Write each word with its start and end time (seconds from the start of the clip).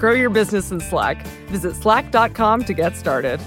Grow 0.00 0.12
your 0.12 0.30
business 0.30 0.70
in 0.70 0.80
Slack. 0.80 1.26
Visit 1.48 1.76
slack.com 1.76 2.64
to 2.64 2.72
get 2.72 2.96
started. 2.96 3.38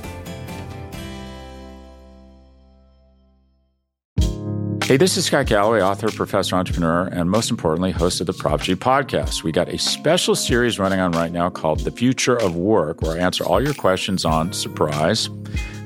Hey, 4.83 4.97
this 4.97 5.17
is 5.17 5.25
Scott 5.25 5.47
Galloway, 5.47 5.81
author, 5.81 6.11
professor, 6.11 6.55
entrepreneur, 6.55 7.07
and 7.07 7.31
most 7.31 7.49
importantly, 7.49 7.89
host 7.89 8.21
of 8.21 8.27
the 8.27 8.33
Prop 8.33 8.61
G 8.61 8.75
podcast. 8.75 9.41
We 9.41 9.51
got 9.51 9.69
a 9.69 9.79
special 9.79 10.35
series 10.35 10.77
running 10.77 10.99
on 10.99 11.13
right 11.13 11.31
now 11.31 11.49
called 11.49 11.79
The 11.79 11.89
Future 11.89 12.35
of 12.35 12.55
Work, 12.55 13.01
where 13.01 13.17
I 13.17 13.19
answer 13.19 13.43
all 13.43 13.59
your 13.59 13.73
questions 13.73 14.23
on 14.23 14.53
surprise, 14.53 15.29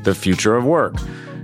the 0.04 0.14
future 0.14 0.58
of 0.58 0.66
work. 0.66 0.96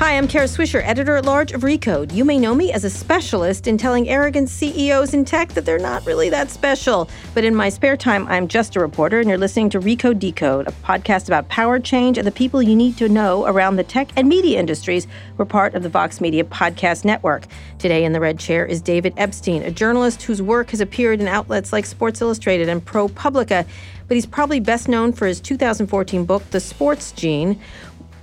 Hi, 0.00 0.16
I'm 0.16 0.28
Kara 0.28 0.46
Swisher, 0.46 0.82
editor 0.82 1.16
at 1.16 1.26
large 1.26 1.52
of 1.52 1.60
Recode. 1.60 2.10
You 2.14 2.24
may 2.24 2.38
know 2.38 2.54
me 2.54 2.72
as 2.72 2.84
a 2.84 2.90
specialist 2.90 3.66
in 3.66 3.76
telling 3.76 4.08
arrogant 4.08 4.48
CEOs 4.48 5.12
in 5.12 5.26
tech 5.26 5.50
that 5.50 5.66
they're 5.66 5.78
not 5.78 6.06
really 6.06 6.30
that 6.30 6.48
special. 6.48 7.10
But 7.34 7.44
in 7.44 7.54
my 7.54 7.68
spare 7.68 7.98
time, 7.98 8.26
I'm 8.28 8.48
just 8.48 8.76
a 8.76 8.80
reporter, 8.80 9.20
and 9.20 9.28
you're 9.28 9.36
listening 9.36 9.68
to 9.68 9.78
Recode 9.78 10.18
Decode, 10.18 10.66
a 10.66 10.72
podcast 10.72 11.26
about 11.26 11.50
power 11.50 11.78
change 11.78 12.16
and 12.16 12.26
the 12.26 12.32
people 12.32 12.62
you 12.62 12.74
need 12.74 12.96
to 12.96 13.10
know 13.10 13.44
around 13.44 13.76
the 13.76 13.84
tech 13.84 14.08
and 14.16 14.26
media 14.26 14.58
industries. 14.58 15.06
We're 15.36 15.44
part 15.44 15.74
of 15.74 15.82
the 15.82 15.90
Vox 15.90 16.18
Media 16.18 16.44
Podcast 16.44 17.04
Network. 17.04 17.44
Today 17.78 18.02
in 18.02 18.14
the 18.14 18.20
red 18.20 18.38
chair 18.38 18.64
is 18.64 18.80
David 18.80 19.12
Epstein, 19.18 19.62
a 19.64 19.70
journalist 19.70 20.22
whose 20.22 20.40
work 20.40 20.70
has 20.70 20.80
appeared 20.80 21.20
in 21.20 21.28
outlets 21.28 21.74
like 21.74 21.84
Sports 21.84 22.22
Illustrated 22.22 22.70
and 22.70 22.82
ProPublica. 22.82 23.66
But 24.08 24.14
he's 24.14 24.26
probably 24.26 24.60
best 24.60 24.88
known 24.88 25.12
for 25.12 25.26
his 25.26 25.40
2014 25.40 26.24
book, 26.24 26.42
The 26.50 26.58
Sports 26.58 27.12
Gene 27.12 27.60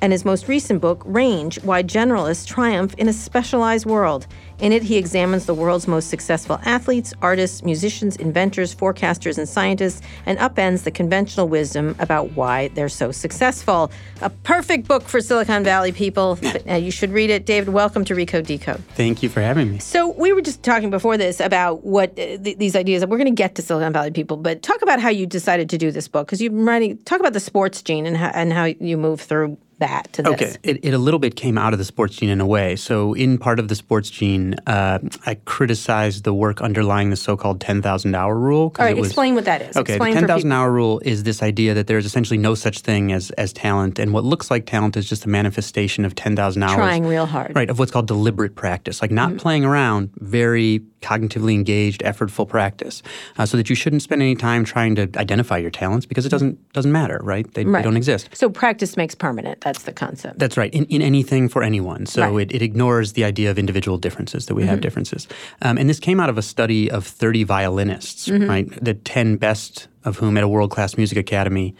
and 0.01 0.11
his 0.11 0.25
most 0.25 0.47
recent 0.47 0.81
book, 0.81 1.01
Range 1.05 1.61
Why 1.63 1.83
Generalists 1.83 2.45
Triumph 2.45 2.93
in 2.97 3.07
a 3.07 3.13
Specialized 3.13 3.85
World. 3.85 4.27
In 4.59 4.71
it, 4.71 4.81
he 4.81 4.97
examines 4.97 5.45
the 5.45 5.53
world's 5.53 5.87
most 5.87 6.09
successful 6.09 6.59
athletes, 6.65 7.13
artists, 7.21 7.63
musicians, 7.63 8.15
inventors, 8.15 8.73
forecasters, 8.73 9.37
and 9.37 9.47
scientists, 9.47 10.01
and 10.25 10.39
upends 10.39 10.83
the 10.83 10.89
conventional 10.89 11.47
wisdom 11.47 11.95
about 11.99 12.31
why 12.31 12.69
they're 12.69 12.89
so 12.89 13.11
successful. 13.11 13.91
A 14.21 14.31
perfect 14.31 14.87
book 14.87 15.03
for 15.03 15.21
Silicon 15.21 15.63
Valley 15.63 15.91
people. 15.91 16.39
uh, 16.69 16.73
you 16.73 16.89
should 16.89 17.11
read 17.11 17.29
it. 17.29 17.45
David, 17.45 17.69
welcome 17.69 18.03
to 18.05 18.15
Recode 18.15 18.47
Decode. 18.47 18.83
Thank 18.95 19.21
you 19.21 19.29
for 19.29 19.41
having 19.41 19.71
me. 19.71 19.79
So, 19.79 20.09
we 20.13 20.33
were 20.33 20.41
just 20.41 20.63
talking 20.63 20.89
before 20.89 21.17
this 21.17 21.39
about 21.39 21.83
what 21.83 22.11
uh, 22.11 22.37
th- 22.37 22.57
these 22.57 22.75
ideas, 22.75 23.05
we're 23.05 23.17
going 23.17 23.25
to 23.25 23.31
get 23.31 23.53
to 23.55 23.61
Silicon 23.61 23.93
Valley 23.93 24.11
people, 24.11 24.37
but 24.37 24.63
talk 24.63 24.81
about 24.81 24.99
how 24.99 25.09
you 25.09 25.27
decided 25.27 25.69
to 25.69 25.77
do 25.77 25.91
this 25.91 26.07
book, 26.07 26.25
because 26.25 26.41
you've 26.41 26.53
been 26.53 26.65
writing, 26.65 26.97
talk 27.03 27.19
about 27.19 27.33
the 27.33 27.39
sports 27.39 27.83
gene 27.83 28.07
and 28.07 28.17
how, 28.17 28.31
and 28.33 28.51
how 28.51 28.65
you 28.65 28.97
move 28.97 29.21
through 29.21 29.57
that 29.79 30.11
to 30.13 30.23
this. 30.23 30.33
Okay, 30.33 30.55
it, 30.63 30.79
it 30.83 30.93
a 30.93 30.97
little 30.97 31.19
bit 31.19 31.35
came 31.35 31.57
out 31.57 31.73
of 31.73 31.79
the 31.79 31.85
sports 31.85 32.15
gene 32.17 32.29
in 32.29 32.41
a 32.41 32.45
way. 32.45 32.75
So, 32.75 33.13
in 33.13 33.37
part 33.37 33.59
of 33.59 33.67
the 33.67 33.75
sports 33.75 34.09
gene, 34.09 34.55
uh, 34.65 34.99
I 35.25 35.35
criticized 35.45 36.23
the 36.23 36.33
work 36.33 36.61
underlying 36.61 37.09
the 37.09 37.15
so-called 37.15 37.61
10,000 37.61 38.15
hour 38.15 38.37
rule. 38.37 38.73
All 38.77 38.85
right, 38.85 38.95
was, 38.95 39.07
explain 39.07 39.35
what 39.35 39.45
that 39.45 39.61
is. 39.61 39.77
Okay, 39.77 39.93
explain 39.93 40.13
the 40.13 40.21
ten 40.21 40.27
thousand 40.27 40.51
hour 40.51 40.71
rule 40.71 40.99
is 41.03 41.23
this 41.23 41.41
idea 41.43 41.73
that 41.73 41.87
there's 41.87 42.05
essentially 42.05 42.37
no 42.37 42.55
such 42.55 42.79
thing 42.79 43.11
as, 43.11 43.31
as 43.31 43.53
talent, 43.53 43.99
and 43.99 44.13
what 44.13 44.23
looks 44.23 44.51
like 44.51 44.65
talent 44.65 44.97
is 44.97 45.07
just 45.07 45.25
a 45.25 45.29
manifestation 45.29 46.05
of 46.05 46.15
10,000 46.15 46.63
hours. 46.63 46.75
Trying 46.75 47.05
real 47.05 47.25
hard. 47.25 47.55
Right, 47.55 47.69
of 47.69 47.79
what's 47.79 47.91
called 47.91 48.07
deliberate 48.07 48.55
practice, 48.55 49.01
like 49.01 49.11
not 49.11 49.37
playing 49.37 49.65
around, 49.65 50.11
very 50.15 50.79
cognitively 51.01 51.53
engaged, 51.53 52.01
effortful 52.01 52.47
practice, 52.47 53.03
uh, 53.37 53.45
so 53.45 53.57
that 53.57 53.69
you 53.69 53.75
shouldn't 53.75 54.01
spend 54.01 54.21
any 54.21 54.35
time 54.35 54.65
trying 54.65 54.95
to 54.95 55.03
identify 55.15 55.57
your 55.57 55.69
talents 55.71 56.05
because 56.05 56.25
it 56.25 56.29
doesn't 56.29 56.57
doesn't 56.73 56.91
matter, 56.91 57.19
right? 57.23 57.51
They, 57.53 57.63
they 57.63 57.81
don't 57.81 57.97
exist. 57.97 58.29
So 58.33 58.49
practice 58.49 58.97
makes 58.97 59.15
permanent. 59.15 59.61
That's 59.61 59.83
the 59.83 59.93
concept. 59.93 60.39
That's 60.39 60.57
right. 60.57 60.73
In, 60.73 60.85
in 60.85 61.01
anything 61.01 61.49
for 61.49 61.63
anyone. 61.63 62.05
So 62.05 62.21
Right. 62.33 62.49
it, 62.51 62.55
it 62.55 62.61
ignores 62.61 63.13
the 63.13 63.23
idea 63.23 63.51
of 63.51 63.59
individual 63.59 63.97
differences, 63.97 64.47
that 64.47 64.55
we 64.55 64.65
have 64.65 64.81
differences. 64.81 65.27
Um, 65.61 65.77
and 65.77 65.89
this 65.89 65.99
came 65.99 66.19
out 66.19 66.29
of 66.29 66.37
a 66.37 66.41
study 66.41 66.89
of 66.89 67.05
30 67.05 67.43
violinists, 67.43 68.29
right? 68.29 68.67
The 68.83 68.93
10 68.93 69.37
best 69.37 69.87
of 70.03 70.17
whom 70.17 70.37
at 70.37 70.43
a 70.43 70.47
world 70.47 70.71
class 70.71 70.97
music 70.97 71.17
academy 71.17 71.75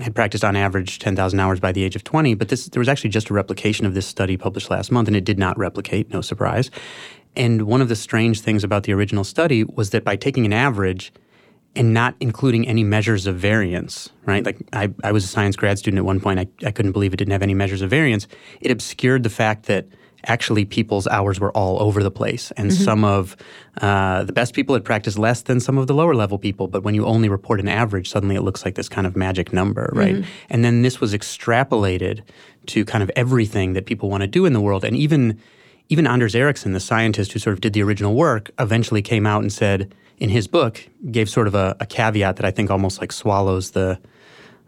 had 0.00 0.14
practiced 0.14 0.44
on 0.44 0.54
average 0.54 1.00
10,000 1.00 1.40
hours 1.40 1.58
by 1.58 1.72
the 1.72 1.82
age 1.82 1.96
of 1.96 2.04
20. 2.04 2.34
But 2.34 2.48
this, 2.48 2.66
there 2.66 2.78
was 2.78 2.88
actually 2.88 3.10
just 3.10 3.30
a 3.30 3.34
replication 3.34 3.84
of 3.84 3.94
this 3.94 4.06
study 4.06 4.36
published 4.36 4.70
last 4.70 4.92
month, 4.92 5.08
and 5.08 5.16
it 5.16 5.24
did 5.24 5.38
not 5.38 5.58
replicate, 5.58 6.10
no 6.12 6.20
surprise. 6.20 6.70
And 7.38 7.62
one 7.62 7.80
of 7.80 7.88
the 7.88 7.96
strange 7.96 8.42
things 8.42 8.64
about 8.64 8.82
the 8.82 8.92
original 8.92 9.24
study 9.24 9.64
was 9.64 9.90
that 9.90 10.04
by 10.04 10.16
taking 10.16 10.44
an 10.44 10.52
average, 10.52 11.12
and 11.76 11.94
not 11.94 12.16
including 12.18 12.66
any 12.66 12.82
measures 12.82 13.26
of 13.26 13.36
variance, 13.36 14.10
right? 14.26 14.44
Like 14.44 14.58
I, 14.72 14.92
I 15.04 15.12
was 15.12 15.22
a 15.24 15.28
science 15.28 15.54
grad 15.54 15.78
student 15.78 15.98
at 15.98 16.04
one 16.04 16.18
point. 16.18 16.40
I, 16.40 16.48
I 16.66 16.72
couldn't 16.72 16.92
believe 16.92 17.12
it 17.12 17.18
didn't 17.18 17.32
have 17.32 17.42
any 17.42 17.54
measures 17.54 17.82
of 17.82 17.90
variance. 17.90 18.26
It 18.60 18.72
obscured 18.72 19.22
the 19.22 19.30
fact 19.30 19.66
that 19.66 19.86
actually 20.26 20.64
people's 20.64 21.06
hours 21.06 21.38
were 21.38 21.52
all 21.52 21.80
over 21.80 22.02
the 22.02 22.10
place. 22.10 22.50
And 22.56 22.72
some 22.74 23.04
of 23.04 23.36
uh, 23.80 24.24
the 24.24 24.32
best 24.32 24.54
people 24.54 24.74
had 24.74 24.84
practiced 24.84 25.18
less 25.18 25.42
than 25.42 25.60
some 25.60 25.78
of 25.78 25.86
the 25.86 25.94
lower 25.94 26.16
level 26.16 26.38
people. 26.38 26.66
But 26.66 26.82
when 26.82 26.96
you 26.96 27.06
only 27.06 27.28
report 27.28 27.60
an 27.60 27.68
average, 27.68 28.10
suddenly 28.10 28.34
it 28.34 28.42
looks 28.42 28.64
like 28.64 28.74
this 28.74 28.88
kind 28.88 29.06
of 29.06 29.14
magic 29.14 29.52
number, 29.52 29.92
right? 29.94 30.16
And 30.50 30.64
then 30.64 30.82
this 30.82 31.00
was 31.00 31.14
extrapolated 31.14 32.22
to 32.66 32.84
kind 32.84 33.04
of 33.04 33.10
everything 33.14 33.74
that 33.74 33.86
people 33.86 34.10
want 34.10 34.22
to 34.22 34.26
do 34.26 34.44
in 34.44 34.52
the 34.52 34.60
world. 34.60 34.84
And 34.84 34.96
even 34.96 35.40
even 35.88 36.06
Anders 36.06 36.34
Ericsson, 36.34 36.72
the 36.72 36.80
scientist 36.80 37.32
who 37.32 37.38
sort 37.38 37.54
of 37.54 37.60
did 37.60 37.72
the 37.72 37.82
original 37.82 38.14
work, 38.14 38.50
eventually 38.58 39.02
came 39.02 39.26
out 39.26 39.42
and 39.42 39.52
said 39.52 39.94
in 40.18 40.28
his 40.28 40.46
book, 40.48 40.86
gave 41.10 41.28
sort 41.28 41.46
of 41.46 41.54
a, 41.54 41.76
a 41.80 41.86
caveat 41.86 42.36
that 42.36 42.44
I 42.44 42.50
think 42.50 42.70
almost 42.70 43.00
like 43.00 43.12
swallows 43.12 43.70
the, 43.70 43.98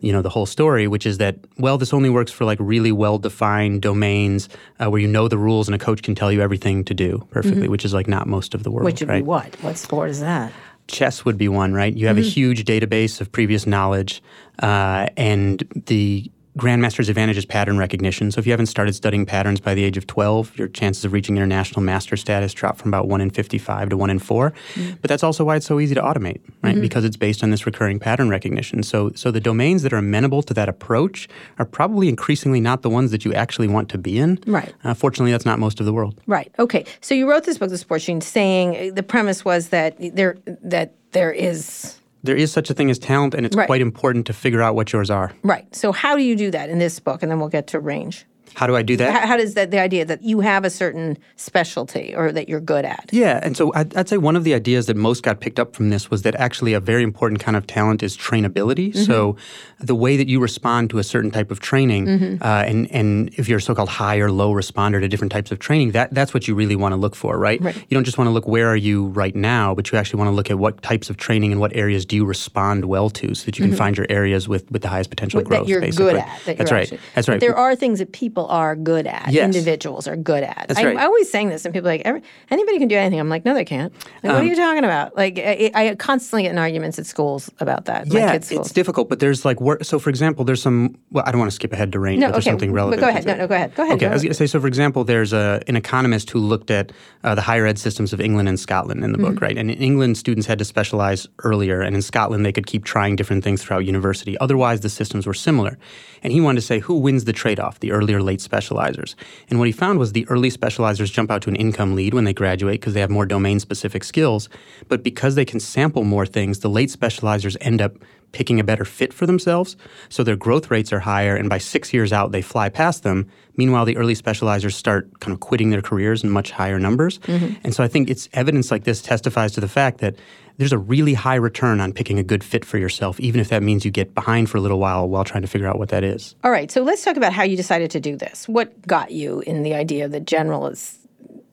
you 0.01 0.13
know, 0.13 0.23
the 0.23 0.31
whole 0.31 0.47
story, 0.47 0.87
which 0.87 1.05
is 1.05 1.19
that 1.19 1.37
well, 1.59 1.77
this 1.77 1.93
only 1.93 2.09
works 2.09 2.33
for 2.33 2.45
like 2.45 2.59
really 2.61 2.93
well-defined 2.93 3.83
domains 3.83 4.49
uh, 4.79 4.89
where 4.89 5.01
you 5.01 5.09
know 5.09 5.29
the 5.29 5.39
rules 5.39 5.69
and 5.69 5.75
a 5.75 5.79
coach 5.79 6.03
can 6.03 6.15
tell 6.15 6.33
you 6.33 6.41
everything 6.41 6.85
to 6.85 6.95
do 6.95 7.27
perfectly, 7.31 7.69
which 7.69 7.85
is 7.85 7.93
like 7.93 8.09
not 8.09 8.27
most 8.27 8.55
of 8.55 8.63
the 8.63 8.71
world. 8.71 8.85
Which 8.85 9.01
would 9.01 9.09
right? 9.09 9.23
be 9.23 9.27
what? 9.27 9.57
What 9.63 9.77
sport 9.77 10.11
is 10.11 10.21
that? 10.21 10.53
chess 10.91 11.25
would 11.25 11.39
be 11.39 11.49
one, 11.49 11.73
right? 11.73 11.97
You 11.97 12.09
have 12.09 12.19
a 12.19 12.23
huge 12.23 12.65
database 12.65 13.21
of 13.21 13.31
previous 13.33 13.67
knowledge, 13.67 14.23
uh, 14.61 15.07
and 15.17 15.63
the 15.87 16.31
Grandmaster's 16.59 17.09
advantage 17.09 17.37
is 17.37 17.45
pattern 17.45 17.79
recognition. 17.79 18.31
So 18.33 18.41
if 18.41 18.47
you 18.47 18.53
haven't 18.53 18.67
started 18.67 18.95
studying 18.95 19.25
patterns 19.25 19.61
by 19.61 19.75
the 19.75 19.85
age 19.85 19.97
of 19.97 20.07
12, 20.07 20.59
your 20.59 20.69
chances 20.69 21.05
of 21.05 21.13
reaching 21.13 21.37
international 21.37 21.81
master 21.81 22.17
status 22.17 22.53
drop 22.53 22.77
from 22.77 22.91
about 22.91 23.07
1 23.07 23.21
in 23.21 23.31
55 23.31 23.91
to 23.91 23.97
1 23.97 24.11
in 24.11 24.19
4. 24.19 24.51
Mm-hmm. 24.51 24.91
But 25.01 25.09
that's 25.09 25.23
also 25.23 25.45
why 25.45 25.57
it's 25.57 25.67
so 25.67 25.79
easy 25.79 25.95
to 25.95 26.01
automate, 26.01 26.41
right? 26.63 26.73
Mm-hmm. 26.73 26.81
Because 26.81 27.05
it's 27.05 27.17
based 27.17 27.45
on 27.45 27.51
this 27.51 27.67
recurring 27.67 28.01
pattern 28.01 28.29
recognition. 28.29 28.83
So, 28.83 29.13
so 29.15 29.31
the 29.31 29.41
domains 29.41 29.83
that 29.85 29.93
are 29.93 29.99
amenable 29.99 30.43
to 30.43 30.55
that 30.55 30.69
approach 30.69 31.29
are 31.59 31.65
probably 31.65 32.09
increasingly 32.09 32.61
not 32.61 32.83
the 32.83 32.91
ones 32.91 33.13
that 33.13 33.25
you 33.25 33.33
actually 33.33 33.69
want 33.69 33.89
to 33.91 33.99
be 33.99 34.19
in. 34.19 34.41
Right. 34.47 34.75
Uh, 34.83 34.95
fortunately, 34.95 35.31
that's 35.31 35.47
not 35.47 35.61
most 35.61 35.79
of 35.79 35.87
the 35.87 35.93
world. 35.93 36.21
Right. 36.27 36.53
Okay. 36.59 36.85
So 37.01 37.15
you 37.15 37.31
wrote 37.31 37.45
this 37.45 37.59
book, 37.59 37.71
The 37.71 37.79
Sports 37.79 38.07
Gene, 38.07 38.21
saying 38.21 38.77
uh, 38.91 38.95
the 38.95 39.05
premise 39.05 39.45
was 39.45 39.69
that 39.69 39.97
there 40.15 40.37
that 40.47 40.95
there 41.13 41.31
is 41.31 42.00
There 42.23 42.37
is 42.37 42.53
such 42.53 42.69
a 42.71 42.75
thing 42.75 42.91
as 42.91 42.99
talent, 42.99 43.35
and 43.35 43.47
it's 43.47 43.57
Right. 43.57 43.67
quite 43.67 43.81
important 43.81 44.27
to 44.27 44.33
figure 44.33 44.61
out 44.63 44.75
what 44.75 44.93
yours 44.93 45.11
are. 45.11 45.33
right. 45.43 45.65
So 45.75 45.91
how 45.93 46.17
do 46.17 46.23
you 46.23 46.37
do 46.37 46.51
that 46.51 46.69
in 46.69 46.79
this 46.79 47.01
book? 47.01 47.23
And 47.23 47.31
then 47.33 47.39
we'll 47.41 47.49
get 47.49 47.67
to 47.69 47.81
range. 47.81 48.27
How 48.55 48.67
do 48.67 48.77
I 48.77 48.83
do 48.83 48.97
that? 48.97 49.13
How, 49.13 49.27
how 49.29 49.37
does 49.37 49.55
that 49.55 49.71
the 49.71 49.79
idea 49.79 50.05
that 50.05 50.23
you 50.23 50.41
have 50.41 50.65
a 50.65 50.71
certain 50.71 51.19
specialty 51.37 52.15
or 52.15 52.33
that 52.33 52.49
you're 52.49 52.61
good 52.61 52.85
at? 52.85 53.09
Yeah, 53.13 53.41
and 53.43 53.57
so 53.57 53.73
I'd, 53.75 53.97
I'd, 53.97 54.09
say 54.09 54.17
one 54.17 54.37
of 54.37 54.45
the 54.45 54.55
ideas 54.55 54.87
that 54.87 54.97
most 54.97 55.23
got 55.23 55.41
picked 55.41 55.59
up 55.59 55.77
from 55.77 55.91
this 55.91 56.11
was 56.11 56.23
that 56.23 56.35
actually 56.35 56.73
a 56.73 56.81
very 56.81 57.03
important 57.03 57.41
kind 57.41 57.57
of 57.57 57.67
talent 57.67 58.03
is 58.03 58.17
trainability. 58.17 58.93
Mm-hmm. 58.93 59.03
So 59.05 59.37
the 59.79 59.95
way 59.95 60.17
that 60.17 60.29
you 60.29 60.41
respond 60.41 60.91
to 60.91 60.99
a 60.99 61.05
certain 61.05 61.31
type 61.31 61.51
of 61.51 61.61
training, 61.61 62.07
mm-hmm. 62.07 62.43
uh, 62.43 62.65
and 62.67 62.91
and 62.91 63.33
if 63.35 63.49
you're 63.49 63.59
a 63.59 63.63
so-called 63.63 63.89
high 63.89 64.19
or 64.19 64.31
low 64.31 64.53
responder 64.53 65.01
to 65.01 65.09
different 65.09 65.33
types 65.33 65.53
of 65.53 65.59
training, 65.59 65.93
that 65.93 66.13
that's 66.13 66.35
what 66.35 66.49
you 66.49 66.55
really 66.55 66.77
want 66.77 66.93
to 66.93 66.97
look 66.97 67.15
for, 67.15 67.39
right? 67.39 67.61
right? 67.61 67.77
You 67.77 67.95
don't 67.95 68.05
just 68.05 68.19
want 68.19 68.29
to 68.29 68.33
look 68.33 68.49
where 68.49 68.69
are 68.69 68.77
you 68.77 69.07
right 69.09 69.35
now, 69.35 69.75
but 69.75 69.91
you 69.91 69.99
actually 69.99 70.19
want 70.19 70.29
to 70.29 70.35
look 70.35 70.51
at 70.51 70.59
what 70.59 70.83
types 70.83 71.11
of 71.11 71.17
training 71.17 71.53
and 71.53 71.61
what 71.61 71.75
areas 71.77 72.05
do 72.05 72.17
you 72.17 72.25
respond 72.25 72.85
well 72.87 73.11
to, 73.11 73.35
so 73.35 73.45
that 73.47 73.59
you 73.59 73.63
can 73.63 73.71
mm-hmm. 73.71 73.79
find 73.79 73.97
your 73.97 74.07
areas 74.11 74.49
with 74.49 74.71
with 74.71 74.83
the 74.83 74.89
highest 74.89 75.11
potential 75.11 75.41
growth. 75.43 75.67
That 75.67 75.69
you're 75.69 75.81
basically. 75.81 76.13
good 76.13 76.17
at. 76.17 76.41
That 76.47 76.59
that's 76.59 76.73
right. 76.73 76.83
Actually, 76.83 77.01
that's 77.15 77.29
right. 77.29 77.41
there 77.41 77.57
are 77.57 77.77
things 77.77 77.99
that 78.01 78.13
people 78.13 78.40
are 78.49 78.77
good 78.77 79.07
at. 79.07 79.31
Yes. 79.33 79.45
Individuals 79.45 80.07
are 80.07 80.17
good 80.17 80.43
at. 80.43 80.67
That's 80.69 80.81
I, 80.81 80.85
right. 80.85 80.97
I 80.97 81.05
always 81.05 81.31
saying 81.31 81.49
this, 81.49 81.65
and 81.65 81.75
people 81.75 81.89
are 81.89 81.93
like 81.93 82.25
anybody 82.51 82.79
can 82.79 82.89
do 82.89 82.97
anything. 82.97 83.21
I'm 83.21 83.29
like, 83.29 83.45
no, 83.45 83.55
they 83.55 83.65
can't. 83.65 83.93
Like, 84.23 84.31
um, 84.31 84.37
what 84.37 84.45
are 84.45 84.47
you 84.47 84.57
talking 84.57 84.85
about? 84.85 85.17
Like, 85.17 85.39
I, 85.39 85.71
I, 85.75 85.95
constantly 85.97 86.45
get 86.45 86.53
in 86.53 86.59
arguments 86.59 86.99
at 86.99 87.07
schools 87.07 87.51
about 87.61 87.87
that. 87.87 88.07
Yeah, 88.07 88.33
it's 88.33 88.73
difficult, 88.73 89.09
but 89.09 89.21
there's 89.21 89.45
like 89.45 89.61
work. 89.61 89.85
So, 89.85 89.99
for 89.99 90.11
example, 90.11 90.45
there's 90.45 90.63
some. 90.63 90.97
Well, 91.11 91.25
I 91.27 91.33
don't 91.33 91.39
want 91.39 91.51
to 91.51 91.55
skip 91.55 91.73
ahead 91.73 91.93
to 91.93 91.99
range, 91.99 92.21
no, 92.21 92.29
but 92.29 92.33
there's 92.33 92.47
okay. 92.47 92.53
something 92.53 92.73
relevant. 92.73 93.01
But 93.01 93.07
go 93.07 93.11
ahead. 93.11 93.27
No, 93.27 93.37
no, 93.37 93.47
go 93.47 93.55
ahead. 93.55 93.75
Go 93.75 93.83
ahead. 93.83 93.95
Okay, 93.95 94.07
go 94.07 94.11
I 94.11 94.15
was 94.15 94.23
going 94.23 94.31
to 94.31 94.35
say. 94.35 94.47
So, 94.47 94.61
for 94.61 94.67
example, 94.67 95.05
there's 95.05 95.33
a, 95.33 95.63
an 95.69 95.77
economist 95.77 96.31
who 96.31 96.39
looked 96.39 96.71
at 96.71 96.93
uh, 97.25 97.35
the 97.35 97.43
higher 97.43 97.67
ed 97.67 97.79
systems 97.79 98.13
of 98.13 98.21
England 98.21 98.49
and 98.49 98.59
Scotland 98.59 99.05
in 99.05 99.13
the 99.13 99.19
mm-hmm. 99.19 99.35
book, 99.35 99.41
right? 99.41 99.57
And 99.57 99.71
in 99.71 99.79
England, 99.79 100.19
students 100.19 100.47
had 100.47 100.59
to 100.59 100.65
specialize 100.65 101.27
earlier, 101.45 101.81
and 101.81 101.95
in 101.95 102.03
Scotland, 102.03 102.45
they 102.45 102.53
could 102.53 102.67
keep 102.67 102.85
trying 102.85 103.17
different 103.17 103.45
things 103.45 103.63
throughout 103.63 103.85
university. 103.85 104.39
Otherwise, 104.39 104.81
the 104.81 104.89
systems 104.89 105.27
were 105.27 105.35
similar. 105.35 105.79
And 106.23 106.33
he 106.33 106.41
wanted 106.41 106.61
to 106.61 106.67
say 106.67 106.79
who 106.81 106.95
wins 106.95 107.25
the 107.25 107.33
trade-off, 107.33 107.81
the 107.81 107.93
early 107.93 108.13
or 108.15 108.23
late 108.31 108.41
specializers. 108.51 109.15
And 109.49 109.59
what 109.59 109.69
he 109.71 109.73
found 109.73 109.99
was 109.99 110.13
the 110.13 110.29
early 110.29 110.51
specializers 110.51 111.13
jump 111.17 111.31
out 111.31 111.43
to 111.43 111.51
an 111.51 111.57
income 111.57 111.97
lead 111.99 112.15
when 112.15 112.25
they 112.25 112.33
graduate 112.43 112.81
because 112.81 112.95
they 112.95 113.01
have 113.01 113.11
more 113.11 113.27
domain-specific 113.27 114.05
skills. 114.05 114.49
But 114.89 115.03
because 115.03 115.35
they 115.35 115.45
can 115.45 115.61
sample 115.61 116.05
more 116.05 116.27
things, 116.27 116.61
the 116.61 116.71
late 116.79 116.91
specializers 116.91 117.57
end 117.61 117.81
up 117.83 117.95
picking 118.33 118.61
a 118.61 118.65
better 118.65 118.85
fit 118.85 119.13
for 119.13 119.27
themselves. 119.27 119.77
So 120.09 120.23
their 120.23 120.37
growth 120.37 120.71
rates 120.71 120.93
are 120.93 121.01
higher, 121.01 121.35
and 121.35 121.49
by 121.49 121.59
six 121.59 121.93
years 121.93 122.13
out, 122.13 122.31
they 122.31 122.43
fly 122.43 122.69
past 122.69 123.03
them. 123.03 123.27
Meanwhile, 123.57 123.87
the 123.87 123.97
early 123.97 124.15
specializers 124.15 124.75
start 124.75 125.11
kind 125.19 125.35
of 125.35 125.41
quitting 125.41 125.71
their 125.71 125.83
careers 125.83 126.23
in 126.23 126.31
much 126.31 126.53
higher 126.53 126.79
numbers. 126.79 127.19
Mm-hmm. 127.19 127.55
And 127.65 127.75
so 127.75 127.83
I 127.83 127.89
think 127.89 128.09
it's 128.09 128.29
evidence 128.33 128.71
like 128.71 128.85
this 128.85 129.03
testifies 129.03 129.51
to 129.55 129.61
the 129.61 129.69
fact 129.69 129.99
that 129.99 130.15
there's 130.61 130.73
a 130.73 130.79
really 130.79 131.15
high 131.15 131.37
return 131.37 131.81
on 131.81 131.91
picking 131.91 132.19
a 132.19 132.23
good 132.23 132.45
fit 132.45 132.67
for 132.67 132.77
yourself, 132.77 133.19
even 133.19 133.41
if 133.41 133.49
that 133.49 133.63
means 133.63 133.83
you 133.83 133.91
get 133.91 134.15
behind 134.15 134.51
for 134.51 134.59
a 134.59 134.61
little 134.61 134.79
while 134.79 135.09
while 135.09 135.25
trying 135.25 135.41
to 135.41 135.49
figure 135.49 135.67
out 135.67 135.79
what 135.79 135.89
that 135.89 136.05
is. 136.05 136.35
All 136.45 136.51
right, 136.51 136.71
so 136.71 136.83
let's 136.83 137.03
talk 137.03 137.17
about 137.17 137.33
how 137.33 137.43
you 137.45 137.57
decided 137.57 137.91
to 137.93 138.01
do 138.01 138.15
this. 138.15 138.47
What 138.47 138.87
got 138.87 139.11
you 139.11 139.41
in 139.47 139.63
the 139.63 139.73
idea 139.73 140.07
that 140.07 140.27
general 140.27 140.67
is 140.67 140.99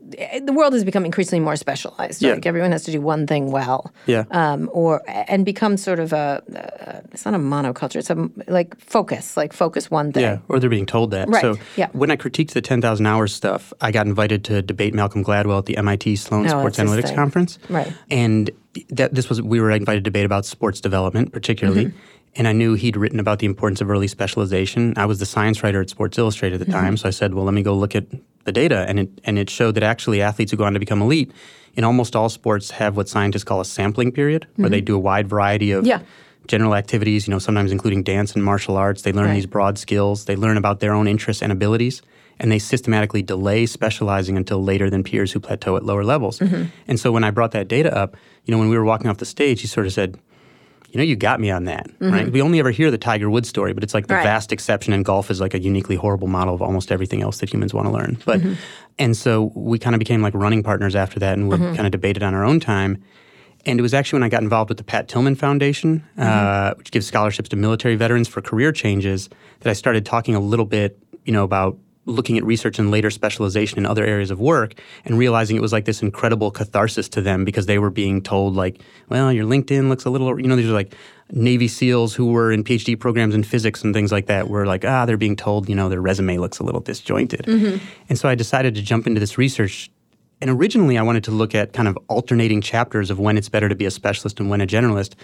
the 0.07 0.53
world 0.53 0.73
has 0.73 0.83
become 0.83 1.05
increasingly 1.05 1.43
more 1.43 1.55
specialized. 1.55 2.21
Yeah. 2.21 2.33
Like 2.33 2.45
everyone 2.45 2.71
has 2.71 2.83
to 2.83 2.91
do 2.91 3.01
one 3.01 3.27
thing 3.27 3.51
well. 3.51 3.91
Yeah. 4.05 4.23
Um, 4.31 4.69
or 4.73 5.01
and 5.07 5.45
become 5.45 5.77
sort 5.77 5.99
of 5.99 6.13
a, 6.13 6.41
uh, 6.55 7.07
it's 7.11 7.25
not 7.25 7.33
a 7.33 7.39
monoculture. 7.39 7.97
It's 7.97 8.09
a 8.09 8.29
like 8.51 8.79
focus, 8.79 9.35
like 9.35 9.53
focus 9.53 9.91
one 9.91 10.11
thing. 10.11 10.23
Yeah. 10.23 10.39
Or 10.47 10.59
they're 10.59 10.69
being 10.69 10.85
told 10.85 11.11
that. 11.11 11.29
Right. 11.29 11.41
So 11.41 11.57
yeah. 11.75 11.89
when 11.91 12.11
I 12.11 12.15
critiqued 12.15 12.51
the 12.51 12.61
10,000 12.61 13.05
hours 13.05 13.33
stuff, 13.33 13.73
I 13.81 13.91
got 13.91 14.07
invited 14.07 14.43
to 14.45 14.61
debate 14.61 14.93
Malcolm 14.93 15.23
Gladwell 15.23 15.59
at 15.59 15.65
the 15.65 15.77
MIT 15.77 16.15
Sloan 16.15 16.43
no, 16.43 16.49
Sports 16.49 16.77
Analytics 16.77 17.13
Conference. 17.13 17.59
Right. 17.69 17.91
And 18.09 18.51
that 18.89 19.13
this 19.13 19.29
was 19.29 19.41
we 19.41 19.59
were 19.59 19.71
invited 19.71 19.99
to 19.99 20.03
debate 20.03 20.25
about 20.25 20.45
sports 20.45 20.81
development, 20.81 21.31
particularly. 21.31 21.87
Mm-hmm. 21.87 21.97
And 22.37 22.47
I 22.47 22.53
knew 22.53 22.75
he'd 22.75 22.95
written 22.95 23.19
about 23.19 23.39
the 23.39 23.47
importance 23.47 23.81
of 23.81 23.89
early 23.89 24.07
specialization. 24.07 24.93
I 24.95 25.05
was 25.05 25.19
the 25.19 25.25
science 25.25 25.63
writer 25.63 25.81
at 25.81 25.89
Sports 25.89 26.17
Illustrated 26.17 26.61
at 26.61 26.67
the 26.67 26.71
mm-hmm. 26.71 26.85
time, 26.85 26.97
so 26.97 27.07
I 27.07 27.11
said, 27.11 27.33
"Well, 27.33 27.43
let 27.43 27.53
me 27.53 27.63
go 27.63 27.73
look 27.73 27.95
at 27.95 28.05
the 28.43 28.51
data." 28.51 28.85
And 28.87 28.99
it 28.99 29.09
and 29.23 29.39
it 29.39 29.49
showed 29.49 29.73
that 29.75 29.83
actually 29.83 30.21
athletes 30.21 30.51
who 30.51 30.57
go 30.57 30.63
on 30.63 30.73
to 30.73 30.79
become 30.79 31.01
elite 31.01 31.31
in 31.75 31.83
almost 31.83 32.15
all 32.15 32.29
sports 32.29 32.71
have 32.71 32.95
what 32.95 33.09
scientists 33.09 33.43
call 33.43 33.59
a 33.59 33.65
sampling 33.65 34.11
period, 34.11 34.47
mm-hmm. 34.51 34.61
where 34.61 34.69
they 34.69 34.81
do 34.81 34.95
a 34.95 34.99
wide 34.99 35.27
variety 35.27 35.71
of 35.71 35.85
yeah. 35.85 36.01
general 36.47 36.75
activities. 36.75 37.27
You 37.27 37.31
know, 37.31 37.39
sometimes 37.39 37.71
including 37.71 38.03
dance 38.03 38.33
and 38.33 38.43
martial 38.43 38.77
arts. 38.77 39.01
They 39.01 39.11
learn 39.11 39.27
right. 39.27 39.33
these 39.33 39.47
broad 39.47 39.79
skills. 39.79 40.25
They 40.25 40.35
learn 40.35 40.57
about 40.57 40.79
their 40.79 40.93
own 40.93 41.07
interests 41.07 41.41
and 41.41 41.51
abilities. 41.51 42.01
And 42.39 42.51
they 42.51 42.59
systematically 42.59 43.23
delay 43.23 43.65
specializing 43.65 44.37
until 44.37 44.63
later 44.63 44.91
than 44.91 45.03
peers 45.03 45.31
who 45.31 45.39
plateau 45.39 45.75
at 45.75 45.83
lower 45.83 46.03
levels. 46.03 46.37
Mm-hmm. 46.37 46.65
And 46.87 46.99
so 46.99 47.11
when 47.11 47.23
I 47.23 47.31
brought 47.31 47.49
that 47.53 47.67
data 47.67 47.91
up, 47.97 48.15
you 48.45 48.51
know, 48.51 48.59
when 48.59 48.69
we 48.69 48.77
were 48.77 48.85
walking 48.85 49.09
off 49.09 49.17
the 49.17 49.25
stage, 49.25 49.61
he 49.61 49.65
sort 49.65 49.87
of 49.87 49.93
said, 49.93 50.19
you 50.89 50.97
know, 50.97 51.03
you 51.03 51.15
got 51.15 51.39
me 51.39 51.51
on 51.51 51.65
that, 51.65 51.87
mm-hmm. 51.87 52.11
right? 52.11 52.31
We 52.31 52.41
only 52.41 52.59
ever 52.59 52.71
hear 52.71 52.89
the 52.89 52.97
Tiger 52.97 53.29
Woods 53.29 53.49
story, 53.49 53.73
but 53.73 53.83
it's 53.83 53.93
like 53.93 54.07
the 54.07 54.15
right. 54.15 54.23
vast 54.23 54.51
exception, 54.53 54.93
and 54.93 55.03
golf 55.03 55.29
is 55.29 55.41
like 55.41 55.53
a 55.53 55.59
uniquely 55.59 55.95
horrible 55.95 56.27
model 56.27 56.55
of 56.55 56.61
almost 56.61 56.91
everything 56.91 57.21
else 57.21 57.39
that 57.39 57.51
humans 57.53 57.73
want 57.73 57.87
to 57.87 57.93
learn. 57.93 58.17
But 58.25 58.39
mm-hmm. 58.39 58.53
and 58.97 59.15
so 59.15 59.51
we 59.53 59.79
kind 59.79 59.95
of 59.95 59.99
became 59.99 60.21
like 60.21 60.33
running 60.33 60.63
partners 60.63 60.95
after 60.95 61.19
that, 61.19 61.37
and 61.37 61.49
we 61.49 61.57
mm-hmm. 61.57 61.75
kind 61.75 61.85
of 61.85 61.91
debated 61.91 62.23
on 62.23 62.33
our 62.33 62.45
own 62.45 62.59
time. 62.59 63.03
And 63.65 63.79
it 63.79 63.81
was 63.81 63.93
actually 63.93 64.17
when 64.17 64.23
I 64.23 64.29
got 64.29 64.43
involved 64.43 64.69
with 64.69 64.77
the 64.77 64.83
Pat 64.83 65.09
Tillman 65.09 65.35
Foundation, 65.35 66.03
uh, 66.17 66.21
mm-hmm. 66.21 66.77
which 66.77 66.91
gives 66.91 67.05
scholarships 67.05 67.49
to 67.49 67.57
military 67.57 67.95
veterans 67.95 68.29
for 68.29 68.41
career 68.41 68.71
changes, 68.71 69.29
that 69.59 69.69
I 69.69 69.73
started 69.73 70.05
talking 70.05 70.35
a 70.35 70.39
little 70.39 70.65
bit, 70.65 70.97
you 71.25 71.33
know, 71.33 71.43
about 71.43 71.77
looking 72.07 72.37
at 72.37 72.43
research 72.45 72.79
and 72.79 72.89
later 72.89 73.11
specialization 73.11 73.77
in 73.77 73.85
other 73.85 74.05
areas 74.05 74.31
of 74.31 74.39
work 74.39 74.73
and 75.05 75.17
realizing 75.17 75.57
it 75.57 75.61
was 75.61 75.73
like 75.73 75.85
this 75.85 76.01
incredible 76.01 76.49
catharsis 76.49 77.09
to 77.09 77.21
them 77.21 77.43
because 77.45 77.65
they 77.65 77.77
were 77.77 77.89
being 77.89 78.21
told 78.21 78.55
like 78.55 78.81
well 79.09 79.31
your 79.31 79.45
linkedin 79.45 79.89
looks 79.89 80.05
a 80.05 80.09
little 80.09 80.39
you 80.39 80.47
know 80.47 80.55
these 80.55 80.69
are 80.69 80.73
like 80.73 80.95
navy 81.31 81.67
seals 81.67 82.15
who 82.15 82.31
were 82.31 82.51
in 82.51 82.63
phd 82.63 82.97
programs 82.99 83.35
in 83.35 83.43
physics 83.43 83.83
and 83.83 83.93
things 83.93 84.11
like 84.11 84.25
that 84.27 84.49
were 84.49 84.65
like 84.65 84.85
ah 84.85 85.05
they're 85.05 85.17
being 85.17 85.35
told 85.35 85.67
you 85.67 85.75
know 85.75 85.89
their 85.89 86.01
resume 86.01 86.37
looks 86.37 86.59
a 86.59 86.63
little 86.63 86.81
disjointed. 86.81 87.45
Mm-hmm. 87.45 87.85
and 88.09 88.17
so 88.17 88.29
i 88.29 88.35
decided 88.35 88.73
to 88.75 88.81
jump 88.81 89.05
into 89.05 89.19
this 89.19 89.37
research. 89.37 89.91
And 90.39 90.49
originally 90.51 90.97
i 90.97 91.01
wanted 91.01 91.23
to 91.25 91.31
look 91.31 91.53
at 91.55 91.73
kind 91.73 91.87
of 91.87 91.97
alternating 92.07 92.61
chapters 92.61 93.09
of 93.09 93.19
when 93.19 93.37
it's 93.37 93.49
better 93.49 93.67
to 93.67 93.75
be 93.75 93.85
a 93.85 93.91
specialist 93.91 94.39
and 94.39 94.49
when 94.49 94.61
a 94.61 94.67
generalist. 94.67 95.15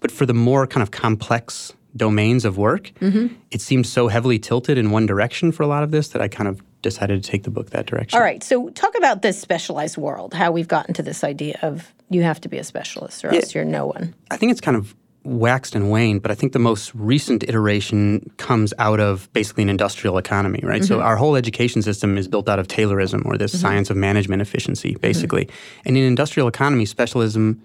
But 0.00 0.10
for 0.10 0.26
the 0.26 0.34
more 0.34 0.66
kind 0.66 0.82
of 0.82 0.90
complex 0.90 1.74
domains 1.96 2.44
of 2.44 2.56
work, 2.56 2.92
mm-hmm. 3.00 3.34
it 3.50 3.60
seems 3.60 3.88
so 3.88 4.08
heavily 4.08 4.38
tilted 4.38 4.78
in 4.78 4.90
one 4.90 5.06
direction 5.06 5.52
for 5.52 5.62
a 5.62 5.66
lot 5.66 5.82
of 5.82 5.90
this 5.90 6.08
that 6.08 6.22
I 6.22 6.28
kind 6.28 6.48
of 6.48 6.62
decided 6.82 7.22
to 7.22 7.30
take 7.30 7.44
the 7.44 7.50
book 7.50 7.70
that 7.70 7.86
direction. 7.86 8.16
All 8.16 8.24
right. 8.24 8.42
So 8.42 8.70
talk 8.70 8.96
about 8.96 9.22
this 9.22 9.38
specialized 9.38 9.96
world, 9.96 10.34
how 10.34 10.50
we've 10.50 10.68
gotten 10.68 10.94
to 10.94 11.02
this 11.02 11.22
idea 11.22 11.58
of 11.62 11.92
you 12.10 12.22
have 12.22 12.40
to 12.42 12.48
be 12.48 12.58
a 12.58 12.64
specialist 12.64 13.24
or 13.24 13.28
yeah. 13.28 13.36
else 13.36 13.54
you're 13.54 13.64
no 13.64 13.86
one. 13.86 14.14
I 14.30 14.36
think 14.36 14.52
it's 14.52 14.60
kind 14.60 14.76
of 14.76 14.94
waxed 15.24 15.76
and 15.76 15.90
waned, 15.90 16.20
but 16.22 16.30
I 16.30 16.34
think 16.34 16.52
the 16.52 16.58
most 16.58 16.92
recent 16.94 17.44
iteration 17.44 18.28
comes 18.38 18.74
out 18.78 18.98
of 18.98 19.32
basically 19.32 19.62
an 19.62 19.68
industrial 19.68 20.18
economy, 20.18 20.60
right? 20.64 20.82
Mm-hmm. 20.82 20.88
So 20.88 21.00
our 21.00 21.16
whole 21.16 21.36
education 21.36 21.80
system 21.82 22.18
is 22.18 22.26
built 22.26 22.48
out 22.48 22.58
of 22.58 22.66
Taylorism 22.66 23.24
or 23.24 23.38
this 23.38 23.52
mm-hmm. 23.52 23.60
science 23.60 23.90
of 23.90 23.96
management 23.96 24.42
efficiency, 24.42 24.96
basically. 24.96 25.44
Mm-hmm. 25.44 25.82
And 25.86 25.96
in 25.96 26.04
industrial 26.04 26.48
economy, 26.48 26.86
specialism 26.86 27.62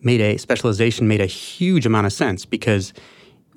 made 0.00 0.20
a 0.20 0.36
specialization 0.36 1.08
made 1.08 1.20
a 1.20 1.26
huge 1.26 1.86
amount 1.86 2.06
of 2.06 2.12
sense 2.12 2.44
because 2.44 2.92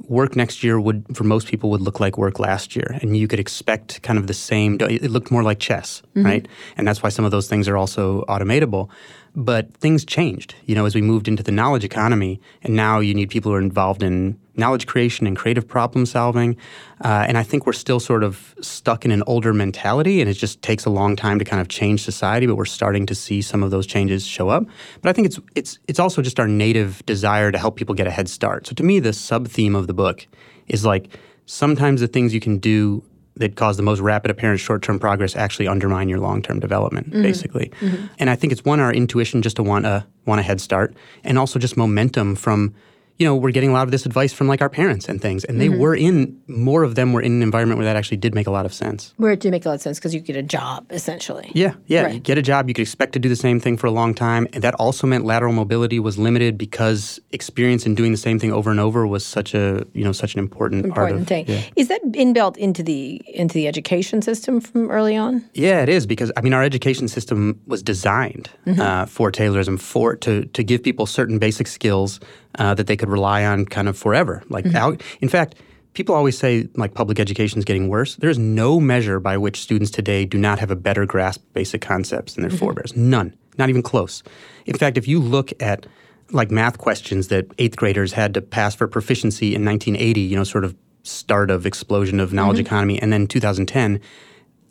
work 0.07 0.36
next 0.36 0.63
year 0.63 0.80
would 0.80 1.06
for 1.15 1.24
most 1.24 1.47
people 1.47 1.69
would 1.69 1.81
look 1.81 2.00
like 2.00 2.18
work 2.18 2.39
last 2.39 2.75
year. 2.75 2.97
And 3.01 3.18
you 3.18 3.27
could 3.27 3.39
expect 3.39 4.01
kind 4.01 4.19
of 4.19 4.27
the 4.27 4.33
same 4.33 4.77
it 4.80 5.12
looked 5.12 5.31
more 5.31 5.44
like 5.44 5.59
chess 5.59 6.01
mm-hmm. 6.15 6.25
right? 6.25 6.47
And 6.77 6.88
that's 6.88 7.03
why 7.03 7.09
some 7.09 7.25
of 7.25 7.31
those 7.31 7.47
things 7.47 7.68
are 7.68 7.77
also 7.77 8.24
automatable 8.27 8.89
but 9.35 9.75
things 9.77 10.05
changed, 10.05 10.55
you 10.65 10.75
know, 10.75 10.85
as 10.85 10.95
we 10.95 11.01
moved 11.01 11.27
into 11.27 11.43
the 11.43 11.51
knowledge 11.51 11.83
economy, 11.83 12.39
and 12.63 12.75
now 12.75 12.99
you 12.99 13.13
need 13.13 13.29
people 13.29 13.51
who 13.51 13.57
are 13.57 13.61
involved 13.61 14.01
in 14.01 14.39
knowledge 14.55 14.87
creation 14.87 15.27
and 15.27 15.35
creative 15.35 15.67
problem 15.67 16.05
solving. 16.05 16.55
Uh, 17.03 17.25
and 17.27 17.37
I 17.37 17.43
think 17.43 17.65
we're 17.65 17.73
still 17.73 17.99
sort 17.99 18.23
of 18.23 18.55
stuck 18.61 19.04
in 19.04 19.11
an 19.11 19.21
older 19.27 19.54
mentality, 19.54 20.21
and 20.21 20.30
it 20.30 20.35
just 20.35 20.61
takes 20.61 20.85
a 20.85 20.89
long 20.89 21.18
time 21.18 21.37
to 21.39 21.45
kind 21.45 21.59
of 21.59 21.68
change 21.68 22.04
society. 22.04 22.47
But 22.47 22.56
we're 22.56 22.65
starting 22.65 23.06
to 23.07 23.15
see 23.15 23.42
some 23.42 23.61
of 23.61 23.71
those 23.71 23.85
changes 23.85 24.25
show 24.25 24.47
up. 24.47 24.65
But 25.01 25.09
I 25.09 25.13
think 25.13 25.27
it's 25.27 25.39
it's 25.56 25.80
it's 25.87 25.99
also 25.99 26.21
just 26.21 26.39
our 26.39 26.47
native 26.47 27.06
desire 27.06 27.51
to 27.51 27.57
help 27.57 27.75
people 27.75 27.94
get 27.94 28.07
a 28.07 28.11
head 28.11 28.30
start. 28.30 28.68
So 28.68 28.73
to 28.75 28.83
me, 28.83 28.99
the 28.99 29.11
sub 29.11 29.47
theme 29.49 29.75
of 29.75 29.87
the 29.87 29.94
book 29.94 30.27
is 30.68 30.85
like 30.85 31.09
sometimes 31.45 31.99
the 31.99 32.07
things 32.07 32.33
you 32.33 32.39
can 32.39 32.57
do 32.57 33.04
that 33.37 33.56
cause 33.56 33.77
the 33.77 33.83
most 33.83 33.99
rapid 33.99 34.31
apparent 34.31 34.59
short-term 34.59 34.99
progress 34.99 35.35
actually 35.35 35.68
undermine 35.68 36.09
your 36.09 36.19
long-term 36.19 36.59
development 36.59 37.09
mm-hmm. 37.09 37.21
basically 37.21 37.71
mm-hmm. 37.80 38.06
and 38.19 38.30
i 38.30 38.35
think 38.35 38.51
it's 38.51 38.65
one 38.65 38.80
our 38.80 38.94
intuition 38.94 39.42
just 39.42 39.56
to 39.56 39.63
want 39.63 39.85
a 39.85 40.06
want 40.25 40.39
a 40.39 40.44
head 40.44 40.61
start 40.61 40.95
and 41.23 41.37
also 41.37 41.59
just 41.59 41.77
momentum 41.77 42.35
from 42.35 42.73
you 43.18 43.26
know, 43.26 43.36
we're 43.36 43.52
getting 43.52 43.69
a 43.69 43.74
lot 43.74 43.84
of 43.84 43.92
this 43.92 44.06
advice 44.06 44.34
from 44.34 44.48
like 44.48 44.62
our 44.62 44.69
parents 44.69 45.07
and 45.07 45.22
things, 45.22 45.45
and 45.45 45.62
they 45.62 45.69
mm-hmm. 45.69 45.80
were 45.80 45.95
in 45.95 46.42
more 46.48 46.84
of 46.84 46.95
them 46.95 47.14
were 47.14 47.22
in 47.22 47.31
an 47.31 47.42
environment 47.42 47.78
where 47.78 47.86
that 47.86 47.95
actually 47.95 48.18
did 48.18 48.36
make 48.36 48.45
a 48.45 48.52
lot 48.52 48.66
of 48.66 48.74
sense. 48.74 49.14
Where 49.18 49.31
it 49.31 49.40
did 49.40 49.52
make 49.52 49.66
a 49.66 49.69
lot 49.69 49.76
of 49.76 49.81
sense 49.81 50.00
because 50.00 50.14
you 50.14 50.19
get 50.19 50.36
a 50.36 50.44
job 50.44 50.86
essentially. 50.90 51.50
Yeah, 51.54 51.76
yeah, 51.86 52.04
right. 52.04 52.14
you 52.16 52.19
get 52.19 52.38
a 52.38 52.42
job, 52.42 52.68
you 52.68 52.74
could 52.74 52.81
expect 52.81 53.14
to 53.14 53.19
do 53.19 53.30
the 53.30 53.36
same 53.36 53.62
thing 53.62 53.78
for 53.78 53.88
a 53.88 53.92
long 53.92 54.14
time, 54.14 54.48
and 54.52 54.64
that 54.64 54.74
also 54.76 55.07
meant 55.07 55.24
lateral 55.24 55.54
mobility 55.54 55.98
was 55.98 56.18
limited 56.18 56.57
because 56.57 57.19
experience 57.31 57.86
in 57.86 57.95
doing 57.95 58.12
the 58.12 58.18
same 58.18 58.38
thing 58.38 58.52
over 58.52 58.69
and 58.69 58.81
over 58.81 59.07
was 59.07 59.26
such 59.26 59.54
a 59.54 59.86
you 59.94 60.04
know 60.04 60.12
such 60.12 60.34
an 60.34 60.40
important, 60.40 60.86
important 60.86 61.12
part 61.12 61.22
of, 61.22 61.28
thing. 61.28 61.45
Yeah. 61.48 61.62
Is 61.78 61.88
that 61.88 62.02
inbuilt 62.04 62.57
into 62.57 62.84
the 62.84 63.22
into 63.34 63.54
the 63.54 63.68
education 63.68 64.22
system 64.22 64.60
from 64.60 64.92
early 64.92 65.16
on? 65.16 65.50
Yeah, 65.54 65.81
it 65.81 65.90
is 65.90 66.06
because 66.06 66.34
I 66.36 66.42
mean 66.42 66.54
our 66.54 66.64
education 66.64 67.07
system 67.07 67.62
was 67.66 67.81
designed 67.81 68.50
mm-hmm. 68.66 68.81
uh, 68.81 69.06
for 69.06 69.31
Taylorism 69.31 69.80
for 69.80 70.18
to 70.18 70.45
to 70.45 70.64
give 70.66 70.84
people 70.84 71.06
certain 71.06 71.40
basic 71.40 71.68
skills 71.68 72.19
uh, 72.57 72.74
that 72.74 72.88
they 72.88 72.97
could 72.97 73.09
rely 73.09 73.45
on 73.45 73.66
kind 73.66 73.88
of 73.88 73.97
forever. 73.97 74.44
Like, 74.50 74.66
mm-hmm. 74.66 75.02
in 75.21 75.30
fact, 75.30 75.56
people 75.94 76.14
always 76.14 76.38
say 76.38 76.68
like 76.76 76.94
public 76.94 77.19
education 77.19 77.57
is 77.57 77.66
getting 77.66 77.88
worse. 77.88 78.16
There's 78.18 78.38
no 78.38 78.80
measure 78.80 79.19
by 79.19 79.38
which 79.38 79.62
students 79.62 79.92
today 79.92 80.26
do 80.26 80.38
not 80.38 80.59
have 80.59 80.69
a 80.69 80.76
better 80.76 81.06
grasp 81.06 81.42
of 81.42 81.54
basic 81.54 81.81
concepts 81.81 82.33
than 82.33 82.44
their 82.44 82.52
mm-hmm. 82.52 82.59
forebears. 82.59 82.95
None, 82.95 83.35
not 83.57 83.69
even 83.69 83.81
close. 83.81 84.21
In 84.66 84.78
fact, 84.78 84.97
if 84.97 85.07
you 85.07 85.19
look 85.19 85.52
at 85.62 85.88
like 86.31 86.52
math 86.52 86.78
questions 86.78 87.28
that 87.30 87.47
eighth 87.57 87.78
graders 87.78 88.14
had 88.14 88.33
to 88.33 88.42
pass 88.42 88.76
for 88.76 88.88
proficiency 88.88 89.56
in 89.56 89.64
1980, 89.66 90.21
you 90.21 90.35
know, 90.35 90.44
sort 90.44 90.66
of 90.66 90.76
start 91.04 91.52
of 91.52 91.66
explosion 91.66 92.19
of 92.19 92.33
knowledge 92.33 92.57
mm-hmm. 92.57 92.66
economy, 92.66 93.02
and 93.02 93.14
then 93.14 93.28
2010, 93.28 94.02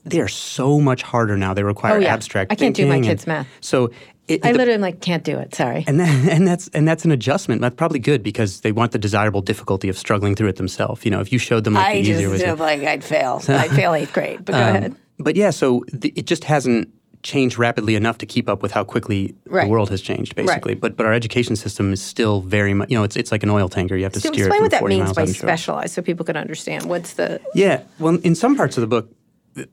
they 0.04 0.20
are 0.20 0.28
so 0.28 0.80
much 0.80 1.02
harder 1.02 1.36
now. 1.36 1.54
They 1.54 1.62
require 1.62 1.96
oh, 1.96 2.00
yeah. 2.00 2.12
abstract. 2.12 2.52
I 2.52 2.56
can't 2.56 2.76
do 2.76 2.86
my 2.86 3.00
kids' 3.00 3.26
math. 3.26 3.46
So 3.60 3.90
it, 4.26 4.44
I 4.44 4.52
literally 4.52 4.74
am 4.74 4.80
like, 4.80 5.00
can't 5.00 5.22
do 5.22 5.38
it. 5.38 5.54
Sorry. 5.54 5.84
And 5.86 6.00
then, 6.00 6.28
and 6.30 6.46
that's 6.46 6.68
and 6.68 6.88
that's 6.88 7.04
an 7.04 7.10
adjustment. 7.10 7.60
That's 7.60 7.74
probably 7.74 7.98
good 7.98 8.22
because 8.22 8.60
they 8.60 8.72
want 8.72 8.92
the 8.92 8.98
desirable 8.98 9.42
difficulty 9.42 9.88
of 9.88 9.98
struggling 9.98 10.34
through 10.34 10.48
it 10.48 10.56
themselves. 10.56 11.04
You 11.04 11.10
know, 11.10 11.20
if 11.20 11.32
you 11.32 11.38
showed 11.38 11.64
them 11.64 11.74
like 11.74 11.86
I 11.86 11.94
the 11.94 12.00
easier 12.00 12.30
ways, 12.30 12.40
just 12.40 12.60
like 12.60 12.82
I'd 12.82 13.04
fail. 13.04 13.42
I'd 13.48 13.70
fail 13.70 13.92
eighth 13.94 14.12
grade. 14.12 14.44
But 14.44 14.52
go 14.52 14.58
um, 14.58 14.76
ahead. 14.76 14.96
But 15.18 15.36
yeah, 15.36 15.50
so 15.50 15.84
it 16.02 16.26
just 16.26 16.44
hasn't 16.44 16.88
changed 17.22 17.58
rapidly 17.58 17.96
enough 17.96 18.18
to 18.18 18.26
keep 18.26 18.48
up 18.48 18.62
with 18.62 18.70
how 18.70 18.84
quickly 18.84 19.34
right. 19.46 19.64
the 19.64 19.70
world 19.70 19.88
has 19.88 20.00
changed, 20.00 20.34
basically. 20.34 20.74
Right. 20.74 20.80
But 20.80 20.96
but 20.96 21.06
our 21.06 21.12
education 21.12 21.56
system 21.56 21.92
is 21.92 22.00
still 22.00 22.40
very 22.40 22.74
much, 22.74 22.90
you 22.90 22.96
know, 22.96 23.04
it's 23.04 23.16
it's 23.16 23.32
like 23.32 23.42
an 23.42 23.50
oil 23.50 23.68
tanker. 23.68 23.96
You 23.96 24.04
have 24.04 24.12
to 24.14 24.20
so 24.20 24.32
steer 24.32 24.46
explain 24.46 24.60
it 24.60 24.62
what 24.62 24.70
that 24.70 24.84
means 24.84 25.12
by 25.12 25.26
specialized, 25.26 25.94
so 25.94 26.02
people 26.02 26.24
can 26.24 26.36
understand. 26.36 26.86
What's 26.86 27.14
the 27.14 27.40
yeah? 27.54 27.82
Well, 27.98 28.16
in 28.16 28.34
some 28.34 28.56
parts 28.56 28.76
of 28.76 28.80
the 28.80 28.86
book, 28.86 29.10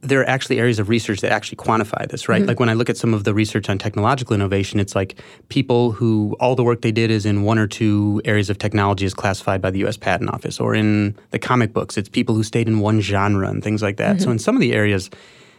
there 0.02 0.22
are 0.22 0.30
actually 0.30 0.60
areas 0.60 0.80
of 0.80 0.90
research 0.90 1.22
that 1.22 1.32
actually 1.32 1.56
quantify 1.56 2.08
this, 2.08 2.30
right? 2.30 2.40
Mm-hmm. 2.40 2.48
Like 2.48 2.60
when 2.60 2.70
I 2.70 2.74
look 2.74 2.90
at 2.90 2.98
some 2.98 3.14
of 3.14 3.24
the 3.24 3.34
research 3.34 3.70
on 3.70 3.78
technological 3.78 4.36
innovation, 4.36 4.80
it's 4.80 4.96
like 4.96 5.20
people 5.50 5.92
who 5.92 6.36
all 6.40 6.56
the 6.56 6.64
work 6.64 6.82
they 6.82 6.92
did 6.92 7.10
is 7.10 7.26
in 7.26 7.44
one 7.44 7.58
or 7.58 7.68
two 7.68 8.22
areas 8.26 8.50
of 8.50 8.58
technology 8.58 9.06
is 9.06 9.14
classified 9.14 9.62
by 9.62 9.72
the 9.72 9.84
US 9.86 9.98
Patent 9.98 10.30
Office. 10.30 10.60
Or 10.60 10.76
in 10.76 11.16
the 11.32 11.40
comic 11.40 11.74
books, 11.74 11.98
it's 11.98 12.10
people 12.10 12.36
who 12.36 12.44
stayed 12.44 12.68
in 12.68 12.80
one 12.80 13.02
genre 13.02 13.50
and 13.50 13.64
things 13.64 13.82
like 13.82 13.98
that. 13.98 14.18
Mm-hmm. 14.18 14.24
So 14.24 14.32
in 14.32 14.40
some 14.40 14.56
of 14.56 14.62
the 14.62 14.74
areas, 14.74 15.10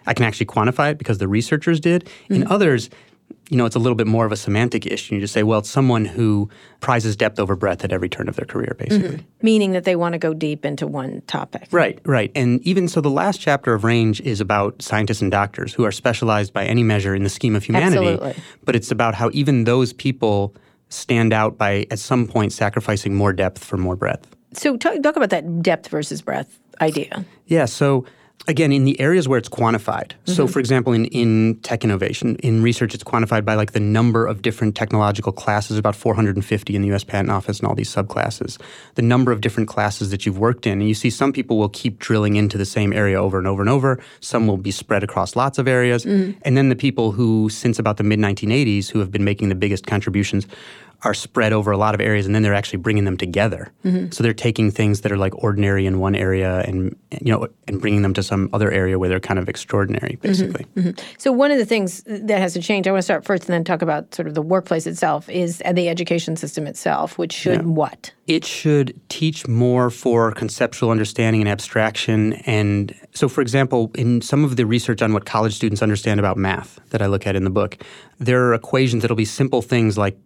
I 0.07 0.15
can 0.15 0.25
actually 0.25 0.47
quantify 0.47 0.93
it 0.93 0.99
because 0.99 1.19
the 1.19 1.29
researchers 1.29 1.81
did. 1.81 2.05
Mm-hmm. 2.05 2.35
In 2.35 2.47
others, 2.47 2.91
you 3.49 3.57
know, 3.57 3.67
it's 3.67 3.77
a 3.77 3.79
little 3.79 3.95
bit 3.95 4.07
more 4.07 4.25
of 4.25 4.33
a 4.33 4.37
semantic 4.37 4.87
issue. 4.87 5.15
You 5.15 5.21
just 5.21 5.33
say, 5.33 5.43
well, 5.43 5.61
it's 5.61 5.71
someone 5.71 6.05
who 6.05 6.49
prizes 6.81 7.17
depth 7.17 7.39
over 7.39 7.57
breadth 7.57 7.85
at 7.85 7.93
every 7.93 8.09
turn 8.09 8.29
of 8.29 8.37
their 8.37 8.47
career, 8.47 8.75
basically. 8.79 9.19
Mm-hmm. 9.19 9.27
Meaning 9.43 9.73
that 9.73 9.85
they 9.85 9.97
want 9.97 10.15
to 10.15 10.19
go 10.19 10.35
deep 10.35 10.65
into 10.65 10.87
one 10.87 11.23
topic. 11.27 11.69
Right, 11.71 11.99
right. 12.05 12.31
And 12.35 12.61
even 12.63 12.89
so, 12.89 13.01
the 13.01 13.11
last 13.11 13.41
chapter 13.41 13.75
of 13.75 13.85
Range 13.85 14.21
is 14.21 14.41
about 14.41 14.81
scientists 14.81 15.23
and 15.23 15.31
doctors 15.31 15.75
who 15.75 15.85
are 15.85 15.93
specialized 15.93 16.53
by 16.53 16.65
any 16.65 16.83
measure 16.83 17.15
in 17.15 17.23
the 17.23 17.31
scheme 17.31 17.57
of 17.57 17.65
humanity. 17.65 18.09
Absolutely. 18.09 18.43
But 18.65 18.77
it's 18.77 18.91
about 18.91 19.15
how 19.15 19.31
even 19.33 19.65
those 19.65 19.93
people 19.93 20.55
stand 20.89 21.33
out 21.33 21.57
by, 21.57 21.87
at 21.91 21.99
some 21.99 22.27
point, 22.27 22.53
sacrificing 22.53 23.15
more 23.15 23.33
depth 23.33 23.65
for 23.65 23.77
more 23.77 23.97
breadth. 23.97 24.35
So, 24.53 24.77
talk, 24.77 25.03
talk 25.03 25.17
about 25.17 25.31
that 25.31 25.63
depth 25.63 25.89
versus 25.89 26.23
breadth 26.23 26.59
idea. 26.81 27.25
Yeah, 27.47 27.65
so 27.65 28.05
again 28.49 28.73
in 28.73 28.85
the 28.85 28.99
areas 29.01 29.29
where 29.29 29.39
it's 29.39 29.49
quantified 29.49 30.09
mm-hmm. 30.09 30.33
so 30.33 30.47
for 30.47 30.59
example 30.59 30.93
in, 30.93 31.07
in 31.07 31.59
tech 31.63 31.85
innovation 31.85 32.37
in 32.37 32.63
research 32.63 32.95
it's 32.95 33.05
quantified 33.05 33.45
by 33.45 33.55
like 33.55 33.73
the 33.73 33.81
number 33.81 34.27
of 34.27 34.43
different 34.43 34.75
technological 34.75 35.33
classes 35.33 35.79
about 35.79 35.95
450 35.95 36.75
in 36.75 36.83
the 36.83 36.93
us 36.93 37.05
patent 37.05 37.31
office 37.31 37.61
and 37.61 37.69
all 37.69 37.75
these 37.75 37.93
subclasses 37.93 38.61
the 38.95 39.03
number 39.03 39.31
of 39.33 39.41
different 39.41 39.69
classes 39.69 40.11
that 40.11 40.27
you've 40.27 40.39
worked 40.39 40.67
in 40.67 40.81
and 40.81 40.89
you 40.89 40.95
see 40.95 41.11
some 41.11 41.33
people 41.33 41.57
will 41.59 41.69
keep 41.69 41.99
drilling 41.99 42.37
into 42.37 42.59
the 42.59 42.67
same 42.67 42.93
area 42.93 43.21
over 43.21 43.39
and 43.39 43.47
over 43.47 43.63
and 43.63 43.71
over 43.71 44.03
some 44.21 44.47
will 44.47 44.57
be 44.57 44.71
spread 44.71 45.05
across 45.05 45.37
lots 45.37 45.59
of 45.59 45.69
areas 45.69 46.05
mm-hmm. 46.05 46.37
and 46.43 46.57
then 46.57 46.69
the 46.69 46.77
people 46.77 47.13
who 47.13 47.49
since 47.49 47.79
about 47.79 47.97
the 47.97 48.05
mid 48.05 48.19
1980s 48.19 48.91
who 48.91 48.99
have 48.99 49.11
been 49.11 49.25
making 49.25 49.49
the 49.49 49.55
biggest 49.55 49.87
contributions 49.87 50.47
are 51.05 51.15
spread 51.15 51.53
over 51.53 51.71
a 51.73 51.77
lot 51.77 51.95
of 51.95 52.01
areas 52.01 52.27
and 52.27 52.35
then 52.35 52.43
they're 52.43 52.55
actually 52.55 52.79
bringing 52.79 53.05
them 53.05 53.17
together. 53.17 53.73
Mm-hmm. 53.85 54.11
So 54.11 54.23
they're 54.23 54.33
taking 54.33 54.71
things 54.71 55.01
that 55.01 55.11
are 55.11 55.17
like 55.17 55.35
ordinary 55.43 55.87
in 55.87 55.99
one 55.99 56.15
area 56.15 56.61
and 56.61 56.97
you 57.21 57.33
know 57.33 57.49
and 57.67 57.81
bringing 57.81 58.03
them 58.03 58.15
to 58.15 58.23
some 58.23 58.49
other 58.53 58.71
area 58.71 58.99
where 58.99 59.09
they're 59.09 59.21
kind 59.21 59.39
of 59.39 59.49
extraordinary 59.49 60.13
mm-hmm. 60.13 60.29
basically. 60.29 60.65
Mm-hmm. 60.77 60.89
Mm-hmm. 60.91 61.15
So 61.19 61.33
one 61.33 61.51
of 61.51 61.59
the 61.59 61.67
things 61.67 62.03
that 62.07 62.39
has 62.39 62.53
to 62.55 62.61
change, 62.61 62.87
I 62.87 62.93
want 62.93 63.01
to 63.01 63.05
start 63.05 63.25
first 63.25 63.45
and 63.45 63.53
then 63.53 63.65
talk 63.65 63.83
about 63.83 64.15
sort 64.15 64.29
of 64.29 64.35
the 64.35 64.43
workplace 64.43 64.87
itself 64.87 65.29
is 65.29 65.59
the 65.59 65.89
education 65.89 66.37
system 66.37 66.67
itself, 66.67 67.19
which 67.19 67.33
should 67.33 67.63
yeah. 67.63 67.67
what? 67.67 68.13
It 68.27 68.45
should 68.45 68.99
teach 69.09 69.49
more 69.49 69.91
for 69.91 70.33
conceptual 70.33 70.91
understanding 70.91 71.43
and 71.43 71.49
abstraction 71.49 72.35
and 72.45 72.95
so 73.15 73.29
for 73.29 73.43
example, 73.43 73.91
in 73.95 74.23
some 74.23 74.43
of 74.43 74.57
the 74.57 74.65
research 74.65 75.03
on 75.03 75.13
what 75.13 75.27
college 75.27 75.55
students 75.55 75.83
understand 75.83 76.19
about 76.19 76.37
math 76.37 76.81
that 76.91 77.03
I 77.03 77.07
look 77.07 77.27
at 77.27 77.37
in 77.37 77.45
the 77.45 77.51
book, 77.51 77.77
there 78.19 78.43
are 78.45 78.55
equations 78.55 79.03
that'll 79.03 79.17
be 79.17 79.25
simple 79.25 79.61
things 79.61 79.99
like 79.99 80.17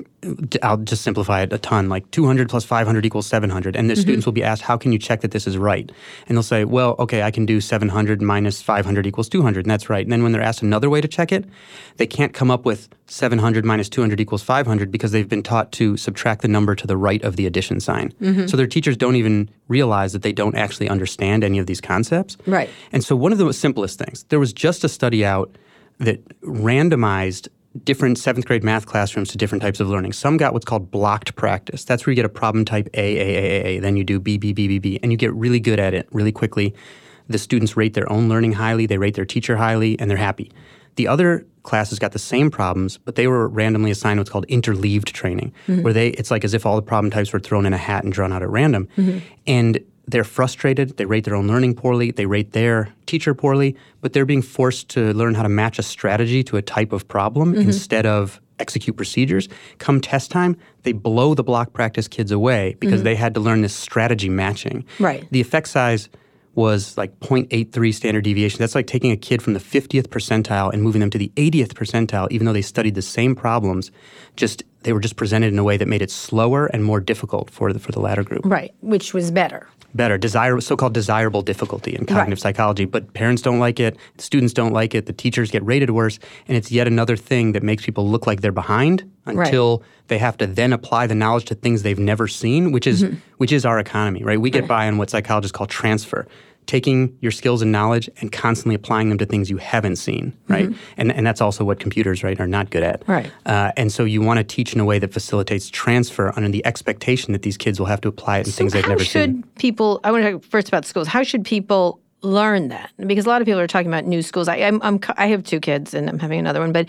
I'll 0.63 0.77
just 0.79 1.03
simplify 1.03 1.43
it 1.43 1.53
a 1.53 1.59
ton, 1.59 1.89
like 1.89 2.11
200 2.11 2.49
plus 2.49 2.65
500 2.65 3.05
equals 3.07 3.27
700. 3.27 3.77
And 3.77 3.89
the 3.89 3.95
mm-hmm. 3.95 4.01
students 4.01 4.27
will 4.27 4.33
be 4.33 4.43
asked, 4.43 4.63
how 4.63 4.77
can 4.77 4.93
you 4.93 4.99
check 4.99 5.21
that 5.21 5.31
this 5.31 5.47
is 5.47 5.57
right? 5.57 5.91
And 6.27 6.37
they'll 6.37 6.43
say, 6.43 6.65
well, 6.65 6.97
okay, 6.99 7.23
I 7.23 7.31
can 7.31 7.47
do 7.47 7.61
700 7.61 8.23
minus 8.23 8.63
500 8.63 9.07
equals 9.07 9.29
200, 9.29 9.65
and 9.65 9.71
that's 9.71 9.89
right. 9.89 10.05
And 10.05 10.13
then 10.13 10.23
when 10.23 10.33
they're 10.33 10.43
asked 10.43 10.63
another 10.63 10.91
way 10.91 11.01
to 11.01 11.09
check 11.09 11.33
it, 11.33 11.45
they 11.97 12.07
can't 12.07 12.33
come 12.33 12.51
up 12.51 12.65
with 12.65 12.89
700 13.07 13.65
minus 13.65 13.89
200 13.89 14.21
equals 14.21 14.43
500 14.43 14.91
because 14.91 15.13
they've 15.13 15.29
been 15.29 15.43
taught 15.43 15.71
to 15.73 15.97
subtract 15.97 16.43
the 16.43 16.49
number 16.49 16.75
to 16.75 16.87
the 16.87 16.97
right 16.97 17.23
of 17.23 17.37
the 17.37 17.47
addition 17.47 17.79
sign. 17.87 18.13
Mm-hmm. 18.21 18.47
So 18.47 18.57
their 18.57 18.67
teachers 18.67 18.97
don't 18.97 19.17
even 19.17 19.49
realize 19.69 20.13
that 20.13 20.23
they 20.23 20.33
don't 20.33 20.55
actually 20.55 20.89
understand 20.89 21.45
any 21.45 21.59
of 21.59 21.67
these 21.67 21.81
concepts. 21.81 22.37
Right. 22.47 22.69
And 22.93 23.03
so 23.03 23.17
one 23.17 23.33
of 23.33 23.39
the 23.39 23.53
simplest 23.53 23.99
things, 23.99 24.25
there 24.25 24.39
was 24.39 24.53
just 24.53 24.85
a 24.85 24.89
study 24.89 25.25
out 25.25 25.57
that 25.99 26.23
randomized 26.41 27.49
different 27.85 28.19
seventh 28.19 28.47
grade 28.47 28.65
math 28.65 28.87
classrooms 28.87 29.31
to 29.31 29.39
different 29.39 29.63
types 29.63 29.81
of 29.81 29.89
learning. 29.89 30.13
Some 30.13 30.37
got 30.37 30.53
what's 30.53 30.65
called 30.65 30.91
blocked 30.91 31.35
practice. 31.37 31.85
That's 31.85 32.07
where 32.07 32.13
you 32.13 32.17
get 32.17 32.25
a 32.25 32.31
problem 32.31 32.65
type 32.65 32.89
A, 32.95 32.99
A, 32.99 33.21
A, 33.21 33.39
A, 33.39 33.77
A, 33.77 33.81
then 33.81 33.97
you 33.97 34.05
do 34.05 34.19
B, 34.19 34.39
B, 34.39 34.53
B, 34.53 34.67
B, 34.69 34.79
B, 34.79 34.99
and 35.03 35.13
you 35.13 35.19
get 35.19 35.33
really 35.35 35.61
good 35.61 35.79
at 35.79 35.95
it 35.95 36.09
really 36.11 36.33
quickly. 36.33 36.75
The 37.29 37.39
students 37.39 37.77
rate 37.77 37.95
their 37.95 38.11
own 38.11 38.29
learning 38.29 38.53
highly, 38.53 38.87
they 38.87 38.99
rate 38.99 39.15
their 39.15 39.25
teacher 39.25 39.57
highly, 39.57 39.99
and 39.99 40.11
they're 40.11 40.17
happy. 40.17 40.53
The 40.95 41.09
other 41.09 41.47
classes 41.67 41.99
got 41.99 42.13
the 42.13 42.19
same 42.19 42.51
problems, 42.51 42.97
but 42.97 43.17
they 43.17 43.27
were 43.27 43.49
randomly 43.49 43.91
assigned 43.91 44.19
what's 44.19 44.31
called 44.31 44.47
interleaved 44.49 45.13
training, 45.13 45.53
mm-hmm. 45.67 45.83
where 45.83 45.93
they 45.93 46.09
it's 46.11 46.31
like 46.31 46.45
as 46.45 46.55
if 46.55 46.65
all 46.65 46.77
the 46.77 46.83
problem 46.83 47.11
types 47.11 47.33
were 47.33 47.41
thrown 47.41 47.67
in 47.67 47.73
a 47.73 47.79
hat 47.79 48.05
and 48.05 48.13
drawn 48.13 48.33
out 48.33 48.43
at 48.43 48.49
random. 48.49 48.89
Mm-hmm. 48.97 49.19
And 49.47 49.85
they're 50.09 50.25
frustrated, 50.25 50.97
they 50.97 51.05
rate 51.05 51.25
their 51.25 51.35
own 51.35 51.49
learning 51.49 51.75
poorly, 51.75 52.13
they 52.13 52.27
rate 52.27 52.53
their 52.53 52.89
teacher 53.07 53.35
poorly, 53.35 53.77
but 54.01 54.13
they're 54.13 54.25
being 54.25 54.43
forced 54.43 54.89
to 54.91 55.13
learn 55.15 55.35
how 55.35 55.43
to 55.43 55.49
match 55.49 55.79
a 55.79 55.83
strategy 55.83 56.45
to 56.45 56.57
a 56.57 56.63
type 56.63 56.93
of 56.93 57.09
problem 57.09 57.53
mm-hmm. 57.53 57.63
instead 57.63 58.07
of 58.07 58.41
execute 58.59 58.97
procedures. 58.97 59.49
Come 59.79 60.01
test 60.01 60.31
time, 60.31 60.57
they 60.85 60.93
blow 60.93 61.35
the 61.35 61.43
block 61.43 61.73
practice 61.73 62.09
kids 62.09 62.31
away 62.31 62.77
because 62.79 62.99
mm-hmm. 62.99 63.05
they 63.05 63.15
had 63.17 63.35
to 63.35 63.41
learn 63.41 63.63
this 63.63 63.75
strategy 63.75 64.29
matching. 64.29 64.85
Right. 65.01 65.27
The 65.31 65.41
effect 65.41 65.69
size 65.69 66.09
was 66.57 66.97
like 66.97 67.19
0.83 67.21 67.95
standard 67.95 68.25
deviation. 68.25 68.59
That's 68.59 68.75
like 68.75 68.87
taking 68.87 69.13
a 69.13 69.17
kid 69.17 69.43
from 69.43 69.53
the 69.53 69.61
50th 69.61 70.09
percentile 70.09 70.73
and 70.73 70.83
moving 70.83 71.01
them 71.01 71.11
to 71.11 71.19
the 71.19 71.31
80th 71.37 71.75
percentile, 71.75 72.29
even 72.33 72.47
though 72.47 72.53
they 72.53 72.63
studied 72.63 72.95
the 72.97 73.03
same 73.03 73.37
problems. 73.37 73.93
Just 74.35 74.65
they 74.83 74.93
were 74.93 75.01
just 75.01 75.17
presented 75.17 75.53
in 75.53 75.59
a 75.59 75.65
way 75.65 75.77
that 75.77 75.87
made 75.87 76.03
it 76.03 76.11
slower 76.11 76.67
and 76.67 76.83
more 76.83 77.01
difficult 77.01 77.51
for 77.51 77.73
the 77.73 77.79
for 77.79 77.93
the 77.93 78.01
latter 78.01 78.25
group. 78.25 78.43
Right, 78.45 78.75
which 78.81 79.15
was 79.15 79.31
better 79.31 79.69
better, 79.95 80.19
desirable, 80.19 80.61
so-called 80.61 80.95
desirable 80.95 81.43
difficulty 81.43 81.95
in 81.95 82.07
cognitive 82.07 82.33
right. 82.33 82.39
psychology. 82.39 82.85
But 82.85 83.13
parents 83.15 83.43
don't 83.43 83.59
like 83.59 83.81
it, 83.81 83.97
students 84.19 84.53
don't 84.53 84.73
like 84.73 84.95
it, 84.95 85.07
the 85.07 85.13
teachers 85.13 85.51
get 85.51 85.65
rated 85.65 85.91
worse, 85.91 86.19
and 86.49 86.57
it's 86.57 86.71
yet 86.71 86.87
another 86.87 87.17
thing 87.17 87.53
that 87.53 87.63
makes 87.63 87.85
people 87.85 88.09
look 88.09 88.27
like 88.27 88.41
they're 88.41 88.53
behind 88.53 89.11
until 89.27 89.79
right. 89.79 89.89
they 90.09 90.19
have 90.19 90.37
to 90.39 90.47
then 90.47 90.73
apply 90.73 91.07
the 91.07 91.15
knowledge 91.15 91.47
to 91.47 91.55
things 91.55 91.83
they've 91.83 91.99
never 91.99 92.29
seen, 92.29 92.73
which 92.73 92.87
is 92.87 93.03
mm-hmm. 93.03 93.17
which 93.39 93.53
is 93.53 93.65
our 93.65 93.79
economy, 93.79 94.23
right? 94.23 94.41
We 94.41 94.51
get 94.51 94.69
by 94.69 94.87
on 94.87 94.99
what 94.99 95.11
psychologists 95.11 95.57
call 95.57 95.67
transfer 95.67 96.27
taking 96.67 97.17
your 97.21 97.33
skills 97.33 97.63
and 97.63 97.71
knowledge 97.71 98.11
and 98.21 98.33
constantly 98.33 98.75
applying 98.75 99.09
them 99.09 99.19
to 99.19 99.27
things 99.27 99.49
you 99.49 99.57
haven't 99.57 99.97
seen, 99.97 100.37
right? 100.49 100.67
Mm-hmm. 100.67 100.81
And, 100.97 101.13
and 101.13 101.27
that's 101.27 101.41
also 101.41 101.65
what 101.65 101.79
computers, 101.79 102.25
right, 102.25 102.39
are 102.41 102.47
not 102.47 102.71
good 102.71 102.83
at. 102.83 103.07
Right. 103.09 103.31
Uh, 103.47 103.73
and 103.77 103.93
so 103.93 104.05
you 104.05 104.21
want 104.21 104.39
to 104.39 104.45
teach 104.45 104.75
in 104.75 104.81
a 104.81 104.85
way 104.85 104.99
that 104.99 105.13
facilitates 105.13 105.71
transfer 105.71 106.33
under 106.37 106.49
the 106.49 106.65
expectation 106.67 107.33
that 107.33 107.43
these 107.43 107.57
kids 107.57 107.79
will 107.79 107.87
have 107.87 108.01
to 108.03 108.09
apply 108.09 108.39
it 108.39 108.47
in 108.47 108.53
so 108.53 108.59
things 108.59 108.73
they've 108.73 108.89
never 108.89 109.05
seen. 109.05 109.21
How 109.21 109.27
should 109.27 109.55
people, 109.57 110.01
I 110.05 110.11
want 110.11 110.25
to 110.25 110.33
talk 110.33 110.45
first 110.45 110.69
about 110.69 110.85
schools. 110.85 111.09
How 111.09 111.23
should 111.23 111.45
people 111.45 112.01
learn 112.23 112.69
that 112.69 112.91
because 113.07 113.27
a 113.27 113.29
lot 113.29 113.41
of 113.41 113.47
people 113.47 113.61
are 113.61 113.67
talking 113.67 113.89
about 113.89 114.05
new 114.05 114.23
schools. 114.23 114.49
I, 114.49 114.57
I'm, 114.57 114.81
I'm 114.83 114.99
I 115.17 115.27
have 115.29 115.45
two 115.45 115.61
kids 115.61 115.95
and 115.95 116.09
I'm 116.09 116.19
having 116.19 116.41
another 116.41 116.61
one, 116.61 116.73
but 116.73 116.89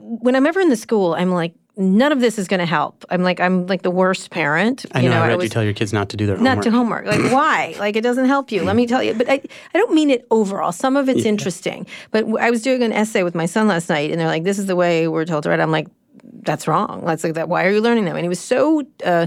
when 0.00 0.36
I'm 0.36 0.46
ever 0.46 0.60
in 0.60 0.68
the 0.68 0.76
school, 0.76 1.14
I'm 1.14 1.30
like, 1.30 1.54
none 1.76 2.12
of 2.12 2.20
this 2.20 2.38
is 2.38 2.46
going 2.46 2.60
to 2.60 2.66
help. 2.66 3.04
I'm 3.10 3.22
like, 3.22 3.40
I'm 3.40 3.66
like 3.66 3.82
the 3.82 3.90
worst 3.90 4.30
parent. 4.30 4.86
I 4.92 5.00
know. 5.00 5.04
You 5.04 5.10
know 5.10 5.16
I 5.16 5.26
read 5.26 5.32
I 5.32 5.36
was, 5.36 5.44
you 5.44 5.50
tell 5.50 5.64
your 5.64 5.72
kids 5.72 5.92
not 5.92 6.08
to 6.10 6.16
do 6.16 6.26
their 6.26 6.36
homework. 6.36 6.56
Not 6.56 6.62
to 6.64 6.70
homework. 6.70 7.06
Like, 7.06 7.20
why? 7.32 7.74
Like, 7.78 7.96
it 7.96 8.02
doesn't 8.02 8.26
help 8.26 8.52
you. 8.52 8.62
Let 8.62 8.76
me 8.76 8.86
tell 8.86 9.02
you. 9.02 9.14
But 9.14 9.28
I, 9.28 9.40
I 9.74 9.78
don't 9.78 9.92
mean 9.92 10.10
it 10.10 10.26
overall. 10.30 10.72
Some 10.72 10.96
of 10.96 11.08
it's 11.08 11.22
yeah. 11.22 11.28
interesting. 11.28 11.86
But 12.10 12.26
I 12.40 12.50
was 12.50 12.62
doing 12.62 12.82
an 12.82 12.92
essay 12.92 13.22
with 13.22 13.34
my 13.34 13.46
son 13.46 13.66
last 13.68 13.88
night, 13.88 14.10
and 14.10 14.20
they're 14.20 14.28
like, 14.28 14.44
"This 14.44 14.58
is 14.58 14.66
the 14.66 14.76
way 14.76 15.08
we're 15.08 15.24
told 15.24 15.42
to 15.44 15.50
write." 15.50 15.60
I'm 15.60 15.72
like, 15.72 15.88
"That's 16.22 16.68
wrong. 16.68 17.04
That's 17.04 17.24
like 17.24 17.34
that. 17.34 17.48
Why 17.48 17.64
are 17.64 17.70
you 17.70 17.80
learning 17.80 18.04
them?" 18.04 18.16
And 18.16 18.24
he 18.24 18.28
was 18.28 18.40
so. 18.40 18.82
Uh, 19.04 19.26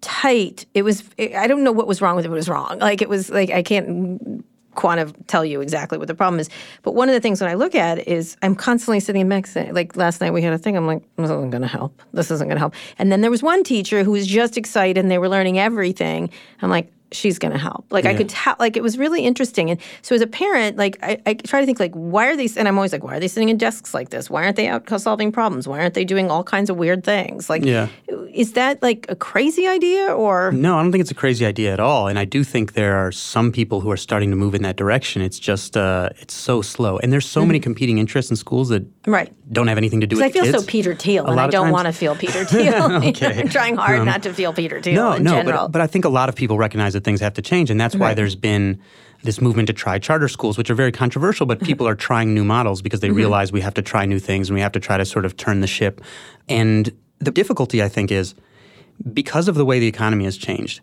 tight 0.00 0.66
it 0.74 0.82
was 0.82 1.04
i 1.36 1.46
don't 1.46 1.62
know 1.62 1.70
what 1.70 1.86
was 1.86 2.02
wrong 2.02 2.16
with 2.16 2.24
it 2.24 2.28
it 2.28 2.34
was 2.34 2.48
wrong 2.48 2.76
like 2.80 3.00
it 3.00 3.08
was 3.08 3.30
like 3.30 3.50
i 3.50 3.62
can't 3.62 4.44
quanti- 4.74 5.12
tell 5.26 5.44
you 5.44 5.60
exactly 5.60 5.98
what 5.98 6.08
the 6.08 6.14
problem 6.14 6.40
is. 6.40 6.48
But 6.82 6.94
one 6.94 7.08
of 7.08 7.14
the 7.14 7.20
things 7.20 7.40
when 7.40 7.50
I 7.50 7.54
look 7.54 7.74
at 7.74 8.06
is 8.06 8.36
I'm 8.42 8.54
constantly 8.54 9.00
sitting 9.00 9.28
back 9.28 9.46
saying, 9.46 9.74
like 9.74 9.96
last 9.96 10.20
night 10.20 10.32
we 10.32 10.42
had 10.42 10.52
a 10.52 10.58
thing, 10.58 10.76
I'm 10.76 10.86
like, 10.86 11.02
this 11.16 11.30
isn't 11.30 11.50
going 11.50 11.62
to 11.62 11.68
help. 11.68 12.00
This 12.12 12.30
isn't 12.30 12.48
going 12.48 12.56
to 12.56 12.60
help. 12.60 12.74
And 12.98 13.10
then 13.10 13.20
there 13.20 13.30
was 13.30 13.42
one 13.42 13.64
teacher 13.64 14.04
who 14.04 14.12
was 14.12 14.26
just 14.26 14.56
excited 14.56 14.98
and 14.98 15.10
they 15.10 15.18
were 15.18 15.28
learning 15.28 15.58
everything. 15.58 16.30
I'm 16.60 16.70
like, 16.70 16.92
she's 17.12 17.38
going 17.38 17.52
to 17.52 17.58
help. 17.58 17.84
Like 17.90 18.04
I 18.06 18.14
could 18.14 18.28
tell, 18.28 18.56
like 18.58 18.76
it 18.76 18.82
was 18.82 18.98
really 18.98 19.22
interesting. 19.24 19.70
And 19.70 19.80
so 20.02 20.14
as 20.14 20.20
a 20.20 20.26
parent, 20.26 20.76
like 20.76 20.98
I, 21.02 21.20
I 21.26 21.34
try 21.34 21.60
to 21.60 21.66
think 21.66 21.78
like, 21.78 21.92
why 21.94 22.26
are 22.26 22.36
they, 22.36 22.48
and 22.56 22.66
I'm 22.66 22.76
always 22.78 22.92
like, 22.92 23.04
why 23.04 23.16
are 23.16 23.20
they 23.20 23.28
sitting 23.28 23.48
in 23.48 23.56
desks 23.58 23.94
like 23.94 24.10
this? 24.10 24.28
Why 24.30 24.44
aren't 24.44 24.56
they 24.56 24.68
out 24.68 24.88
solving 25.00 25.30
problems? 25.32 25.68
Why 25.68 25.80
aren't 25.80 25.94
they 25.94 26.04
doing 26.04 26.30
all 26.30 26.42
kinds 26.44 26.70
of 26.70 26.76
weird 26.76 27.04
things? 27.04 27.48
Like, 27.50 27.64
Yeah. 27.64 27.88
is 28.32 28.52
that 28.54 28.82
like 28.82 29.06
a 29.08 29.14
crazy 29.16 29.66
idea 29.68 30.12
or? 30.12 30.52
No, 30.52 30.78
I 30.78 30.82
don't 30.82 30.92
think 30.92 31.02
it's 31.02 31.10
a 31.10 31.14
crazy 31.14 31.44
idea 31.46 31.72
at 31.72 31.80
all. 31.80 32.08
And 32.08 32.18
I 32.18 32.24
do 32.24 32.42
think 32.44 32.72
there 32.72 32.96
are 32.96 33.12
some 33.12 33.52
people 33.52 33.80
who 33.80 33.90
are 33.90 33.96
starting 33.96 34.30
to 34.30 34.36
move 34.36 34.54
in 34.54 34.62
that 34.62 34.76
direction. 34.76 35.22
It's 35.22 35.38
just, 35.38 35.76
uh, 35.76 36.08
it's 36.20 36.34
so 36.34 36.62
slow. 36.62 36.98
And 36.98 37.12
there's 37.12 37.26
so 37.28 37.44
many 37.46 37.60
competing 37.60 37.98
interests 37.98 38.30
in 38.30 38.36
schools 38.36 38.68
that 38.70 38.84
Right. 39.06 39.32
don't 39.52 39.66
have 39.66 39.78
anything 39.78 40.00
to 40.00 40.06
do 40.06 40.16
with 40.16 40.24
I 40.24 40.30
feel 40.30 40.44
kids. 40.44 40.56
so 40.58 40.64
Peter 40.66 40.94
Thiel, 40.94 41.26
A 41.26 41.30
and 41.32 41.40
I 41.40 41.48
don't 41.48 41.70
want 41.70 41.86
to 41.86 41.92
feel 41.92 42.14
Peter 42.14 42.44
Thiel. 42.52 42.92
Okay. 43.08 43.40
I'm 43.40 43.48
trying 43.48 43.76
hard 43.76 44.04
not 44.04 44.22
to 44.22 44.32
feel 44.32 44.52
Peter 44.52 44.80
Thiel 44.80 44.94
no, 44.94 45.12
in 45.14 45.24
no, 45.24 45.32
general. 45.32 45.62
but, 45.66 45.72
but 45.72 45.80
I 45.82 45.86
think 45.88 46.04
a 46.04 46.08
lot 46.08 46.28
of 46.28 46.34
people 46.36 46.56
recognize 46.56 46.92
that 46.92 47.01
things 47.04 47.20
have 47.20 47.34
to 47.34 47.42
change, 47.42 47.70
and 47.70 47.80
that's 47.80 47.94
why 47.94 48.08
Right. 48.08 48.16
there's 48.16 48.34
been 48.36 48.78
this 49.22 49.40
movement 49.40 49.68
to 49.68 49.72
try 49.72 49.98
charter 49.98 50.26
schools, 50.28 50.58
which 50.58 50.68
are 50.70 50.74
very 50.74 50.90
controversial. 50.90 51.46
But 51.46 51.60
people 51.60 51.86
are 51.86 51.94
trying 51.94 52.34
new 52.34 52.44
models 52.44 52.82
because 52.82 53.00
they 53.00 53.08
Mm-hmm. 53.08 53.16
realize 53.16 53.52
we 53.52 53.60
have 53.60 53.74
to 53.74 53.82
try 53.82 54.04
new 54.06 54.18
things 54.18 54.48
and 54.48 54.54
we 54.54 54.60
have 54.60 54.72
to 54.72 54.80
try 54.80 54.96
to 54.96 55.04
sort 55.04 55.24
of 55.24 55.36
turn 55.36 55.60
the 55.60 55.66
ship. 55.68 56.00
And 56.48 56.90
the 57.20 57.30
difficulty, 57.30 57.82
I 57.82 57.88
think, 57.88 58.10
is 58.10 58.34
because 59.12 59.46
of 59.48 59.54
the 59.54 59.64
way 59.64 59.78
the 59.78 59.86
economy 59.86 60.24
has 60.24 60.36
changed. 60.36 60.80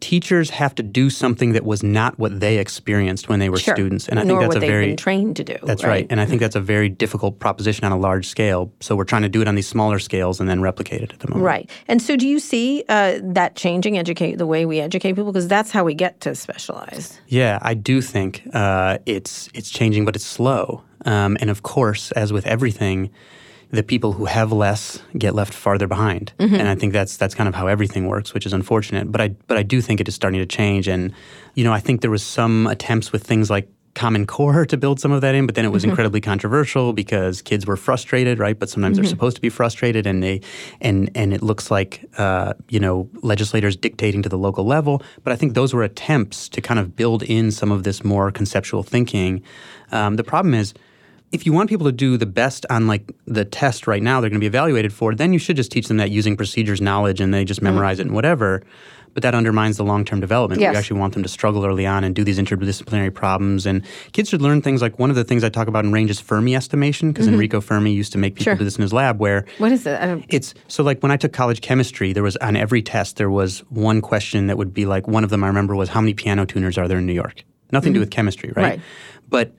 Teachers 0.00 0.50
have 0.50 0.74
to 0.76 0.82
do 0.82 1.10
something 1.10 1.52
that 1.52 1.64
was 1.64 1.82
not 1.82 2.18
what 2.18 2.40
they 2.40 2.58
experienced 2.58 3.28
when 3.28 3.38
they 3.38 3.48
were 3.50 3.58
Sure. 3.58 3.74
students, 3.74 4.08
and 4.08 4.18
I 4.18 4.22
Nor 4.24 4.28
think 4.28 4.40
that's 4.40 4.48
what 4.48 4.56
a 4.56 4.60
they've 4.60 4.70
very 4.70 4.86
been 4.88 4.96
trained 4.96 5.36
to 5.36 5.44
do. 5.44 5.56
that's 5.62 5.84
right. 5.84 6.06
And 6.10 6.20
I 6.20 6.26
think 6.26 6.40
that's 6.40 6.56
a 6.56 6.60
very 6.60 6.88
difficult 6.88 7.38
proposition 7.38 7.84
on 7.84 7.92
a 7.92 7.98
large 7.98 8.26
scale. 8.26 8.72
So 8.80 8.96
we're 8.96 9.04
trying 9.04 9.22
to 9.22 9.28
do 9.28 9.42
it 9.42 9.48
on 9.48 9.54
these 9.54 9.68
smaller 9.68 9.98
scales 9.98 10.40
and 10.40 10.48
then 10.48 10.60
replicate 10.62 11.02
it 11.02 11.12
at 11.12 11.20
the 11.20 11.28
moment. 11.28 11.44
Right. 11.44 11.70
And 11.86 12.00
so 12.00 12.16
do 12.16 12.26
you 12.26 12.38
see 12.40 12.82
uh, 12.88 13.18
that 13.22 13.56
changing 13.56 13.98
educate 13.98 14.36
the 14.38 14.46
way 14.46 14.64
we 14.66 14.80
educate 14.80 15.12
people? 15.12 15.32
Because 15.32 15.48
that's 15.48 15.70
how 15.70 15.84
we 15.84 15.94
get 15.94 16.20
to 16.22 16.34
specialize. 16.34 17.20
Yeah, 17.28 17.58
I 17.62 17.74
do 17.74 18.00
think 18.00 18.42
uh, 18.54 18.98
it's 19.06 19.48
it's 19.54 19.70
changing, 19.70 20.04
but 20.06 20.16
it's 20.16 20.24
slow. 20.26 20.82
Um, 21.04 21.36
and 21.40 21.50
of 21.50 21.62
course, 21.62 22.10
as 22.12 22.32
with 22.32 22.46
everything, 22.46 23.10
the 23.70 23.82
people 23.82 24.12
who 24.12 24.24
have 24.24 24.52
less 24.52 25.00
get 25.16 25.34
left 25.34 25.54
farther 25.54 25.86
behind. 25.86 26.32
And 26.54 26.68
I 26.68 26.74
think 26.74 26.92
that's 26.92 27.16
that's 27.16 27.34
kind 27.34 27.48
of 27.48 27.54
how 27.54 27.66
everything 27.66 28.08
works, 28.08 28.34
which 28.34 28.46
is 28.46 28.52
unfortunate. 28.52 29.10
But 29.12 29.20
I 29.20 29.28
but 29.46 29.56
I 29.56 29.62
do 29.62 29.80
think 29.80 30.00
it 30.00 30.08
is 30.08 30.14
starting 30.14 30.40
to 30.40 30.46
change. 30.46 30.88
And 30.88 31.12
you 31.54 31.64
know, 31.64 31.72
I 31.72 31.80
think 31.80 32.00
there 32.00 32.10
was 32.10 32.22
some 32.22 32.66
attempts 32.66 33.12
with 33.12 33.22
things 33.22 33.48
like 33.48 33.68
Common 33.94 34.26
Core 34.26 34.66
to 34.72 34.76
build 34.76 35.00
some 35.00 35.12
of 35.12 35.20
that 35.20 35.34
in, 35.34 35.46
but 35.46 35.54
then 35.54 35.64
it 35.64 35.72
was 35.72 35.84
incredibly 35.84 36.20
controversial 36.20 36.92
because 36.92 37.42
kids 37.42 37.66
were 37.66 37.76
frustrated, 37.76 38.38
right? 38.38 38.58
But 38.58 38.68
sometimes 38.70 38.96
they're 38.96 39.04
supposed 39.06 39.36
to 39.36 39.42
be 39.42 39.50
frustrated, 39.50 40.06
and 40.06 40.22
they 40.22 40.40
and 40.80 41.10
and 41.14 41.32
it 41.32 41.42
looks 41.42 41.70
like 41.70 42.04
uh, 42.18 42.54
you 42.68 42.80
know 42.80 43.08
legislators 43.22 43.76
dictating 43.76 44.22
to 44.22 44.28
the 44.28 44.38
local 44.38 44.64
level. 44.64 45.02
But 45.22 45.32
I 45.32 45.36
think 45.36 45.54
those 45.54 45.74
were 45.74 45.82
attempts 45.84 46.48
to 46.50 46.60
kind 46.60 46.80
of 46.80 46.96
build 46.96 47.22
in 47.22 47.50
some 47.50 47.70
of 47.70 47.84
this 47.84 48.02
more 48.02 48.30
conceptual 48.30 48.82
thinking. 48.82 49.42
Um, 49.92 50.16
the 50.16 50.24
problem 50.24 50.54
is 50.54 50.74
if 51.32 51.46
you 51.46 51.52
want 51.52 51.68
people 51.68 51.86
to 51.86 51.92
do 51.92 52.16
the 52.16 52.26
best 52.26 52.66
on 52.70 52.86
like 52.86 53.12
the 53.26 53.44
test 53.44 53.86
right 53.86 54.02
now 54.02 54.20
they're 54.20 54.30
going 54.30 54.40
to 54.40 54.44
be 54.44 54.46
evaluated 54.46 54.92
for, 54.92 55.14
then 55.14 55.32
you 55.32 55.38
should 55.38 55.56
just 55.56 55.70
teach 55.70 55.86
them 55.88 55.96
that 55.98 56.10
using 56.10 56.36
procedures 56.36 56.80
knowledge 56.80 57.20
and 57.20 57.32
they 57.32 57.44
just 57.44 57.60
mm-hmm. 57.60 57.74
memorize 57.74 57.98
it 57.98 58.06
and 58.06 58.14
whatever. 58.14 58.62
But 59.12 59.24
that 59.24 59.34
undermines 59.34 59.76
the 59.76 59.82
long 59.82 60.04
term 60.04 60.20
development. 60.20 60.60
Yes. 60.60 60.72
We 60.72 60.78
actually 60.78 61.00
want 61.00 61.14
them 61.14 61.24
to 61.24 61.28
struggle 61.28 61.66
early 61.66 61.84
on 61.84 62.04
and 62.04 62.14
do 62.14 62.22
these 62.22 62.38
interdisciplinary 62.38 63.12
problems. 63.12 63.66
And 63.66 63.84
kids 64.12 64.28
should 64.28 64.40
learn 64.40 64.62
things 64.62 64.80
like 64.82 65.00
one 65.00 65.10
of 65.10 65.16
the 65.16 65.24
things 65.24 65.42
I 65.42 65.48
talk 65.48 65.66
about 65.66 65.84
in 65.84 65.90
range 65.90 66.10
is 66.10 66.20
Fermi 66.20 66.54
estimation, 66.54 67.10
because 67.10 67.26
mm-hmm. 67.26 67.34
Enrico 67.34 67.60
Fermi 67.60 67.92
used 67.92 68.12
to 68.12 68.18
make 68.18 68.36
people 68.36 68.52
Sure. 68.52 68.54
do 68.54 68.64
this 68.64 68.76
in 68.76 68.82
his 68.82 68.92
lab 68.92 69.18
where 69.18 69.46
What 69.58 69.72
is 69.72 69.84
it? 69.84 70.24
It's 70.28 70.54
so 70.68 70.84
like 70.84 71.00
when 71.00 71.10
I 71.10 71.16
took 71.16 71.32
college 71.32 71.60
chemistry, 71.60 72.12
there 72.12 72.22
was 72.22 72.36
on 72.36 72.54
every 72.54 72.82
test 72.82 73.16
there 73.16 73.30
was 73.30 73.60
one 73.68 74.00
question 74.00 74.46
that 74.46 74.56
would 74.56 74.72
be 74.72 74.86
like 74.86 75.08
one 75.08 75.24
of 75.24 75.30
them 75.30 75.42
I 75.42 75.48
remember 75.48 75.74
was 75.74 75.88
how 75.88 76.00
many 76.00 76.14
piano 76.14 76.46
tuners 76.46 76.78
are 76.78 76.86
there 76.86 76.98
in 76.98 77.06
New 77.06 77.12
York? 77.12 77.42
Nothing 77.72 77.92
to 77.92 77.98
do 77.98 77.98
mm-hmm. 77.98 78.02
with 78.02 78.10
chemistry, 78.10 78.52
right? 78.54 78.62
Right. 78.62 78.80
But 79.28 79.54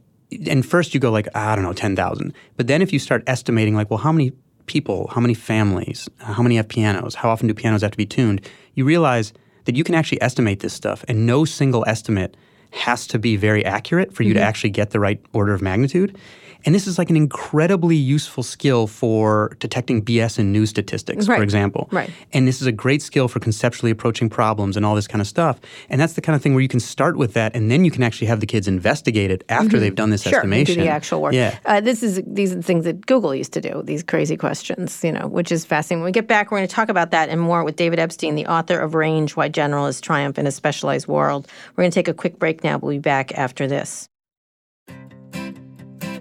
and 0.48 0.66
first 0.66 0.94
you 0.94 1.00
go 1.00 1.12
like 1.12 1.28
I 1.36 1.56
don't 1.56 1.64
know 1.64 1.74
ten 1.74 1.96
thousand, 1.96 2.34
but 2.58 2.68
then 2.68 2.82
if 2.82 2.92
you 2.94 3.00
start 3.00 3.24
estimating 3.28 3.76
like 3.76 3.90
well 3.90 4.00
how 4.00 4.12
many 4.12 4.32
people, 4.68 5.08
how 5.14 5.20
many 5.22 5.34
families, 5.34 6.10
how 6.20 6.42
many 6.44 6.56
have 6.56 6.68
pianos, 6.68 7.16
how 7.16 7.30
often 7.30 7.48
do 7.48 7.54
pianos 7.54 7.82
have 7.82 7.92
to 7.92 7.98
be 7.98 8.06
tuned, 8.06 8.42
you 8.76 8.86
realize 8.86 9.34
that 9.66 9.76
you 9.76 9.84
can 9.84 9.96
actually 9.96 10.22
estimate 10.22 10.60
this 10.62 10.74
stuff, 10.74 11.04
and 11.08 11.26
no 11.26 11.46
single 11.46 11.84
estimate 11.88 12.36
has 12.72 13.06
to 13.08 13.20
be 13.20 13.36
very 13.36 13.66
accurate 13.66 14.14
for 14.14 14.24
you 14.24 14.32
Mm-hmm. 14.32 14.40
to 14.40 14.46
actually 14.46 14.70
get 14.70 14.92
the 14.92 15.00
right 15.00 15.20
order 15.34 15.54
of 15.54 15.62
magnitude. 15.62 16.18
And 16.65 16.74
this 16.75 16.88
is 16.88 16.98
like 16.98 17.10
an 17.10 17.15
incredibly 17.18 17.96
useful 17.96 18.44
skill 18.44 18.88
for 18.88 19.56
detecting 19.60 20.01
BS 20.03 20.39
in 20.39 20.51
news 20.51 20.70
statistics, 20.70 21.27
Right. 21.27 21.38
for 21.38 21.44
example. 21.44 21.88
Right. 21.91 22.10
And 22.34 22.48
this 22.48 22.62
is 22.62 22.68
a 22.68 22.72
great 22.72 23.01
skill 23.01 23.27
for 23.27 23.39
conceptually 23.39 23.91
approaching 23.91 24.30
problems 24.30 24.77
and 24.77 24.86
all 24.86 24.96
this 24.96 25.08
kind 25.08 25.22
of 25.22 25.27
stuff. 25.27 25.60
And 25.89 26.00
that's 26.00 26.13
the 26.13 26.22
kind 26.22 26.36
of 26.36 26.41
thing 26.41 26.53
where 26.53 26.62
you 26.62 26.68
can 26.68 26.80
start 26.80 27.18
with 27.18 27.34
that, 27.34 27.56
and 27.56 27.70
then 27.72 27.84
you 27.86 27.91
can 27.91 28.03
actually 28.03 28.27
have 28.27 28.39
the 28.39 28.46
kids 28.46 28.68
investigate 28.68 29.32
it 29.32 29.44
after 29.50 29.80
they've 29.80 29.96
done 29.96 30.10
this 30.10 30.22
Mm-hmm. 30.22 30.30
sure, 30.30 30.39
estimation. 30.39 30.75
do 30.75 30.82
the 30.82 30.89
actual 30.89 31.22
work. 31.22 31.34
Yeah. 31.34 31.58
Uh, 31.65 31.82
this 31.82 32.03
is 32.03 32.21
these 32.28 32.52
are 32.52 32.56
the 32.56 32.63
things 32.63 32.86
that 32.86 33.06
Google 33.08 33.34
used 33.34 33.54
to 33.54 33.62
do. 33.62 33.82
These 33.84 34.04
crazy 34.04 34.38
questions, 34.38 35.04
you 35.04 35.12
know, 35.12 35.28
which 35.28 35.52
is 35.52 35.65
fascinating. 35.65 36.02
When 36.04 36.10
we 36.10 36.12
get 36.12 36.28
back, 36.28 36.52
we're 36.52 36.60
going 36.60 36.67
to 36.67 36.76
talk 36.76 36.89
about 36.89 37.12
that 37.12 37.30
and 37.30 37.41
more 37.41 37.63
with 37.63 37.76
David 37.76 37.97
Epstein, 38.00 38.36
the 38.36 38.45
author 38.45 38.80
of 38.80 38.93
Range: 38.93 39.36
Why 39.36 39.50
Generalists 39.50 40.02
Triumph 40.02 40.38
in 40.38 40.45
a 40.47 40.52
Specialized 40.52 41.08
World. 41.08 41.47
We're 41.76 41.84
going 41.84 41.91
to 41.91 41.95
take 41.95 42.08
a 42.08 42.13
quick 42.13 42.38
break 42.39 42.63
now. 42.63 42.78
We'll 42.78 42.91
be 42.91 43.00
back 43.00 43.32
after 43.38 43.65
this. 43.67 44.08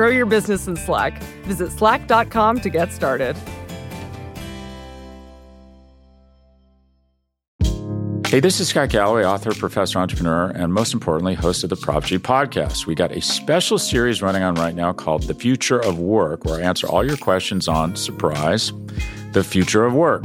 Grow 0.00 0.08
your 0.08 0.24
business 0.24 0.66
in 0.66 0.76
Slack. 0.76 1.22
Visit 1.44 1.70
slack.com 1.72 2.62
to 2.62 2.70
get 2.70 2.90
started. 2.90 3.36
Hey, 8.26 8.40
this 8.40 8.60
is 8.60 8.68
Scott 8.68 8.88
Galloway, 8.88 9.26
author, 9.26 9.52
professor, 9.52 9.98
entrepreneur, 9.98 10.52
and 10.52 10.72
most 10.72 10.94
importantly, 10.94 11.34
host 11.34 11.64
of 11.64 11.68
the 11.68 11.76
Prop 11.76 12.04
G 12.04 12.16
podcast. 12.18 12.86
We 12.86 12.94
got 12.94 13.12
a 13.12 13.20
special 13.20 13.76
series 13.76 14.22
running 14.22 14.42
on 14.42 14.54
right 14.54 14.74
now 14.74 14.94
called 14.94 15.24
The 15.24 15.34
Future 15.34 15.80
of 15.80 15.98
Work, 15.98 16.46
where 16.46 16.58
I 16.58 16.62
answer 16.62 16.86
all 16.86 17.04
your 17.04 17.18
questions 17.18 17.68
on 17.68 17.94
surprise, 17.94 18.72
the 19.32 19.44
future 19.44 19.84
of 19.84 19.92
work. 19.92 20.24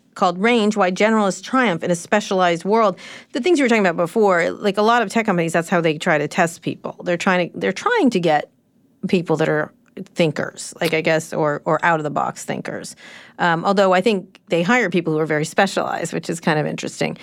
called 0.15 0.37
Range 0.37 0.75
Why 0.75 0.91
Generalists 0.91 1.43
Triumph 1.43 1.83
in 1.83 1.91
a 1.91 1.95
Specialized 1.95 2.65
World. 2.65 2.97
The 3.33 3.41
things 3.41 3.59
you 3.59 3.65
were 3.65 3.69
talking 3.69 3.85
about 3.85 3.97
before, 3.97 4.51
like 4.51 4.77
a 4.77 4.81
lot 4.81 5.01
of 5.01 5.09
tech 5.09 5.25
companies, 5.25 5.53
that's 5.53 5.69
how 5.69 5.81
they 5.81 5.97
try 5.97 6.17
to 6.17 6.27
test 6.27 6.61
people. 6.61 6.95
They're 7.03 7.17
trying 7.17 7.51
to 7.51 7.57
they're 7.57 7.71
trying 7.71 8.09
to 8.11 8.19
get 8.19 8.51
people 9.07 9.35
that 9.37 9.49
are 9.49 9.71
thinkers, 10.15 10.73
like 10.81 10.93
I 10.93 11.01
guess, 11.01 11.33
or 11.33 11.61
or 11.65 11.83
out 11.83 11.99
of 11.99 12.03
the 12.03 12.09
box 12.09 12.45
thinkers. 12.45 12.95
Um, 13.39 13.65
although 13.65 13.93
I 13.93 14.01
think 14.01 14.39
they 14.47 14.63
hire 14.63 14.89
people 14.89 15.13
who 15.13 15.19
are 15.19 15.25
very 15.25 15.45
specialized, 15.45 16.13
which 16.13 16.29
is 16.29 16.39
kind 16.39 16.59
of 16.59 16.65
interesting. 16.65 17.17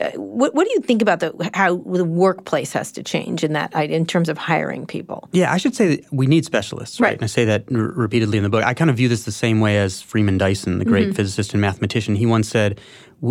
Uh, 0.00 0.10
what, 0.12 0.54
what 0.54 0.66
do 0.66 0.72
you 0.72 0.80
think 0.80 1.02
about 1.02 1.20
the 1.20 1.50
how 1.52 1.76
the 1.76 2.04
workplace 2.04 2.72
has 2.72 2.92
to 2.92 3.02
change 3.02 3.44
in 3.44 3.52
that 3.52 3.74
in 3.74 4.06
terms 4.06 4.28
of 4.30 4.38
hiring 4.38 4.86
people? 4.86 5.28
Yeah, 5.32 5.52
I 5.52 5.58
should 5.58 5.74
say 5.74 5.96
that 5.96 6.12
we 6.12 6.26
need 6.26 6.46
specialists, 6.46 6.98
right? 6.98 7.08
Right. 7.08 7.14
And 7.14 7.24
I 7.24 7.26
say 7.26 7.44
that 7.44 7.64
r- 7.70 7.78
repeatedly 7.78 8.38
in 8.38 8.42
the 8.44 8.48
book. 8.50 8.64
I 8.64 8.72
kind 8.72 8.88
of 8.88 8.96
view 8.96 9.08
this 9.08 9.24
the 9.24 9.32
same 9.32 9.60
way 9.60 9.76
as 9.78 10.00
Freeman 10.00 10.38
Dyson, 10.38 10.78
the 10.78 10.86
great 10.86 11.08
Mm-hmm. 11.08 11.16
physicist 11.16 11.52
and 11.52 11.60
mathematician. 11.60 12.14
He 12.16 12.24
once 12.24 12.48
said, 12.48 12.80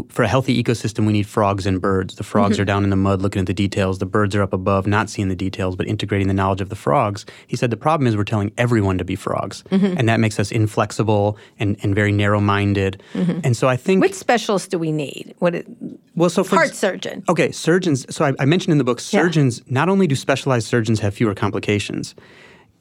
for 0.10 0.24
a 0.24 0.28
healthy 0.28 0.62
ecosystem, 0.64 1.06
we 1.06 1.12
need 1.12 1.28
frogs 1.28 1.66
and 1.66 1.82
birds. 1.82 2.16
The 2.16 2.24
frogs 2.24 2.56
Mm-hmm. 2.56 2.62
are 2.62 2.66
down 2.66 2.84
in 2.86 2.90
the 2.90 2.96
mud 2.96 3.22
looking 3.22 3.42
at 3.42 3.46
the 3.46 3.54
details. 3.54 4.00
The 4.00 4.06
birds 4.06 4.36
are 4.36 4.42
up 4.42 4.54
above, 4.54 4.88
not 4.88 5.10
seeing 5.10 5.28
the 5.28 5.36
details, 5.36 5.76
but 5.76 5.86
integrating 5.88 6.28
the 6.28 6.34
knowledge 6.34 6.62
of 6.62 6.70
the 6.70 6.76
frogs. 6.76 7.26
He 7.48 7.56
said 7.58 7.70
the 7.72 7.78
problem 7.78 8.08
is 8.08 8.16
we're 8.16 8.24
telling 8.24 8.52
everyone 8.58 8.98
to 8.98 9.04
be 9.06 9.16
frogs, 9.16 9.64
Mm-hmm. 9.70 9.98
and 9.98 10.08
that 10.10 10.20
makes 10.20 10.40
us 10.40 10.52
inflexible 10.52 11.38
and, 11.60 11.76
and 11.84 11.94
very 11.94 12.12
narrow-minded. 12.12 13.02
And 13.14 13.56
so 13.58 13.68
I 13.68 13.76
think 13.76 14.02
Which 14.02 14.14
specialists 14.14 14.68
do 14.70 14.80
we 14.80 14.92
need? 14.92 15.36
What 15.40 15.56
it, 15.56 15.68
well, 16.16 16.30
so 16.30 16.44
for 16.44 16.56
heart 16.56 16.74
surgeon? 16.74 17.24
Okay, 17.30 17.52
surgeons. 17.52 18.06
So 18.14 18.26
I, 18.26 18.34
I 18.40 18.46
mentioned 18.46 18.72
in 18.72 18.78
the 18.78 18.84
book, 18.84 19.00
Yeah. 19.00 19.22
surgeons. 19.22 19.62
Not 19.70 19.90
only 19.90 20.08
do 20.08 20.16
specialized 20.16 20.68
surgeons 20.68 21.00
have 21.02 21.14
fewer 21.14 21.34
complications, 21.36 22.16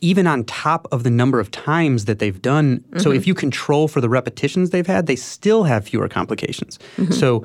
even 0.01 0.27
on 0.27 0.45
top 0.45 0.89
of 0.93 1.03
the 1.03 1.11
number 1.11 1.41
of 1.41 1.51
times 1.51 2.07
that 2.07 2.19
they've 2.19 2.41
done. 2.41 2.79
Mm-hmm. 2.79 2.99
So 3.01 3.11
if 3.13 3.27
you 3.27 3.35
control 3.35 3.89
for 3.89 4.01
the 4.01 4.09
repetitions 4.09 4.71
they've 4.71 4.87
had, 4.87 5.07
they 5.07 5.17
still 5.17 5.65
have 5.65 5.87
fewer 5.87 6.09
complications. 6.09 6.79
Mm-hmm. 6.97 7.13
So 7.13 7.45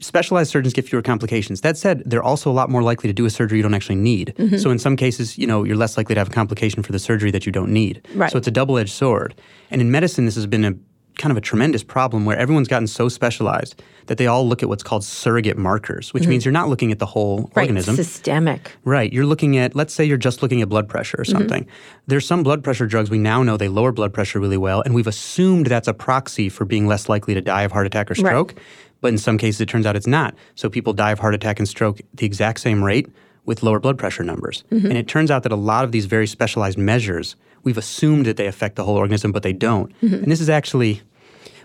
specialized 0.00 0.50
surgeons 0.50 0.72
get 0.72 0.88
fewer 0.88 1.02
complications. 1.02 1.60
That 1.60 1.76
said, 1.76 2.02
they're 2.06 2.22
also 2.22 2.50
a 2.50 2.52
lot 2.52 2.70
more 2.70 2.82
likely 2.82 3.08
to 3.08 3.12
do 3.12 3.26
a 3.26 3.30
surgery 3.30 3.58
you 3.58 3.62
don't 3.62 3.74
actually 3.74 3.96
need. 3.96 4.34
Mm-hmm. 4.38 4.56
So 4.56 4.70
in 4.70 4.78
some 4.78 4.96
cases, 4.96 5.38
you 5.38 5.46
know, 5.46 5.62
you're 5.62 5.76
less 5.76 5.96
likely 5.96 6.14
to 6.14 6.20
have 6.20 6.28
a 6.28 6.32
complication 6.32 6.82
for 6.82 6.92
the 6.92 6.98
surgery 6.98 7.30
that 7.30 7.46
you 7.46 7.52
don't 7.52 7.70
need. 7.70 8.06
Right. 8.14 8.30
So 8.30 8.38
it's 8.38 8.48
a 8.48 8.50
double-edged 8.50 8.92
sword. 8.92 9.34
And 9.70 9.80
in 9.80 9.90
medicine, 9.90 10.24
this 10.24 10.34
has 10.34 10.46
been 10.46 10.64
a 10.64 10.74
kind 11.18 11.30
of 11.30 11.36
a 11.36 11.40
tremendous 11.40 11.82
problem 11.82 12.24
where 12.24 12.36
everyone's 12.36 12.68
gotten 12.68 12.86
so 12.86 13.08
specialized 13.08 13.80
that 14.06 14.18
they 14.18 14.26
all 14.26 14.46
look 14.46 14.62
at 14.62 14.68
what's 14.68 14.82
called 14.82 15.02
surrogate 15.04 15.56
markers, 15.56 16.12
which 16.12 16.26
means 16.26 16.44
you're 16.44 16.52
not 16.52 16.68
looking 16.68 16.90
at 16.92 16.98
the 16.98 17.06
whole 17.06 17.38
Mm-hmm. 17.44 17.58
Right, 17.58 17.68
organism. 17.68 17.96
systemic. 17.96 18.72
Right. 18.84 19.12
You're 19.12 19.24
looking 19.26 19.56
at, 19.56 19.74
let's 19.74 19.94
say 19.94 20.04
you're 20.04 20.16
just 20.18 20.42
looking 20.42 20.60
at 20.62 20.68
blood 20.68 20.88
pressure 20.88 21.16
or 21.18 21.24
something. 21.24 21.66
There's 22.06 22.26
some 22.26 22.42
blood 22.42 22.62
pressure 22.62 22.86
drugs 22.86 23.10
we 23.10 23.18
now 23.18 23.42
know 23.42 23.56
they 23.56 23.68
lower 23.68 23.92
blood 23.92 24.12
pressure 24.12 24.38
really 24.40 24.56
well, 24.58 24.82
and 24.82 24.94
we've 24.94 25.06
assumed 25.06 25.66
that's 25.66 25.88
a 25.88 25.94
proxy 25.94 26.48
for 26.48 26.64
being 26.64 26.86
less 26.86 27.08
likely 27.08 27.32
to 27.34 27.40
die 27.40 27.62
of 27.62 27.72
heart 27.72 27.86
attack 27.86 28.10
or 28.10 28.14
stroke. 28.14 28.54
But 29.00 29.08
in 29.08 29.18
some 29.18 29.38
cases, 29.38 29.60
it 29.60 29.68
turns 29.68 29.86
out 29.86 29.96
it's 29.96 30.06
not. 30.06 30.34
So 30.54 30.68
people 30.68 30.92
die 30.92 31.12
of 31.12 31.18
heart 31.18 31.34
attack 31.34 31.58
and 31.58 31.68
stroke 31.68 32.00
the 32.14 32.26
exact 32.26 32.60
same 32.60 32.82
rate 32.84 33.08
with 33.44 33.62
lower 33.62 33.78
blood 33.78 33.98
pressure 33.98 34.24
numbers. 34.24 34.64
And 34.70 34.92
it 34.96 35.06
turns 35.08 35.30
out 35.30 35.42
that 35.42 35.52
a 35.52 35.56
lot 35.56 35.84
of 35.84 35.92
these 35.92 36.06
very 36.06 36.26
specialized 36.26 36.78
measures, 36.78 37.36
we've 37.64 37.78
assumed 37.78 38.26
that 38.26 38.36
they 38.36 38.46
affect 38.46 38.76
the 38.76 38.84
whole 38.84 38.96
organism, 38.96 39.32
but 39.32 39.42
they 39.42 39.52
don't. 39.52 39.92
And 40.02 40.30
this 40.30 40.40
is 40.40 40.48
actually 40.48 41.00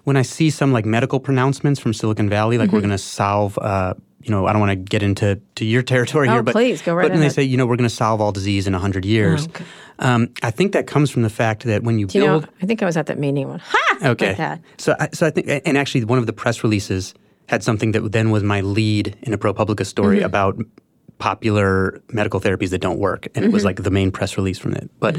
when 0.06 0.18
I 0.18 0.22
see 0.24 0.50
some 0.50 0.72
like 0.72 0.86
medical 0.86 1.20
pronouncements 1.20 1.80
from 1.80 1.94
Silicon 1.94 2.30
Valley, 2.30 2.58
like 2.58 2.68
Mm-hmm. 2.68 2.76
we're 2.76 2.82
going 2.82 2.92
to 2.92 2.98
solve, 2.98 3.58
uh, 3.60 3.94
you 4.24 4.32
know, 4.32 4.48
I 4.48 4.52
don't 4.54 4.60
want 4.62 4.72
to 4.72 4.76
get 4.76 5.04
into 5.04 5.40
to 5.56 5.66
your 5.66 5.84
territory 5.84 6.28
Oh, 6.30 6.34
here, 6.34 6.44
but 6.44 6.54
please, 6.54 6.82
go 6.82 6.94
right 6.96 7.04
But 7.04 7.12
when 7.12 7.22
they 7.22 7.30
say, 7.30 7.44
you 7.44 7.58
know, 7.58 7.66
we're 7.66 7.76
going 7.78 7.90
to 7.90 7.96
solve 7.96 8.20
all 8.22 8.32
disease 8.32 8.66
in 8.68 8.74
hundred 8.74 9.06
years, 9.06 9.48
okay. 9.48 9.64
um, 10.00 10.30
I 10.42 10.52
think 10.52 10.72
that 10.72 10.88
comes 10.88 11.10
from 11.12 11.22
the 11.24 11.30
fact 11.30 11.64
that 11.64 11.84
when 11.84 12.00
you 12.00 12.08
Do 12.08 12.18
you 12.20 12.26
know, 12.26 12.40
build, 12.40 12.50
I 12.62 12.66
think 12.66 12.82
I 12.82 12.86
was 12.86 12.98
at 12.98 13.06
that 13.08 13.20
meeting 13.20 13.50
went, 13.50 13.62
ha! 13.62 13.98
okay, 14.12 14.36
Like 14.38 14.60
so 14.78 14.96
I, 15.00 15.10
so 15.14 15.28
I 15.28 15.30
think, 15.32 15.48
and 15.66 15.78
actually, 15.78 16.06
one 16.06 16.18
of 16.20 16.26
the 16.26 16.34
press 16.34 16.64
releases 16.64 17.14
had 17.48 17.64
something 17.64 17.92
that 17.94 18.12
then 18.12 18.30
was 18.32 18.44
my 18.44 18.62
lead 18.62 19.16
in 19.24 19.34
a 19.34 19.38
ProPublica 19.38 19.86
story 19.86 20.18
Mm-hmm. 20.18 20.26
about 20.26 20.58
popular 21.19 22.01
medical 22.12 22.39
therapies 22.39 22.69
that 22.71 22.82
don't 22.82 22.97
work, 22.97 23.27
and 23.36 23.45
it 23.45 23.51
was 23.51 23.62
Mm-hmm. 23.62 23.67
like 23.67 23.84
the 23.84 23.91
main 23.91 24.10
press 24.12 24.38
release 24.38 24.58
from 24.58 24.73
it. 24.73 24.89
But 24.99 25.17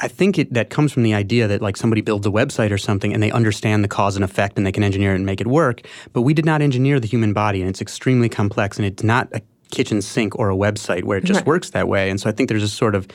I 0.00 0.08
think 0.08 0.38
it, 0.38 0.52
that 0.52 0.68
comes 0.70 0.92
from 0.92 1.02
the 1.04 1.14
idea 1.14 1.46
that 1.48 1.62
like 1.62 1.76
somebody 1.76 2.02
builds 2.02 2.26
a 2.26 2.30
website 2.30 2.70
or 2.70 2.78
something, 2.78 3.14
and 3.14 3.22
they 3.22 3.30
understand 3.30 3.82
the 3.82 3.88
cause 3.88 4.16
and 4.16 4.24
effect, 4.24 4.58
and 4.58 4.66
they 4.66 4.72
can 4.72 4.82
engineer 4.82 5.12
it 5.12 5.16
and 5.16 5.24
make 5.24 5.40
it 5.40 5.46
work. 5.46 5.80
But 6.12 6.22
we 6.22 6.34
did 6.34 6.44
not 6.44 6.60
engineer 6.60 7.00
the 7.00 7.06
human 7.06 7.32
body, 7.32 7.60
and 7.62 7.70
it's 7.70 7.80
extremely 7.80 8.28
complex, 8.28 8.76
and 8.76 8.84
it's 8.86 9.02
not 9.02 9.28
a 9.32 9.40
kitchen 9.70 10.02
sink 10.02 10.38
or 10.38 10.50
a 10.50 10.54
website 10.56 11.04
where 11.04 11.18
it 11.18 11.24
just 11.24 11.38
Right. 11.40 11.46
works 11.46 11.70
that 11.70 11.88
way. 11.88 12.10
And 12.10 12.20
so 12.20 12.28
I 12.28 12.32
think 12.32 12.48
there's 12.48 12.62
a 12.62 12.68
sort 12.68 12.94
of 12.94 13.08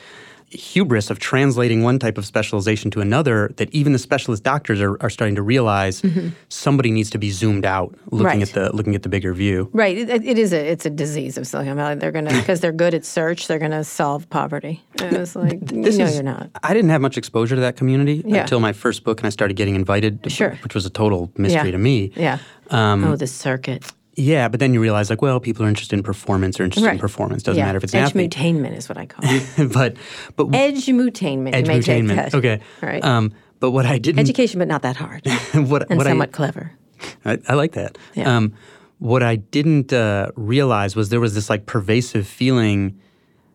hubris 0.52 1.10
of 1.10 1.18
translating 1.18 1.82
one 1.82 1.98
type 1.98 2.18
of 2.18 2.26
specialization 2.26 2.90
to 2.92 3.00
another 3.00 3.50
that 3.56 3.68
even 3.74 3.92
the 3.92 3.98
specialist 3.98 4.42
doctors 4.42 4.80
are, 4.80 4.96
are 5.02 5.10
starting 5.10 5.34
to 5.34 5.42
realize 5.42 6.02
somebody 6.48 6.90
needs 6.90 7.10
to 7.10 7.18
be 7.18 7.30
zoomed 7.30 7.64
out 7.64 7.94
looking 8.10 8.26
Right. 8.26 8.42
at 8.42 8.48
the 8.54 8.74
looking 8.76 8.94
at 8.94 9.02
the 9.02 9.08
bigger 9.08 9.32
view. 9.34 9.70
Right. 9.72 9.96
It, 9.96 10.10
it 10.24 10.38
is 10.38 10.52
a 10.52 10.58
it's 10.70 10.84
a 10.86 10.90
disease 10.90 11.38
of 11.38 11.46
Silicon 11.46 11.76
Valley. 11.76 11.94
They're 11.96 12.12
gonna 12.12 12.30
because 12.40 12.60
they're 12.60 12.72
good 12.72 12.94
at 12.94 13.04
search. 13.04 13.46
They're 13.48 13.58
gonna 13.58 13.84
solve 13.84 14.28
poverty. 14.30 14.82
And 15.00 15.16
it's 15.16 15.34
like 15.34 15.60
This 15.60 15.96
no, 15.98 16.04
is- 16.04 16.14
you're 16.14 16.22
not. 16.22 16.50
I 16.62 16.74
didn't 16.74 16.90
have 16.90 17.00
much 17.00 17.16
exposure 17.16 17.54
to 17.54 17.60
that 17.62 17.76
community 17.76 18.22
Yeah. 18.26 18.42
until 18.42 18.60
my 18.60 18.72
first 18.72 19.04
book, 19.04 19.20
and 19.20 19.26
I 19.26 19.30
started 19.30 19.54
getting 19.56 19.74
invited, 19.74 20.22
to- 20.24 20.30
Sure. 20.30 20.58
which 20.62 20.74
was 20.74 20.84
a 20.86 20.90
total 20.90 21.30
mystery 21.36 21.66
Yeah. 21.66 21.70
to 21.72 21.78
me. 21.78 22.12
Yeah. 22.16 22.38
Um, 22.70 23.04
oh, 23.04 23.16
the 23.16 23.26
circuit. 23.26 23.84
Yeah, 24.14 24.48
but 24.48 24.60
then 24.60 24.74
you 24.74 24.80
realize, 24.80 25.08
like, 25.08 25.22
well, 25.22 25.40
people 25.40 25.64
are 25.64 25.68
interested 25.68 25.96
in 25.96 26.02
performance 26.02 26.60
or 26.60 26.64
interested 26.64 26.90
in 26.90 26.98
performance. 26.98 27.42
Doesn't 27.42 27.58
yeah. 27.58 27.64
matter 27.64 27.78
if 27.78 27.84
it's 27.84 27.94
an 27.94 28.00
athlete. 28.00 28.30
Edgemutainment 28.30 28.76
is 28.76 28.88
what 28.88 28.98
I 28.98 29.06
call 29.06 29.24
it. 29.24 29.72
but 29.72 29.96
but 30.36 30.48
Edgemutainment. 30.48 31.52
Take 31.52 32.34
Okay. 32.34 32.60
All 32.82 32.88
right. 32.88 33.02
Um, 33.02 33.32
but 33.62 33.70
what 33.70 33.86
I 33.86 33.98
didn't 33.98 34.18
Education, 34.18 34.58
but 34.58 34.68
not 34.68 34.82
that 34.82 34.96
hard, 34.96 35.24
what 35.54 35.88
and 35.88 35.96
what 35.96 36.06
somewhat 36.06 36.28
I 36.30 36.32
clever. 36.32 36.72
I, 37.24 37.38
I 37.48 37.54
like 37.54 37.72
that. 37.72 37.96
Yeah. 38.14 38.36
Um, 38.36 38.54
what 38.98 39.22
I 39.22 39.36
didn't 39.36 39.92
uh, 39.92 40.30
realize 40.36 40.94
was 40.94 41.08
there 41.08 41.20
was 41.20 41.34
this 41.34 41.48
like 41.48 41.66
pervasive 41.66 42.26
feeling 42.26 42.98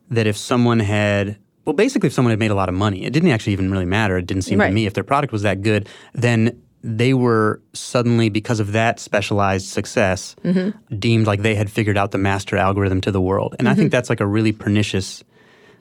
that 0.10 0.26
if 0.26 0.38
someone 0.38 0.80
had, 0.80 1.38
well, 1.65 1.74
basically, 1.74 2.08
if 2.08 2.13
someone 2.13 2.32
had 2.32 2.39
made 2.39 2.52
a 2.52 2.56
lot 2.56 2.70
of 2.70 2.76
money, 2.76 3.04
it 3.04 3.13
didn't 3.13 3.30
actually 3.30 3.54
even 3.54 3.72
really 3.72 3.86
matter. 3.86 4.17
It 4.17 4.26
didn't 4.26 4.43
seem 4.43 4.60
Right. 4.60 4.67
to 4.70 4.74
me 4.74 4.86
if 4.86 4.93
their 4.93 5.04
product 5.04 5.32
was 5.32 5.41
that 5.43 5.62
good, 5.62 5.88
then 6.13 6.62
they 6.83 7.13
were 7.13 7.61
suddenly, 7.73 8.29
because 8.29 8.59
of 8.59 8.71
that 8.73 8.99
specialized 8.99 9.67
success, 9.67 10.35
Mm-hmm. 10.43 10.95
deemed 10.97 11.27
like 11.27 11.41
they 11.41 11.55
had 11.55 11.69
figured 11.71 11.97
out 11.97 12.11
the 12.11 12.17
master 12.17 12.55
algorithm 12.57 13.01
to 13.01 13.11
the 13.11 13.21
world. 13.21 13.55
And 13.59 13.67
I 13.67 13.71
Mm-hmm. 13.71 13.79
think 13.79 13.91
that's 13.91 14.09
like 14.09 14.19
a 14.21 14.27
really 14.27 14.51
pernicious 14.51 15.23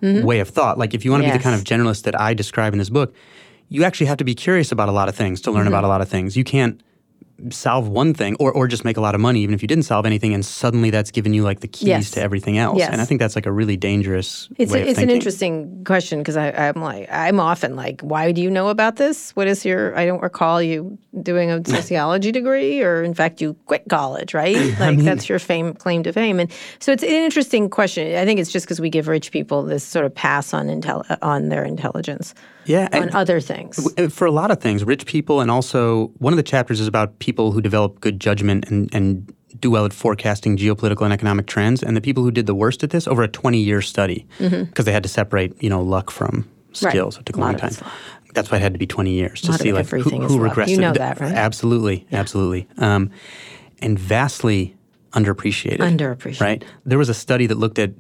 way 0.03 0.41
of 0.41 0.49
thought. 0.49 0.79
Like 0.79 0.95
if 0.95 1.05
you 1.05 1.11
want 1.11 1.23
to 1.23 1.29
be 1.29 1.37
the 1.37 1.43
kind 1.43 1.55
of 1.55 1.65
generalist 1.65 2.03
that 2.05 2.19
I 2.21 2.35
describe 2.35 2.73
in 2.75 2.79
this 2.79 2.91
book, 2.91 3.15
you 3.69 3.83
actually 3.85 4.07
have 4.07 4.19
to 4.19 4.25
be 4.25 4.35
curious 4.35 4.71
about 4.71 4.89
a 4.89 4.93
lot 4.93 5.09
of 5.09 5.15
things 5.17 5.41
to 5.43 5.51
learn 5.51 5.63
Mm-hmm. 5.65 5.69
about 5.69 5.85
a 5.85 5.89
lot 5.89 6.01
of 6.01 6.09
things. 6.09 6.37
You 6.37 6.45
can't 6.45 6.81
solve 7.51 7.89
one 7.89 8.15
thing 8.15 8.35
or, 8.41 8.51
or 8.53 8.67
just 8.67 8.85
make 8.85 8.97
a 8.97 9.01
lot 9.01 9.15
of 9.15 9.21
money 9.21 9.41
even 9.41 9.55
if 9.55 9.61
you 9.61 9.69
didn't 9.69 9.85
solve 9.85 10.07
anything 10.07 10.33
and 10.33 10.45
suddenly 10.45 10.89
that's 10.91 11.11
given 11.11 11.35
you 11.35 11.43
like 11.43 11.61
the 11.61 11.69
keys 11.69 11.87
Yes. 11.89 12.11
to 12.13 12.21
everything 12.23 12.57
else 12.57 12.79
Yes. 12.79 12.91
and 12.93 13.01
i 13.01 13.05
think 13.05 13.21
that's 13.21 13.37
like 13.37 13.45
a 13.47 13.53
really 13.53 13.77
dangerous 13.77 14.49
It's 14.57 14.73
way 14.73 14.83
a, 14.83 14.87
it's 14.87 14.99
an 15.01 15.11
interesting 15.11 15.85
question 15.85 16.21
because 16.21 16.37
I'm 16.37 16.81
like 16.81 17.09
I'm 17.11 17.39
often 17.41 17.77
like, 17.77 18.01
why 18.01 18.33
do 18.33 18.41
you 18.41 18.51
know 18.51 18.69
about 18.69 18.97
this? 18.97 19.31
What 19.37 19.47
is 19.47 19.65
your? 19.65 19.97
I 19.97 20.07
don't 20.07 20.23
recall 20.23 20.61
you 20.63 20.99
doing 21.23 21.51
a 21.51 21.63
sociology 21.65 22.31
degree, 22.33 22.83
or 22.83 23.03
in 23.03 23.15
fact, 23.15 23.41
you 23.41 23.55
quit 23.67 23.85
college, 23.89 24.35
right? 24.35 24.57
Like 24.81 24.99
that's 24.99 25.29
your 25.29 25.39
fame 25.39 25.75
claim 25.75 26.03
to 26.05 26.13
fame, 26.13 26.41
and 26.41 26.51
so 26.79 26.93
it's 26.93 27.03
an 27.03 27.09
interesting 27.11 27.71
question. 27.71 28.17
I 28.17 28.25
think 28.25 28.41
it's 28.41 28.53
just 28.53 28.67
because 28.67 28.81
we 28.81 28.91
give 28.91 29.09
rich 29.09 29.31
people 29.31 29.63
this 29.63 29.85
sort 29.85 30.05
of 30.05 30.15
pass 30.15 30.53
on 30.55 30.67
intel 30.69 31.05
on 31.23 31.49
their 31.49 31.65
intelligence 31.65 32.35
yeah 32.65 32.89
on 32.93 33.03
and 33.05 33.11
other 33.15 33.41
things. 33.41 33.79
for 34.13 34.27
a 34.27 34.31
lot 34.33 34.51
of 34.51 34.61
things 34.61 34.83
rich 34.85 35.07
people 35.07 35.41
and 35.41 35.51
also 35.53 36.09
one 36.19 36.33
of 36.33 36.37
the 36.37 36.43
chapters 36.43 36.81
is 36.81 36.89
about 36.89 37.17
people 37.27 37.51
who 37.53 37.61
develop 37.61 38.01
good 38.01 38.17
judgment 38.27 38.61
and, 38.71 38.89
and 38.95 39.07
do 39.61 39.69
well 39.71 39.85
at 39.85 39.93
forecasting 39.93 40.57
geopolitical 40.57 41.03
and 41.03 41.13
economic 41.13 41.47
trends 41.47 41.83
and 41.83 41.97
the 41.97 42.01
people 42.09 42.23
who 42.23 42.31
did 42.31 42.47
the 42.47 42.55
worst 42.55 42.85
at 42.85 42.91
this 42.91 43.09
over 43.09 43.23
a 43.23 43.29
20 43.29 43.59
year 43.59 43.81
study 43.83 44.27
because 44.39 44.85
they 44.85 44.93
had 44.93 45.03
to 45.03 45.09
separate 45.09 45.51
you 45.63 45.71
know 45.71 45.83
luck 45.83 46.11
from 46.11 46.35
Mm-hmm. 46.77 46.87
Right. 46.87 46.93
skills 46.93 47.17
it 47.19 47.25
took 47.27 47.37
a 47.37 47.41
A 47.41 47.45
long 47.47 47.57
time 47.57 47.73
that's 48.35 48.51
why 48.51 48.59
it 48.59 48.63
had 48.67 48.75
to 48.75 48.79
be 48.79 48.87
20 48.87 49.11
years 49.11 49.41
to 49.41 49.53
see 49.55 49.73
like 49.73 49.89
who, 49.89 50.01
who 50.03 50.39
regressed 50.39 50.69
You 50.69 50.77
know 50.85 50.93
that, 50.93 51.21
right? 51.21 51.33
absolutely 51.33 52.07
absolutely 52.13 52.69
um, 52.77 53.11
and 53.85 53.99
vastly 53.99 54.77
underappreciated 55.13 55.79
Underappreciated. 55.79 56.41
right 56.41 56.65
there 56.85 56.99
was 56.99 57.09
a 57.09 57.15
study 57.15 57.47
that 57.47 57.57
looked 57.57 57.79
at 57.79 57.93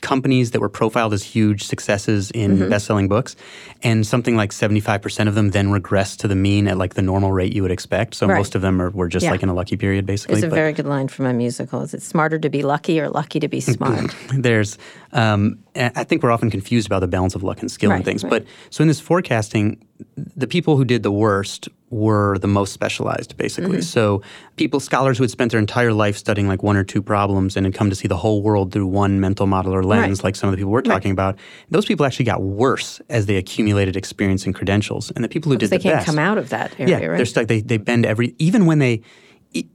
companies 0.00 0.50
that 0.50 0.60
were 0.60 0.68
profiled 0.68 1.12
as 1.12 1.22
huge 1.22 1.62
successes 1.64 2.30
in 2.32 2.52
Mm-hmm. 2.58 2.68
best-selling 2.70 3.08
books 3.08 3.36
and 3.82 4.04
something 4.06 4.36
like 4.36 4.50
75% 4.50 5.28
of 5.28 5.34
them 5.36 5.50
then 5.50 5.68
regressed 5.68 6.18
to 6.18 6.28
the 6.28 6.34
mean 6.34 6.66
at 6.66 6.76
like 6.76 6.94
the 6.94 7.02
normal 7.02 7.30
rate 7.30 7.52
you 7.54 7.62
would 7.62 7.70
expect 7.70 8.14
so 8.14 8.26
Right. 8.26 8.36
most 8.38 8.54
of 8.56 8.62
them 8.62 8.82
are, 8.82 8.90
were 8.90 9.06
just 9.08 9.24
Yeah. 9.24 9.30
like 9.30 9.42
in 9.44 9.48
a 9.48 9.54
lucky 9.54 9.76
period 9.76 10.04
basically 10.04 10.34
There's 10.34 10.44
a 10.44 10.48
but 10.48 10.56
very 10.56 10.72
good 10.72 10.86
line 10.86 11.06
from 11.08 11.26
a 11.26 11.32
musical. 11.32 11.82
Is 11.82 11.94
it 11.94 12.02
smarter 12.02 12.38
to 12.40 12.50
be 12.50 12.62
lucky 12.62 13.00
or 13.00 13.08
lucky 13.10 13.38
to 13.40 13.48
be 13.48 13.60
smart? 13.76 14.14
there's 14.34 14.76
um, 15.12 15.58
I 15.76 16.04
think 16.04 16.22
we're 16.22 16.32
often 16.32 16.50
confused 16.50 16.86
about 16.86 17.00
the 17.00 17.08
balance 17.08 17.34
of 17.34 17.42
luck 17.42 17.60
and 17.60 17.70
skill 17.70 17.92
and 17.92 18.04
things 18.04 18.24
right. 18.24 18.30
but 18.30 18.44
so 18.70 18.82
in 18.82 18.88
this 18.88 19.00
forecasting 19.00 19.84
the 20.16 20.46
people 20.48 20.76
who 20.76 20.84
did 20.84 21.02
the 21.04 21.12
worst 21.12 21.68
were 21.92 22.38
the 22.38 22.48
most 22.48 22.72
specialized 22.72 23.36
basically 23.36 23.78
Mm-hmm. 23.78 23.80
so 23.82 24.22
people 24.56 24.80
scholars 24.80 25.18
who 25.18 25.24
had 25.24 25.30
spent 25.30 25.50
their 25.52 25.60
entire 25.60 25.92
life 25.92 26.16
studying 26.16 26.48
like 26.48 26.62
one 26.62 26.76
or 26.76 26.84
two 26.84 27.02
problems 27.02 27.56
and 27.56 27.66
had 27.66 27.74
come 27.74 27.90
to 27.90 27.96
see 27.96 28.08
the 28.08 28.16
whole 28.16 28.42
world 28.42 28.72
through 28.72 28.86
one 28.86 29.20
mental 29.20 29.46
model 29.46 29.72
or 29.74 29.82
lens 29.84 30.18
Right. 30.18 30.24
like 30.24 30.36
some 30.36 30.48
of 30.48 30.52
the 30.52 30.56
people 30.56 30.72
we're 30.72 30.80
talking 30.82 31.12
about 31.12 31.38
those 31.70 31.84
people 31.84 32.04
actually 32.06 32.24
got 32.24 32.42
worse 32.42 33.00
as 33.10 33.26
they 33.26 33.36
accumulated 33.36 33.94
experience 33.96 34.46
and 34.46 34.54
credentials 34.54 35.10
and 35.14 35.22
the 35.22 35.28
people 35.28 35.52
who 35.52 35.58
did 35.58 35.70
they 35.70 35.76
the 35.76 35.82
can't 35.82 35.96
best 35.98 36.06
come 36.06 36.18
out 36.18 36.38
of 36.38 36.48
that 36.48 36.72
area, 36.80 36.98
yeah, 37.00 37.06
right? 37.06 37.16
they're 37.18 37.26
stuck. 37.26 37.46
They 37.46 37.60
they 37.60 37.76
bend 37.76 38.06
every 38.06 38.34
even 38.38 38.64
when 38.66 38.78
they 38.80 39.02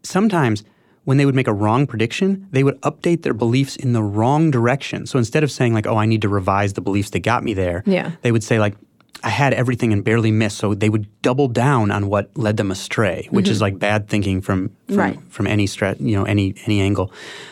sometimes 0.03 0.63
when 1.05 1.17
they 1.17 1.25
would 1.25 1.35
make 1.35 1.47
a 1.47 1.53
wrong 1.53 1.87
prediction, 1.87 2.47
they 2.51 2.63
would 2.65 2.79
update 2.81 3.21
their 3.21 3.33
beliefs 3.33 3.77
in 3.77 3.93
the 3.93 4.03
wrong 4.03 4.51
direction. 4.51 5.05
So 5.05 5.17
instead 5.17 5.41
of 5.43 5.49
saying 5.51 5.73
like, 5.73 5.87
"Oh, 5.87 5.95
I 5.95 6.05
need 6.05 6.21
to 6.23 6.29
revise 6.29 6.73
the 6.73 6.81
beliefs 6.81 7.11
that 7.11 7.19
got 7.19 7.43
me 7.45 7.53
there," 7.53 7.81
Yeah. 7.85 8.11
they 8.23 8.31
would 8.31 8.43
say 8.43 8.59
like. 8.59 8.75
I 9.23 9.29
had 9.29 9.53
everything 9.53 9.91
and 9.93 10.03
barely 10.03 10.31
missed, 10.31 10.57
so 10.57 10.73
they 10.73 10.89
would 10.89 11.07
double 11.21 11.47
down 11.47 11.91
on 11.91 12.07
what 12.07 12.29
led 12.37 12.57
them 12.57 12.71
astray, 12.71 13.27
which 13.31 13.49
is 13.49 13.61
like 13.61 13.79
bad 13.79 14.07
thinking 14.07 14.41
from 14.41 14.69
from, 14.69 14.69
Mm-hmm. 14.87 14.99
Right. 14.99 15.19
from 15.29 15.47
any 15.47 15.65
strat, 15.67 15.99
you 15.99 16.15
know, 16.15 16.23
any 16.23 16.53
any 16.65 16.81
angle. 16.81 17.11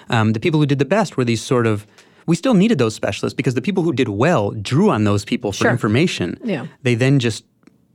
Um, 0.10 0.34
the 0.34 0.40
people 0.40 0.60
who 0.60 0.66
did 0.66 0.80
the 0.80 0.86
best 0.86 1.18
were 1.18 1.26
these 1.26 1.42
sort 1.44 1.68
of. 1.68 1.86
We 2.28 2.36
still 2.36 2.56
needed 2.56 2.80
those 2.80 2.96
specialists 2.96 3.36
because 3.36 3.54
the 3.54 3.62
people 3.62 3.84
who 3.84 3.94
did 3.94 4.10
well 4.10 4.50
drew 4.52 4.90
on 4.90 5.04
those 5.04 5.24
people 5.26 5.52
for 5.52 5.66
Sure. 5.66 5.72
information. 5.72 6.40
Yeah. 6.44 6.66
They 6.82 6.96
then 6.96 7.20
just 7.20 7.44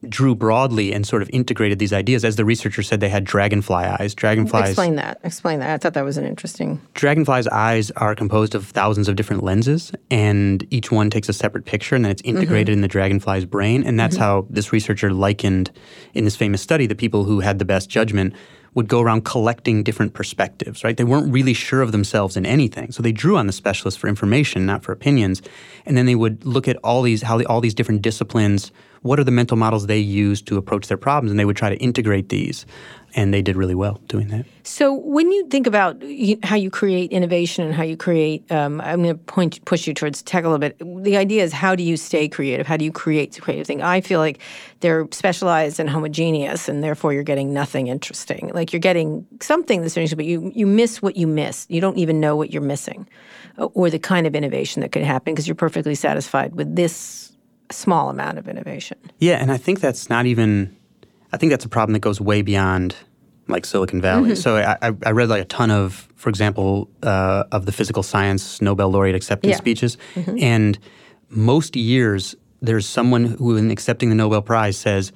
drew 0.08 0.34
broadly 0.34 0.92
and 0.92 1.06
sort 1.06 1.20
of 1.20 1.28
integrated 1.30 1.78
these 1.78 1.92
ideas. 1.92 2.24
As 2.24 2.36
the 2.36 2.44
researcher 2.44 2.82
said, 2.82 3.00
they 3.00 3.08
had 3.08 3.24
dragonfly 3.24 3.84
eyes. 3.84 4.14
Dragonflies. 4.14 4.70
Explain 4.70 4.96
that. 4.96 5.20
Explain 5.24 5.58
that. 5.60 5.70
I 5.70 5.78
thought 5.78 5.94
that 5.94 6.04
was 6.04 6.16
an 6.16 6.24
interesting. 6.24 6.80
Dragonflies' 6.94 7.46
eyes 7.48 7.90
are 7.92 8.14
composed 8.14 8.54
of 8.54 8.66
thousands 8.66 9.08
of 9.08 9.16
different 9.16 9.42
lenses, 9.42 9.92
and 10.10 10.66
each 10.70 10.90
one 10.90 11.10
takes 11.10 11.28
a 11.28 11.32
separate 11.32 11.66
picture, 11.66 11.94
and 11.94 12.04
then 12.04 12.12
it's 12.12 12.22
mm-hmm. 12.22 12.38
integrated 12.38 12.72
in 12.72 12.80
the 12.80 12.88
dragonfly's 12.88 13.44
brain. 13.44 13.84
And 13.84 14.00
that's 14.00 14.14
mm-hmm. 14.14 14.24
how 14.24 14.46
this 14.48 14.72
researcher 14.72 15.12
likened 15.12 15.70
in 16.14 16.24
this 16.24 16.36
famous 16.36 16.62
study 16.62 16.86
the 16.86 16.94
people 16.94 17.24
who 17.24 17.40
had 17.40 17.58
the 17.58 17.64
best 17.64 17.90
judgment 17.90 18.34
would 18.74 18.88
go 18.88 19.00
around 19.00 19.24
collecting 19.24 19.82
different 19.82 20.14
perspectives, 20.14 20.84
right? 20.84 20.96
They 20.96 21.04
weren't 21.04 21.32
really 21.32 21.54
sure 21.54 21.82
of 21.82 21.92
themselves 21.92 22.36
in 22.36 22.46
anything. 22.46 22.92
So 22.92 23.02
they 23.02 23.12
drew 23.12 23.36
on 23.36 23.46
the 23.46 23.52
specialist 23.52 23.98
for 23.98 24.06
information, 24.06 24.64
not 24.64 24.84
for 24.84 24.92
opinions. 24.92 25.42
And 25.86 25.96
then 25.96 26.06
they 26.06 26.14
would 26.14 26.44
look 26.44 26.68
at 26.68 26.76
all 26.84 27.02
these 27.02 27.22
how 27.22 27.42
all 27.44 27.60
these 27.60 27.74
different 27.74 28.02
disciplines, 28.02 28.70
what 29.02 29.18
are 29.18 29.24
the 29.24 29.30
mental 29.30 29.56
models 29.56 29.86
they 29.86 29.98
use 29.98 30.42
to 30.42 30.56
approach 30.58 30.88
their 30.88 30.98
problems, 30.98 31.30
and 31.30 31.40
they 31.40 31.44
would 31.44 31.56
try 31.56 31.70
to 31.70 31.76
integrate 31.76 32.28
these. 32.28 32.66
And 33.16 33.34
they 33.34 33.42
did 33.42 33.56
really 33.56 33.74
well 33.74 34.00
doing 34.06 34.28
that. 34.28 34.46
So 34.62 34.94
when 34.94 35.32
you 35.32 35.48
think 35.48 35.66
about 35.66 36.00
how 36.44 36.54
you 36.54 36.70
create 36.70 37.10
innovation 37.10 37.64
and 37.64 37.74
how 37.74 37.82
you 37.82 37.96
create, 37.96 38.48
um, 38.52 38.80
I'm 38.82 39.02
going 39.02 39.16
to 39.16 39.20
point 39.24 39.64
push 39.64 39.88
you 39.88 39.94
towards 39.94 40.22
tech 40.22 40.44
a 40.44 40.48
little 40.48 40.60
bit. 40.60 40.78
The 41.02 41.16
idea 41.16 41.42
is 41.42 41.52
how 41.52 41.74
do 41.74 41.82
you 41.82 41.96
stay 41.96 42.28
creative? 42.28 42.68
How 42.68 42.76
do 42.76 42.84
you 42.84 42.92
create 42.92 43.36
creative 43.40 43.66
thing? 43.66 43.82
I 43.82 44.00
feel 44.00 44.20
like 44.20 44.38
they're 44.78 45.08
specialized 45.10 45.80
and 45.80 45.90
homogeneous, 45.90 46.68
and 46.68 46.84
therefore 46.84 47.12
you're 47.12 47.24
getting 47.24 47.52
nothing 47.52 47.88
interesting. 47.88 48.52
Like 48.54 48.72
you're 48.72 48.78
getting 48.78 49.26
something 49.40 49.80
that's 49.80 49.96
interesting, 49.96 50.16
but 50.16 50.26
you 50.26 50.52
you 50.54 50.66
miss 50.66 51.02
what 51.02 51.16
you 51.16 51.26
miss. 51.26 51.66
You 51.68 51.80
don't 51.80 51.98
even 51.98 52.20
know 52.20 52.36
what 52.36 52.52
you're 52.52 52.62
missing, 52.62 53.08
or 53.56 53.90
the 53.90 53.98
kind 53.98 54.24
of 54.24 54.36
innovation 54.36 54.82
that 54.82 54.92
could 54.92 55.02
happen 55.02 55.34
because 55.34 55.48
you're 55.48 55.56
perfectly 55.56 55.96
satisfied 55.96 56.54
with 56.54 56.76
this 56.76 57.29
small 57.72 58.10
amount 58.10 58.38
of 58.38 58.48
innovation. 58.48 58.98
Yeah, 59.18 59.36
and 59.36 59.50
I 59.52 59.56
think 59.56 59.80
that's 59.80 60.08
not 60.10 60.26
even. 60.26 60.76
I 61.32 61.36
think 61.36 61.50
that's 61.50 61.64
a 61.64 61.68
problem 61.68 61.92
that 61.92 62.00
goes 62.00 62.20
way 62.20 62.42
beyond 62.42 62.96
like 63.48 63.64
Silicon 63.66 64.00
Valley. 64.00 64.34
So 64.36 64.56
I, 64.56 64.76
I 64.88 64.92
I 65.06 65.10
read 65.10 65.28
like 65.28 65.42
a 65.42 65.46
ton 65.46 65.70
of, 65.70 66.08
for 66.16 66.28
example, 66.28 66.88
uh, 67.02 67.44
of 67.52 67.66
the 67.66 67.72
physical 67.72 68.02
science 68.02 68.60
Nobel 68.60 68.90
laureate 68.90 69.16
acceptance 69.16 69.52
Yeah. 69.52 69.56
speeches, 69.56 69.96
and 70.40 70.78
most 71.28 71.76
years 71.76 72.34
there's 72.62 72.86
someone 72.86 73.24
who, 73.24 73.56
in 73.56 73.70
accepting 73.70 74.08
the 74.10 74.14
Nobel 74.14 74.42
Prize, 74.42 74.76
says. 74.76 75.12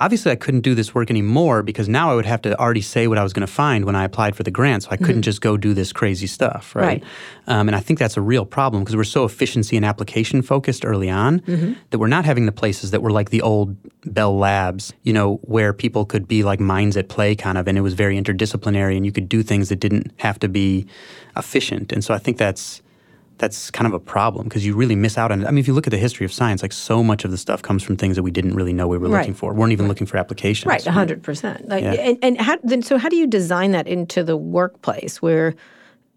Obviously, 0.00 0.30
I 0.32 0.36
couldn't 0.36 0.60
do 0.60 0.74
this 0.74 0.94
work 0.94 1.10
anymore 1.10 1.62
because 1.62 1.88
now 1.88 2.10
I 2.10 2.14
would 2.14 2.26
have 2.26 2.42
to 2.42 2.58
already 2.58 2.82
say 2.82 3.08
what 3.08 3.18
I 3.18 3.22
was 3.22 3.32
going 3.32 3.46
to 3.46 3.52
find 3.52 3.84
when 3.84 3.96
I 3.96 4.04
applied 4.04 4.36
for 4.36 4.42
the 4.42 4.50
grant. 4.50 4.84
So 4.84 4.90
I 4.90 4.96
couldn't 4.96 5.22
just 5.22 5.40
go 5.40 5.56
do 5.56 5.74
this 5.74 5.92
crazy 5.92 6.26
stuff, 6.26 6.74
right? 6.76 6.84
Right. 6.84 7.04
Um, 7.46 7.68
and 7.68 7.74
I 7.74 7.80
think 7.80 7.98
that's 7.98 8.16
a 8.16 8.20
real 8.20 8.44
problem 8.44 8.84
because 8.84 8.96
we're 8.96 9.04
so 9.04 9.24
efficiency 9.24 9.76
and 9.76 9.84
application 9.84 10.42
focused 10.42 10.84
early 10.84 11.10
on 11.10 11.42
that 11.90 11.98
we're 11.98 12.06
not 12.06 12.24
having 12.24 12.46
the 12.46 12.52
places 12.52 12.90
that 12.92 13.02
were 13.02 13.10
like 13.10 13.30
the 13.30 13.42
old 13.42 13.76
Bell 14.04 14.36
Labs, 14.36 14.92
you 15.02 15.12
know, 15.12 15.36
where 15.42 15.72
people 15.72 16.04
could 16.04 16.28
be 16.28 16.42
like 16.42 16.60
minds 16.60 16.96
at 16.96 17.08
play 17.08 17.34
kind 17.34 17.58
of, 17.58 17.66
and 17.66 17.76
it 17.76 17.82
was 17.82 17.94
very 17.94 18.20
interdisciplinary 18.20 18.96
and 18.96 19.04
you 19.04 19.12
could 19.12 19.28
do 19.28 19.42
things 19.42 19.68
that 19.68 19.80
didn't 19.80 20.12
have 20.18 20.38
to 20.38 20.48
be 20.48 20.86
efficient. 21.36 21.92
And 21.92 22.04
so 22.04 22.14
I 22.14 22.18
think 22.18 22.38
that's 22.38 22.82
that's 23.38 23.70
kind 23.70 23.86
of 23.86 23.92
a 23.94 23.98
problem 24.00 24.44
because 24.48 24.66
you 24.66 24.74
really 24.76 24.96
miss 24.96 25.16
out 25.16 25.30
on 25.32 25.42
it. 25.42 25.46
I 25.46 25.50
mean, 25.50 25.58
if 25.58 25.68
you 25.68 25.74
look 25.74 25.86
at 25.86 25.90
the 25.92 25.98
history 25.98 26.24
of 26.26 26.32
science, 26.32 26.62
like 26.62 26.72
so 26.72 27.02
much 27.02 27.24
of 27.24 27.30
the 27.30 27.38
stuff 27.38 27.62
comes 27.62 27.82
from 27.82 27.96
things 27.96 28.16
that 28.16 28.22
we 28.22 28.30
didn't 28.30 28.54
really 28.54 28.72
know 28.72 28.86
we 28.88 28.98
were 28.98 29.08
Right. 29.08 29.20
looking 29.20 29.34
for, 29.34 29.54
weren't 29.54 29.72
even 29.72 29.88
looking 29.88 30.06
for 30.06 30.16
applications. 30.16 30.66
Right, 30.68 30.84
hundred 30.84 31.22
percent. 31.22 31.68
Like, 31.68 31.82
Yeah. 31.84 31.92
and, 31.92 32.18
and 32.22 32.40
how 32.40 32.58
then? 32.62 32.82
So 32.82 32.98
how 32.98 33.08
do 33.08 33.16
you 33.16 33.26
design 33.26 33.70
that 33.72 33.86
into 33.88 34.22
the 34.22 34.36
workplace 34.36 35.22
where? 35.22 35.54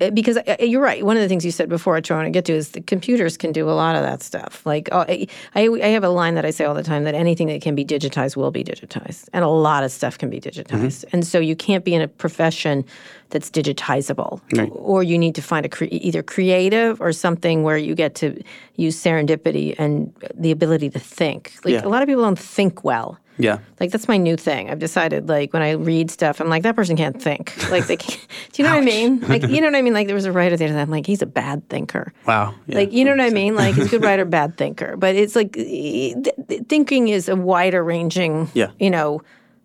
Eh, 0.02 0.10
Because 0.10 0.38
uh, 0.38 0.56
you're 0.60 0.82
right. 0.82 1.06
One 1.06 1.16
of 1.18 1.22
the 1.22 1.30
things 1.30 1.46
you 1.46 1.52
said 1.52 1.70
before, 1.70 1.94
which 1.94 2.12
I 2.12 2.16
want 2.16 2.26
to 2.26 2.32
get 2.32 2.46
to, 2.46 2.54
is 2.54 2.72
the 2.72 2.82
computers 2.82 3.38
can 3.38 3.52
do 3.52 3.70
a 3.70 3.72
lot 3.84 3.96
of 3.96 4.02
that 4.04 4.22
stuff. 4.22 4.66
Like, 4.66 4.90
oh, 4.92 5.06
I, 5.08 5.28
I 5.56 5.88
have 5.88 6.04
a 6.04 6.10
line 6.10 6.36
that 6.36 6.46
I 6.46 6.52
say 6.52 6.66
all 6.66 6.74
the 6.74 6.84
time 6.84 7.04
that 7.06 7.16
anything 7.16 7.48
that 7.48 7.62
can 7.62 7.76
be 7.76 7.86
digitized 7.86 8.36
will 8.36 8.52
be 8.52 8.64
digitized, 8.64 9.30
and 9.34 9.44
a 9.44 9.48
lot 9.50 9.84
of 9.84 9.92
stuff 9.92 10.18
can 10.18 10.30
be 10.30 10.40
digitized. 10.42 11.06
And 11.14 11.26
so 11.26 11.40
you 11.40 11.56
can't 11.56 11.86
be 11.86 11.94
in 11.94 12.02
a 12.02 12.08
profession 12.08 12.84
that's 13.30 13.50
digitizable, 13.50 14.42
or 14.74 15.04
you 15.04 15.18
need 15.18 15.36
to 15.36 15.42
find 15.42 15.66
a 15.66 15.70
cre- 15.70 15.86
either 15.92 16.22
creative 16.22 17.00
or 17.00 17.14
something 17.14 17.64
where 17.64 17.78
you 17.78 17.96
get 17.96 18.14
to 18.16 18.42
use 18.76 19.02
serendipity 19.02 19.74
and 19.78 20.14
the 20.36 20.52
ability 20.52 20.90
to 20.90 21.00
think. 21.00 21.54
Like 21.64 21.74
Yeah. 21.76 21.86
a 21.86 21.90
lot 21.90 22.02
of 22.02 22.08
people 22.08 22.24
don't 22.24 22.38
think 22.38 22.84
well. 22.84 23.18
Yeah. 23.38 23.60
Like 23.80 23.92
that's 23.92 24.08
my 24.08 24.18
new 24.18 24.36
thing. 24.38 24.70
I've 24.70 24.80
decided 24.80 25.28
like 25.30 25.54
when 25.54 25.62
I 25.62 25.72
read 25.72 26.12
stuff, 26.12 26.40
I'm 26.40 26.50
like 26.50 26.64
that 26.64 26.76
person 26.76 26.96
can't 26.98 27.20
think. 27.22 27.54
Like 27.72 27.88
they, 27.88 27.98
can't, 27.98 28.20
do 28.52 28.62
you 28.62 28.68
know 28.70 28.76
what 28.76 28.82
I 28.82 28.86
mean? 28.86 29.20
Like 29.28 29.44
you 29.44 29.62
know 29.62 29.68
what 29.68 29.76
I 29.76 29.82
mean? 29.82 29.94
Like 29.94 30.08
there 30.08 30.16
was 30.16 30.26
a 30.26 30.32
writer 30.32 30.58
the 30.58 30.66
other 30.66 30.74
day. 30.74 30.82
I'm 30.82 30.90
like 30.92 31.06
he's 31.08 31.22
a 31.22 31.26
bad 31.28 31.68
thinker. 31.70 32.14
Wow. 32.28 32.54
Yeah. 32.68 32.76
Like 32.80 32.92
you 32.94 33.06
know 33.06 33.12
what 33.12 33.22
I 33.22 33.30
mean? 33.30 33.56
Like 33.56 33.76
he's 33.76 33.88
a 33.88 33.90
good 33.90 34.04
writer, 34.10 34.26
bad 34.26 34.58
thinker. 34.58 34.98
But 34.98 35.16
it's 35.16 35.36
like 35.36 35.54
th- 35.54 36.16
th- 36.48 36.64
thinking 36.68 37.08
is 37.08 37.30
a 37.30 37.36
wider 37.36 37.84
ranging, 37.84 38.50
Yeah. 38.54 38.72
you 38.80 38.90
know, 38.90 39.22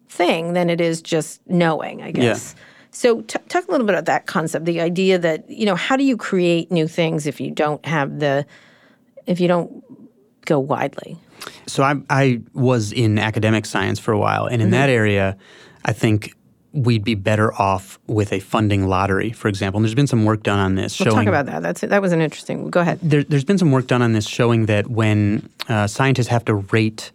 thing 0.09 0.53
than 0.55 0.71
it 0.71 0.81
is 0.81 1.03
just 1.03 1.41
knowing. 1.49 2.03
I 2.03 2.13
guess. 2.13 2.55
So 2.93 3.21
t- 3.23 3.39
talk 3.49 3.69
a 3.69 3.71
little 3.71 3.87
bit 3.87 3.95
about 3.95 4.07
that 4.07 4.27
concept. 4.27 4.65
The 4.65 4.81
idea 4.81 5.19
that 5.19 5.51
you 5.51 5.67
know, 5.67 5.75
how 5.75 5.97
do 5.97 6.05
you 6.05 6.17
create 6.17 6.71
new 6.71 6.89
things 6.89 7.27
if 7.27 7.41
you 7.41 7.51
don't 7.51 7.85
have 7.85 8.21
the, 8.21 8.47
if 9.27 9.39
you 9.41 9.49
don't 9.49 9.85
go 10.47 10.59
widely? 10.59 11.19
So 11.67 11.83
I, 11.83 11.97
I 12.11 12.41
was 12.55 12.93
in 12.93 13.19
academic 13.19 13.67
science 13.67 13.99
for 13.99 14.13
a 14.13 14.19
while, 14.19 14.47
and 14.47 14.63
in 14.63 14.71
that 14.71 14.89
area, 14.89 15.37
I 15.85 15.93
think 15.93 16.35
we'd 16.77 17.05
be 17.05 17.15
better 17.15 17.55
off 17.55 17.99
with 18.07 18.33
a 18.33 18.41
funding 18.41 18.87
lottery, 18.87 19.33
for 19.33 19.49
example. 19.49 19.79
And 19.79 19.85
there's 19.85 19.95
been 19.95 20.07
some 20.07 20.25
work 20.25 20.43
done 20.43 20.59
on 20.59 20.75
this 20.75 20.99
We'll 21.01 21.07
showing 21.07 21.25
talk 21.25 21.29
about 21.29 21.47
that. 21.47 21.63
That's 21.63 21.81
that 21.81 22.03
was 22.03 22.13
an 22.13 22.21
interesting. 22.21 22.71
Go 22.71 22.81
ahead. 22.81 23.01
there, 23.03 23.25
there's 23.25 23.45
been 23.45 23.59
some 23.59 23.73
work 23.73 23.87
done 23.87 24.03
on 24.03 24.13
this 24.13 24.27
showing 24.27 24.67
that 24.67 24.89
when 24.89 25.49
uh, 25.69 25.87
scientists 25.87 26.29
have 26.29 26.45
to 26.45 26.55
rate, 26.55 27.11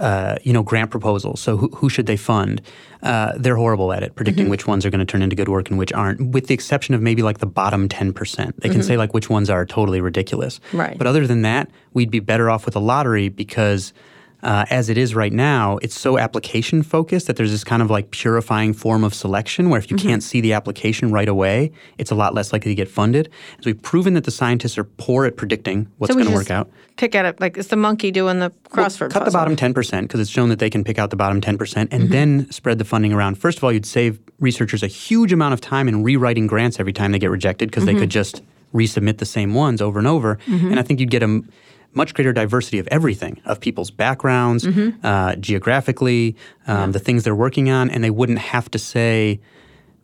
uh, 0.00 0.36
you 0.42 0.52
know, 0.52 0.62
grant 0.62 0.90
proposals, 0.90 1.40
so 1.40 1.56
who, 1.56 1.68
who 1.68 1.88
should 1.88 2.06
they 2.06 2.16
fund? 2.16 2.60
Uh, 3.02 3.32
they're 3.36 3.56
horrible 3.56 3.92
at 3.92 4.02
it, 4.02 4.14
predicting 4.14 4.44
Mm-hmm. 4.44 4.50
which 4.50 4.66
ones 4.66 4.84
are 4.84 4.90
going 4.90 4.98
to 4.98 5.04
turn 5.04 5.22
into 5.22 5.36
good 5.36 5.48
work 5.48 5.70
and 5.70 5.78
which 5.78 5.92
aren't, 5.92 6.30
with 6.32 6.46
the 6.48 6.54
exception 6.54 6.94
of 6.94 7.00
maybe 7.02 7.22
like 7.22 7.38
the 7.38 7.46
bottom 7.46 7.88
10%. 7.88 8.56
They 8.56 8.68
can 8.68 8.82
say 8.82 8.96
like 8.96 9.14
which 9.14 9.28
ones 9.30 9.48
are 9.50 9.64
totally 9.64 10.00
ridiculous. 10.00 10.58
Mm-hmm. 10.58 10.80
Right. 10.80 10.98
But 10.98 11.06
other 11.06 11.26
than 11.26 11.42
that, 11.42 11.70
we'd 11.94 12.10
be 12.10 12.20
better 12.20 12.50
off 12.50 12.64
with 12.66 12.76
a 12.76 12.80
lottery 12.80 13.28
because 13.28 13.92
uh, 14.42 14.64
as 14.70 14.88
it 14.88 14.96
is 14.96 15.14
right 15.14 15.32
now, 15.32 15.78
it's 15.82 15.98
so 15.98 16.18
application 16.18 16.82
focused 16.82 17.26
that 17.26 17.36
there's 17.36 17.50
this 17.50 17.64
kind 17.64 17.82
of 17.82 17.90
like 17.90 18.10
purifying 18.10 18.72
form 18.72 19.04
of 19.04 19.12
selection 19.14 19.68
where 19.70 19.78
if 19.78 19.90
you 19.90 19.96
Mm-hmm. 19.96 20.08
can't 20.08 20.22
see 20.22 20.40
the 20.40 20.52
application 20.54 21.12
right 21.12 21.28
away, 21.28 21.72
it's 21.98 22.10
a 22.10 22.14
lot 22.14 22.32
less 22.34 22.52
likely 22.52 22.70
to 22.70 22.74
get 22.74 22.88
funded. 22.88 23.28
So 23.60 23.64
we've 23.66 23.82
proven 23.82 24.14
that 24.14 24.24
the 24.24 24.30
scientists 24.30 24.78
are 24.78 24.84
poor 24.84 25.26
at 25.26 25.36
predicting 25.36 25.88
what's 25.98 26.12
So 26.12 26.18
going 26.18 26.28
to 26.30 26.34
work 26.34 26.50
out. 26.50 26.70
Pick 26.96 27.14
at 27.14 27.24
it 27.26 27.40
like 27.40 27.56
it's 27.58 27.68
the 27.68 27.76
monkey 27.76 28.10
doing 28.10 28.38
the 28.38 28.50
crossword. 28.70 29.10
Cut 29.10 29.24
the 29.24 29.30
bottom 29.30 29.56
10% 29.56 30.02
because 30.02 30.20
it's 30.20 30.30
shown 30.30 30.48
that 30.48 30.58
they 30.58 30.70
can 30.70 30.84
pick 30.84 30.98
out 30.98 31.10
the 31.10 31.16
bottom 31.16 31.40
10% 31.40 31.76
and 31.76 31.90
Mm-hmm. 31.90 32.12
then 32.12 32.50
spread 32.50 32.78
the 32.78 32.84
funding 32.84 33.12
around. 33.12 33.36
First 33.36 33.58
of 33.58 33.64
all, 33.64 33.72
you'd 33.72 33.84
save 33.86 34.18
researchers 34.38 34.82
a 34.82 34.86
huge 34.86 35.32
amount 35.32 35.52
of 35.54 35.60
time 35.60 35.86
in 35.88 36.02
rewriting 36.02 36.46
grants 36.46 36.80
every 36.80 36.92
time 36.94 37.12
they 37.12 37.18
get 37.18 37.30
rejected 37.30 37.68
because 37.70 37.84
Mm-hmm. 37.84 37.94
they 37.94 38.00
could 38.00 38.10
just 38.10 38.42
resubmit 38.74 39.18
the 39.18 39.26
same 39.26 39.52
ones 39.52 39.82
over 39.82 39.98
and 39.98 40.06
over. 40.06 40.38
And 40.46 40.78
I 40.78 40.82
think 40.82 41.00
you'd 41.00 41.10
get 41.10 41.22
a 41.22 41.24
m- 41.24 41.48
much 41.92 42.14
greater 42.14 42.32
diversity 42.32 42.78
of 42.78 42.86
everything, 42.88 43.40
of 43.44 43.58
people's 43.60 43.90
backgrounds, 43.90 44.64
Mm-hmm. 44.64 45.04
uh, 45.04 45.34
geographically, 45.36 46.36
um, 46.66 46.92
the 46.92 46.98
things 47.00 47.24
they're 47.24 47.34
working 47.34 47.70
on, 47.70 47.90
and 47.90 48.02
they 48.04 48.10
wouldn't 48.10 48.38
have 48.38 48.70
to 48.70 48.78
say, 48.78 49.40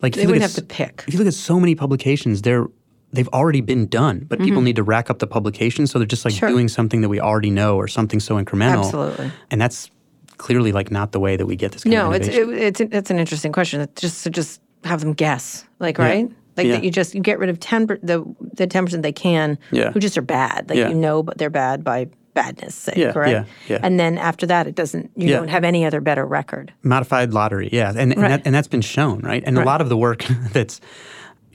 like, 0.03 0.15
They 0.15 0.27
wouldn't 0.27 0.43
at 0.45 0.51
have 0.51 0.55
to 0.57 0.63
pick. 0.63 1.05
If 1.07 1.15
you 1.15 1.19
look 1.19 1.29
at 1.29 1.35
so 1.35 1.59
many 1.61 1.75
publications, 1.75 2.43
they're 2.43 2.67
they've 3.13 3.29
already 3.29 3.61
been 3.63 3.87
done, 3.87 4.27
but 4.29 4.39
people 4.41 4.61
need 4.61 4.77
to 4.77 4.83
rack 4.83 5.09
up 5.11 5.21
the 5.21 5.27
publications, 5.29 5.91
so 5.91 5.99
they're 5.99 6.07
just 6.07 6.25
like 6.25 6.35
Mm-hmm. 6.35 6.41
Sure. 6.41 6.49
doing 6.51 6.69
something 6.69 7.01
that 7.03 7.09
we 7.09 7.21
already 7.21 7.51
know 7.51 7.77
or 7.77 7.89
something 7.89 8.21
so 8.21 8.35
incremental. 8.37 8.85
Absolutely. 8.85 9.31
And 9.51 9.61
that's 9.61 9.91
clearly 10.39 10.73
like 10.73 10.91
not 10.91 11.13
the 11.13 11.21
way 11.21 11.37
that 11.37 11.47
we 11.47 11.57
get 11.57 11.73
this 11.73 11.85
kind 11.85 11.95
No, 11.95 12.09
of 12.09 12.15
it's 12.17 12.29
it, 12.29 12.49
it's 12.51 12.81
it's 12.81 13.11
an 13.11 13.19
interesting 13.19 13.53
question. 13.53 13.81
It's 13.81 14.01
just 14.03 14.25
to 14.25 14.31
just 14.31 14.61
have 14.85 15.01
them 15.01 15.15
guess, 15.15 15.65
like 15.79 15.97
Yeah. 15.99 16.05
right, 16.05 16.31
like 16.57 16.67
Yeah. 16.67 16.75
that 16.77 16.85
you 16.85 16.91
just 16.91 17.15
you 17.15 17.21
get 17.21 17.39
rid 17.39 17.49
of 17.51 17.61
ten 17.61 17.87
per, 17.87 17.99
the 18.03 18.25
the 18.55 18.67
ten 18.67 18.85
percent 18.85 19.03
they 19.03 19.13
can, 19.13 19.59
Yeah. 19.71 19.93
who 19.93 20.01
just 20.01 20.17
are 20.19 20.23
bad, 20.23 20.69
like 20.69 20.79
Yeah. 20.79 20.89
you 20.89 20.95
know, 20.95 21.23
but 21.23 21.39
they're 21.39 21.51
bad 21.51 21.85
by 21.85 22.09
badness 22.35 22.75
sake, 22.75 22.97
Yeah, 22.97 23.13
correct? 23.13 23.31
yeah, 23.31 23.45
yeah. 23.77 23.79
And 23.83 23.99
then 23.99 24.19
after 24.19 24.47
that, 24.47 24.67
it 24.67 24.75
doesn't. 24.75 25.11
You 25.17 25.29
Yeah. 25.31 25.37
don't 25.39 25.49
have 25.49 25.65
any 25.65 25.85
other 25.87 26.01
better 26.03 26.27
record. 26.27 26.73
modified 26.83 27.33
lottery, 27.33 27.71
yeah, 27.73 27.91
and 27.91 28.13
and, 28.13 28.17
Right. 28.21 28.29
that, 28.29 28.43
and 28.45 28.55
that's 28.55 28.69
been 28.69 28.83
shown, 28.83 29.21
right? 29.21 29.43
And 29.47 29.57
a 29.59 29.65
lot 29.65 29.81
of 29.81 29.89
the 29.89 29.97
work 29.97 30.25
that's 30.53 30.81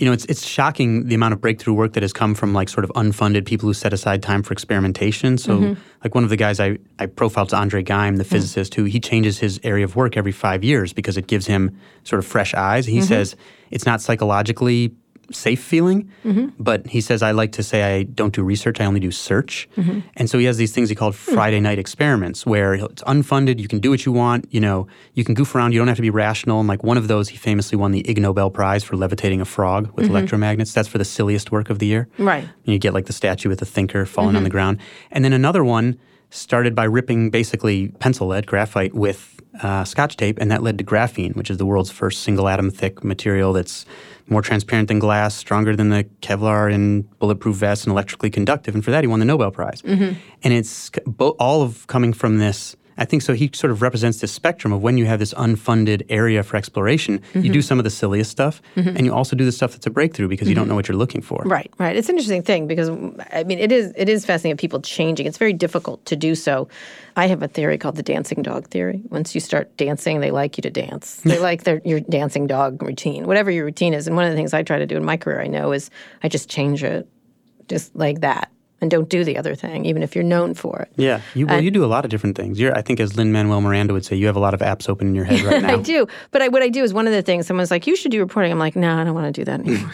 you 0.01 0.07
know, 0.07 0.13
it's 0.13 0.25
it's 0.25 0.43
shocking 0.45 1.07
the 1.07 1.13
amount 1.15 1.33
of 1.35 1.39
breakthrough 1.39 1.75
work 1.75 1.93
that 1.93 2.01
has 2.01 2.11
come 2.11 2.33
from 2.33 2.53
like 2.53 2.69
sort 2.69 2.83
of 2.83 2.89
unfunded 2.95 3.45
people 3.45 3.67
who 3.69 3.73
set 3.73 3.93
aside 3.93 4.23
time 4.23 4.41
for 4.41 4.51
experimentation. 4.51 5.37
So, 5.37 5.51
Mm-hmm. 5.59 5.79
like 6.03 6.15
one 6.15 6.23
of 6.23 6.31
the 6.31 6.37
guys 6.37 6.59
I, 6.59 6.79
I 6.97 7.05
profiled 7.05 7.49
is 7.49 7.53
Andre 7.53 7.83
Geim, 7.83 8.15
Mm. 8.15 8.17
the 8.17 8.23
physicist, 8.23 8.73
who 8.73 8.85
he 8.85 8.99
changes 8.99 9.37
his 9.37 9.59
area 9.63 9.85
of 9.85 9.95
work 9.95 10.17
every 10.17 10.31
five 10.31 10.63
years 10.63 10.91
because 10.91 11.17
it 11.17 11.27
gives 11.27 11.45
him 11.45 11.77
sort 12.03 12.17
of 12.19 12.25
fresh 12.25 12.55
eyes. 12.55 12.87
Mm-hmm. 12.87 12.95
He 12.95 13.01
says 13.03 13.35
it's 13.69 13.85
not 13.85 14.01
psychologically 14.01 14.91
safe 15.33 15.61
feeling, 15.63 16.09
Mm-hmm. 16.25 16.49
but 16.59 16.87
he 16.87 17.01
says 17.01 17.21
I 17.23 17.31
like 17.31 17.51
to 17.53 17.63
say 17.63 17.83
I 17.97 18.03
don't 18.03 18.33
do 18.33 18.43
research, 18.43 18.79
I 18.79 18.85
only 18.85 18.99
do 18.99 19.11
search. 19.11 19.67
Mm-hmm. 19.77 19.99
And 20.17 20.29
so 20.29 20.37
he 20.37 20.45
has 20.45 20.57
these 20.57 20.71
things 20.71 20.89
he 20.89 20.95
called 20.95 21.15
Hmm. 21.15 21.33
Friday 21.33 21.59
night 21.59 21.79
experiments 21.79 22.45
where 22.45 22.73
it's 22.75 23.03
unfunded, 23.03 23.59
you 23.59 23.67
can 23.67 23.79
do 23.79 23.89
what 23.89 24.05
you 24.05 24.11
want, 24.11 24.45
you 24.53 24.59
know, 24.59 24.87
you 25.13 25.23
can 25.23 25.33
goof 25.35 25.53
around, 25.55 25.73
you 25.73 25.79
don't 25.79 25.87
have 25.87 25.97
to 25.97 26.01
be 26.01 26.09
rational. 26.09 26.59
And 26.59 26.67
like 26.67 26.83
one 26.83 26.97
of 26.97 27.07
those, 27.07 27.29
he 27.29 27.37
famously 27.37 27.77
won 27.77 27.91
the 27.91 28.07
Ig 28.09 28.21
Nobel 28.21 28.49
Prize 28.49 28.83
for 28.83 28.95
levitating 28.95 29.41
a 29.41 29.45
frog 29.45 29.91
with 29.95 30.05
Mm-hmm. 30.07 30.15
electromagnets. 30.15 30.73
That's 30.73 30.87
for 30.87 30.97
the 30.97 31.05
silliest 31.05 31.51
work 31.51 31.69
of 31.69 31.79
the 31.79 31.85
year. 31.87 32.07
Right. 32.17 32.43
And 32.43 32.73
you 32.73 32.79
get 32.79 32.93
like 32.93 33.05
the 33.07 33.13
statue 33.13 33.49
with 33.49 33.59
the 33.59 33.65
thinker 33.65 34.05
falling 34.05 34.35
on 34.35 34.43
the 34.43 34.49
ground. 34.49 34.79
And 35.11 35.23
then 35.25 35.33
another 35.33 35.63
one 35.63 35.97
started 36.29 36.73
by 36.75 36.85
ripping 36.85 37.29
basically 37.29 37.89
pencil 37.99 38.27
lead, 38.27 38.45
graphite, 38.47 38.93
with 38.93 39.40
uh, 39.61 39.83
scotch 39.83 40.17
tape, 40.17 40.37
and 40.39 40.49
that 40.51 40.63
led 40.63 40.77
to 40.77 40.83
graphene, 40.83 41.35
which 41.35 41.49
is 41.49 41.57
the 41.57 41.65
world's 41.65 41.91
first 41.91 42.21
single 42.21 42.47
atom 42.47 42.69
thick 42.69 43.03
material 43.03 43.53
that's 43.53 43.85
more 44.27 44.41
transparent 44.41 44.87
than 44.87 44.99
glass, 44.99 45.35
stronger 45.35 45.75
than 45.75 45.89
the 45.89 46.05
Kevlar 46.21 46.71
in 46.71 47.01
bulletproof 47.19 47.57
vests, 47.57 47.85
and 47.85 47.91
electrically 47.91 48.29
conductive. 48.29 48.73
And 48.75 48.83
for 48.83 48.91
that, 48.91 49.03
he 49.03 49.07
won 49.07 49.19
the 49.19 49.25
Nobel 49.25 49.51
Prize. 49.51 49.81
And 50.43 50.53
it's 50.53 50.89
bo- 51.05 51.35
all 51.39 51.61
of 51.61 51.85
coming 51.87 52.13
from 52.13 52.37
this. 52.37 52.75
I 52.97 53.05
think 53.05 53.21
so. 53.21 53.33
He 53.33 53.49
sort 53.53 53.71
of 53.71 53.81
represents 53.81 54.19
this 54.19 54.31
spectrum 54.31 54.73
of 54.73 54.81
when 54.81 54.97
you 54.97 55.05
have 55.05 55.19
this 55.19 55.33
unfunded 55.33 56.05
area 56.09 56.43
for 56.43 56.57
exploration, 56.57 57.21
you 57.33 57.41
mm-hmm. 57.41 57.51
do 57.51 57.61
some 57.61 57.79
of 57.79 57.83
the 57.83 57.89
silliest 57.89 58.31
stuff, 58.31 58.61
mm-hmm. 58.75 58.89
and 58.89 59.05
you 59.05 59.13
also 59.13 59.35
do 59.35 59.45
the 59.45 59.51
stuff 59.51 59.71
that's 59.71 59.87
a 59.87 59.89
breakthrough 59.89 60.27
because 60.27 60.47
you 60.47 60.55
don't 60.55 60.63
mm-hmm. 60.63 60.69
know 60.69 60.75
what 60.75 60.87
you're 60.87 60.97
looking 60.97 61.21
for. 61.21 61.41
Right, 61.45 61.71
right. 61.77 61.95
It's 61.95 62.09
an 62.09 62.15
interesting 62.15 62.43
thing 62.43 62.67
because 62.67 62.89
I 63.33 63.43
mean, 63.43 63.59
it 63.59 63.71
is 63.71 63.93
it 63.95 64.09
is 64.09 64.25
fascinating. 64.25 64.57
People 64.57 64.81
changing. 64.81 65.25
It's 65.25 65.37
very 65.37 65.53
difficult 65.53 66.05
to 66.05 66.15
do 66.15 66.35
so. 66.35 66.67
I 67.15 67.27
have 67.27 67.43
a 67.43 67.47
theory 67.47 67.77
called 67.77 67.95
the 67.95 68.03
dancing 68.03 68.41
dog 68.41 68.67
theory. 68.67 69.01
Once 69.09 69.35
you 69.35 69.41
start 69.41 69.75
dancing, 69.77 70.19
they 70.19 70.31
like 70.31 70.57
you 70.57 70.61
to 70.61 70.69
dance. 70.69 71.17
They 71.17 71.39
like 71.49 71.63
their 71.63 71.81
your 71.83 71.99
dancing 71.99 72.47
dog 72.47 72.81
routine, 72.81 73.27
whatever 73.27 73.51
your 73.51 73.65
routine 73.65 73.93
is. 73.93 74.07
And 74.07 74.15
one 74.15 74.25
of 74.25 74.31
the 74.31 74.37
things 74.37 74.53
I 74.53 74.63
try 74.63 74.79
to 74.79 74.87
do 74.87 74.97
in 74.97 75.05
my 75.05 75.17
career, 75.17 75.41
I 75.41 75.47
know, 75.47 75.71
is 75.71 75.89
I 76.23 76.29
just 76.29 76.49
change 76.49 76.83
it, 76.83 77.07
just 77.67 77.95
like 77.95 78.21
that, 78.21 78.51
and 78.81 78.89
don't 78.89 79.07
do 79.07 79.23
the 79.23 79.37
other 79.37 79.53
thing, 79.53 79.85
even 79.85 80.01
if 80.01 80.15
you're 80.15 80.23
known 80.23 80.55
for 80.55 80.79
it. 80.79 80.91
Yeah, 80.97 81.21
you, 81.35 81.45
well, 81.45 81.57
uh, 81.57 81.61
you 81.61 81.69
do 81.69 81.85
a 81.85 81.87
lot 81.87 82.03
of 82.03 82.09
different 82.09 82.35
things. 82.35 82.59
You're, 82.59 82.75
I 82.75 82.81
think, 82.81 82.99
as 82.99 83.15
Lin 83.15 83.31
Manuel 83.31 83.61
Miranda 83.61 83.93
would 83.93 84.03
say, 84.03 84.15
you 84.15 84.25
have 84.25 84.35
a 84.35 84.39
lot 84.39 84.55
of 84.55 84.59
apps 84.61 84.89
open 84.89 85.07
in 85.07 85.15
your 85.15 85.25
head 85.25 85.41
right 85.41 85.61
now. 85.61 85.73
I 85.75 85.77
do. 85.77 86.07
But 86.31 86.41
I, 86.41 86.47
what 86.47 86.63
I 86.63 86.69
do 86.69 86.83
is 86.83 86.93
one 86.93 87.05
of 87.05 87.13
the 87.13 87.21
things 87.21 87.45
someone's 87.45 87.71
like, 87.71 87.85
you 87.85 87.95
should 87.95 88.11
do 88.11 88.19
reporting. 88.19 88.51
I'm 88.51 88.59
like, 88.59 88.75
no, 88.75 88.97
I 88.97 89.03
don't 89.03 89.13
want 89.13 89.33
to 89.33 89.39
do 89.41 89.45
that 89.45 89.59
anymore. 89.59 89.91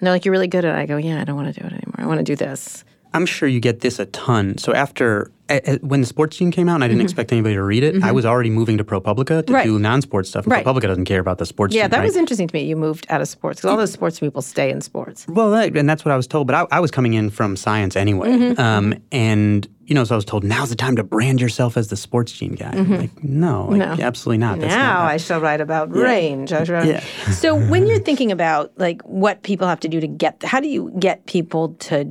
they're 0.00 0.12
like, 0.12 0.24
you're 0.24 0.32
really 0.32 0.48
good 0.48 0.64
at 0.64 0.74
it. 0.74 0.78
I 0.78 0.86
go, 0.86 0.96
yeah, 0.96 1.20
I 1.20 1.24
don't 1.24 1.36
want 1.36 1.54
to 1.54 1.60
do 1.60 1.64
it 1.64 1.72
anymore. 1.72 1.94
I 1.98 2.06
want 2.06 2.18
to 2.18 2.24
do 2.24 2.34
this. 2.34 2.84
I'm 3.14 3.26
sure 3.26 3.48
you 3.48 3.60
get 3.60 3.80
this 3.80 3.98
a 3.98 4.06
ton. 4.06 4.58
So 4.58 4.72
after 4.74 5.30
a- 5.48 5.74
a- 5.74 5.78
when 5.78 6.00
the 6.00 6.06
sports 6.06 6.36
gene 6.36 6.50
came 6.50 6.68
out, 6.68 6.76
and 6.76 6.84
I 6.84 6.88
didn't 6.88 7.02
expect 7.02 7.30
anybody 7.32 7.54
to 7.56 7.62
read 7.62 7.82
it, 7.82 8.02
I 8.02 8.10
was 8.12 8.24
already 8.24 8.48
moving 8.48 8.78
to 8.78 8.84
ProPublica 8.84 9.26
to 9.26 9.32
Mm-hmm. 9.42 9.54
Right. 9.54 9.64
do 9.64 9.78
non-sports 9.78 10.28
stuff. 10.30 10.44
And 10.44 10.52
Right. 10.52 10.64
ProPublica 10.64 10.82
doesn't 10.82 11.04
care 11.04 11.20
about 11.20 11.38
the 11.38 11.44
sports. 11.46 11.72
Gene. 11.72 11.78
Yeah, 11.78 11.84
team, 11.84 11.90
that 11.90 11.98
right? 11.98 12.04
was 12.04 12.16
interesting 12.16 12.48
to 12.48 12.54
me. 12.54 12.62
You 12.64 12.76
moved 12.76 13.06
out 13.10 13.20
of 13.20 13.28
sports 13.28 13.60
because 13.60 13.70
all 13.70 13.76
those 13.76 13.92
sports 13.92 14.18
people 14.20 14.40
stay 14.40 14.70
in 14.70 14.80
sports. 14.80 15.26
Well, 15.28 15.50
that, 15.50 15.76
and 15.76 15.88
that's 15.88 16.04
what 16.04 16.12
I 16.12 16.16
was 16.16 16.26
told. 16.26 16.46
But 16.46 16.54
I, 16.56 16.66
I 16.76 16.80
was 16.80 16.90
coming 16.90 17.14
in 17.14 17.28
from 17.30 17.56
science 17.56 17.96
anyway, 17.96 18.28
Mm-hmm. 18.30 18.60
um, 18.60 18.94
and 19.12 19.68
you 19.84 19.94
know, 19.96 20.04
so 20.04 20.14
I 20.14 20.16
was 20.16 20.24
told 20.24 20.42
now's 20.44 20.70
the 20.70 20.76
time 20.76 20.96
to 20.96 21.02
brand 21.02 21.38
yourself 21.40 21.76
as 21.76 21.88
the 21.88 21.96
sports 21.96 22.32
gene 22.32 22.54
guy. 22.54 22.70
I'm 22.72 22.88
Like, 22.96 23.22
no, 23.24 23.66
like, 23.66 23.82
Mm-hmm. 23.82 23.98
No. 24.00 24.06
absolutely 24.06 24.38
not. 24.38 24.58
That's 24.60 24.72
now 24.74 25.00
not 25.02 25.10
I 25.10 25.16
shall 25.18 25.40
write 25.40 25.60
about 25.60 25.94
range. 25.94 26.50
I 26.52 26.64
shall- 26.64 26.86
Yeah. 26.86 27.00
so 27.32 27.54
when 27.56 27.86
you're 27.86 27.98
thinking 28.08 28.32
about 28.32 28.72
like 28.78 29.02
what 29.02 29.42
people 29.42 29.66
have 29.68 29.80
to 29.80 29.88
do 29.88 30.00
to 30.00 30.06
get, 30.06 30.42
how 30.44 30.60
do 30.60 30.68
you 30.68 30.94
get 30.98 31.26
people 31.26 31.70
to 31.80 32.06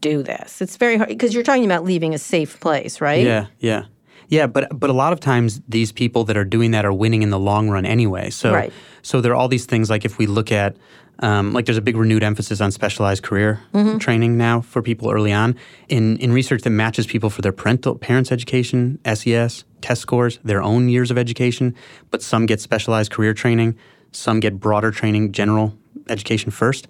do 0.00 0.22
this? 0.22 0.60
It's 0.60 0.76
very 0.76 0.96
hard 0.96 1.08
because 1.08 1.34
you're 1.34 1.42
talking 1.42 1.64
about 1.64 1.84
leaving 1.84 2.14
a 2.14 2.18
safe 2.18 2.60
place, 2.60 3.00
right? 3.00 3.24
Yeah, 3.24 3.46
yeah, 3.58 3.84
yeah. 4.28 4.46
But 4.46 4.78
but 4.78 4.90
a 4.90 4.92
lot 4.92 5.12
of 5.12 5.20
times 5.20 5.60
these 5.68 5.92
people 5.92 6.24
that 6.24 6.36
are 6.36 6.44
doing 6.44 6.70
that 6.72 6.84
are 6.84 6.92
winning 6.92 7.22
in 7.22 7.30
the 7.30 7.38
long 7.38 7.68
run 7.68 7.84
anyway. 7.86 8.30
So 8.30 8.52
Right. 8.52 8.72
so 9.02 9.20
there 9.20 9.32
are 9.32 9.36
all 9.36 9.48
these 9.48 9.66
things 9.66 9.90
like 9.90 10.04
if 10.04 10.18
we 10.18 10.26
look 10.26 10.50
at 10.52 10.76
um, 11.20 11.52
like 11.52 11.66
there's 11.66 11.76
a 11.78 11.82
big 11.82 11.96
renewed 11.96 12.22
emphasis 12.22 12.60
on 12.60 12.70
specialized 12.70 13.22
career 13.24 13.60
Mm-hmm. 13.74 13.98
training 13.98 14.36
now 14.36 14.60
for 14.60 14.82
people 14.82 15.10
early 15.10 15.32
on 15.32 15.56
in 15.88 16.16
in 16.18 16.32
research 16.32 16.62
that 16.62 16.70
matches 16.70 17.06
people 17.06 17.28
for 17.30 17.42
their 17.42 17.52
parental 17.52 17.94
parents' 17.96 18.30
education, 18.30 18.98
SES, 19.04 19.64
test 19.80 20.00
scores, 20.00 20.38
their 20.44 20.62
own 20.62 20.88
years 20.88 21.10
of 21.10 21.18
education. 21.18 21.74
But 22.10 22.22
some 22.22 22.46
get 22.46 22.60
specialized 22.60 23.10
career 23.10 23.34
training, 23.34 23.76
some 24.12 24.38
get 24.40 24.60
broader 24.60 24.90
training, 24.92 25.32
general 25.32 25.72
education 26.08 26.50
first. 26.52 26.86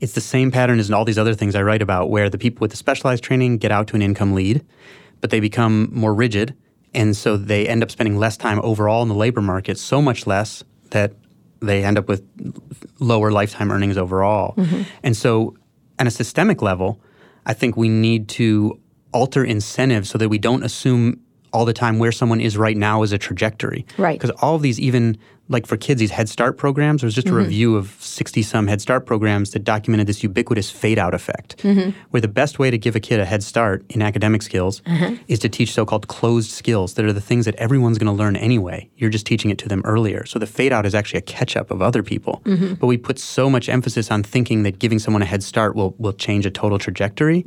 It's 0.00 0.12
the 0.12 0.20
same 0.20 0.50
pattern 0.50 0.78
as 0.78 0.88
in 0.88 0.94
all 0.94 1.04
these 1.04 1.18
other 1.18 1.34
things 1.34 1.54
I 1.54 1.62
write 1.62 1.82
about, 1.82 2.10
where 2.10 2.28
the 2.28 2.38
people 2.38 2.60
with 2.60 2.70
the 2.70 2.76
specialized 2.76 3.24
training 3.24 3.58
get 3.58 3.70
out 3.70 3.86
to 3.88 3.96
an 3.96 4.02
income 4.02 4.34
lead, 4.34 4.64
but 5.20 5.30
they 5.30 5.40
become 5.40 5.88
more 5.92 6.14
rigid. 6.14 6.54
And 6.94 7.16
so 7.16 7.36
they 7.36 7.68
end 7.68 7.82
up 7.82 7.90
spending 7.90 8.18
less 8.18 8.36
time 8.36 8.60
overall 8.62 9.02
in 9.02 9.08
the 9.08 9.14
labor 9.14 9.42
market, 9.42 9.78
so 9.78 10.00
much 10.00 10.26
less 10.26 10.64
that 10.90 11.12
they 11.60 11.84
end 11.84 11.98
up 11.98 12.08
with 12.08 12.22
lower 12.98 13.30
lifetime 13.30 13.70
earnings 13.70 13.96
overall. 13.96 14.54
Mm-hmm. 14.56 14.82
And 15.02 15.16
so, 15.16 15.56
on 15.98 16.06
a 16.06 16.10
systemic 16.10 16.60
level, 16.60 17.00
I 17.46 17.54
think 17.54 17.76
we 17.76 17.88
need 17.88 18.28
to 18.30 18.78
alter 19.12 19.44
incentives 19.44 20.10
so 20.10 20.18
that 20.18 20.28
we 20.28 20.38
don't 20.38 20.62
assume 20.62 21.20
all 21.56 21.64
the 21.64 21.72
time 21.72 21.98
where 21.98 22.12
someone 22.12 22.38
is 22.38 22.58
right 22.58 22.76
now 22.76 23.02
is 23.02 23.12
a 23.12 23.18
trajectory. 23.18 23.86
Right. 23.96 24.20
Because 24.20 24.28
all 24.42 24.56
of 24.56 24.60
these, 24.60 24.78
even 24.78 25.16
like 25.48 25.64
for 25.64 25.78
kids, 25.78 26.00
these 26.00 26.10
Head 26.10 26.28
Start 26.28 26.58
programs, 26.58 27.00
there 27.00 27.06
was 27.06 27.14
just 27.14 27.28
a 27.28 27.30
mm-hmm. 27.30 27.38
review 27.38 27.76
of 27.76 27.96
60 27.98 28.42
some 28.42 28.66
Head 28.66 28.82
Start 28.82 29.06
programs 29.06 29.52
that 29.52 29.60
documented 29.60 30.06
this 30.06 30.22
ubiquitous 30.22 30.70
fade 30.70 30.98
out 30.98 31.14
effect, 31.14 31.56
mm-hmm. 31.62 31.98
where 32.10 32.20
the 32.20 32.28
best 32.28 32.58
way 32.58 32.70
to 32.70 32.76
give 32.76 32.94
a 32.94 33.00
kid 33.00 33.20
a 33.20 33.24
head 33.24 33.42
start 33.42 33.86
in 33.88 34.02
academic 34.02 34.42
skills 34.42 34.82
uh-huh. 34.84 35.14
is 35.28 35.38
to 35.38 35.48
teach 35.48 35.72
so 35.72 35.86
called 35.86 36.08
closed 36.08 36.50
skills 36.50 36.92
that 36.94 37.06
are 37.06 37.12
the 37.12 37.22
things 37.22 37.46
that 37.46 37.54
everyone's 37.54 37.96
going 37.96 38.14
to 38.14 38.22
learn 38.22 38.36
anyway. 38.36 38.90
You're 38.96 39.08
just 39.08 39.24
teaching 39.24 39.50
it 39.50 39.56
to 39.58 39.68
them 39.68 39.80
earlier. 39.86 40.26
So 40.26 40.38
the 40.38 40.46
fade 40.46 40.74
out 40.74 40.84
is 40.84 40.94
actually 40.94 41.20
a 41.20 41.22
catch 41.22 41.56
up 41.56 41.70
of 41.70 41.80
other 41.80 42.02
people. 42.02 42.42
Mm-hmm. 42.44 42.74
But 42.74 42.86
we 42.86 42.98
put 42.98 43.18
so 43.18 43.48
much 43.48 43.70
emphasis 43.70 44.10
on 44.10 44.22
thinking 44.24 44.62
that 44.64 44.78
giving 44.78 44.98
someone 44.98 45.22
a 45.22 45.26
head 45.26 45.42
start 45.42 45.74
will, 45.74 45.94
will 45.96 46.12
change 46.12 46.44
a 46.44 46.50
total 46.50 46.78
trajectory. 46.78 47.42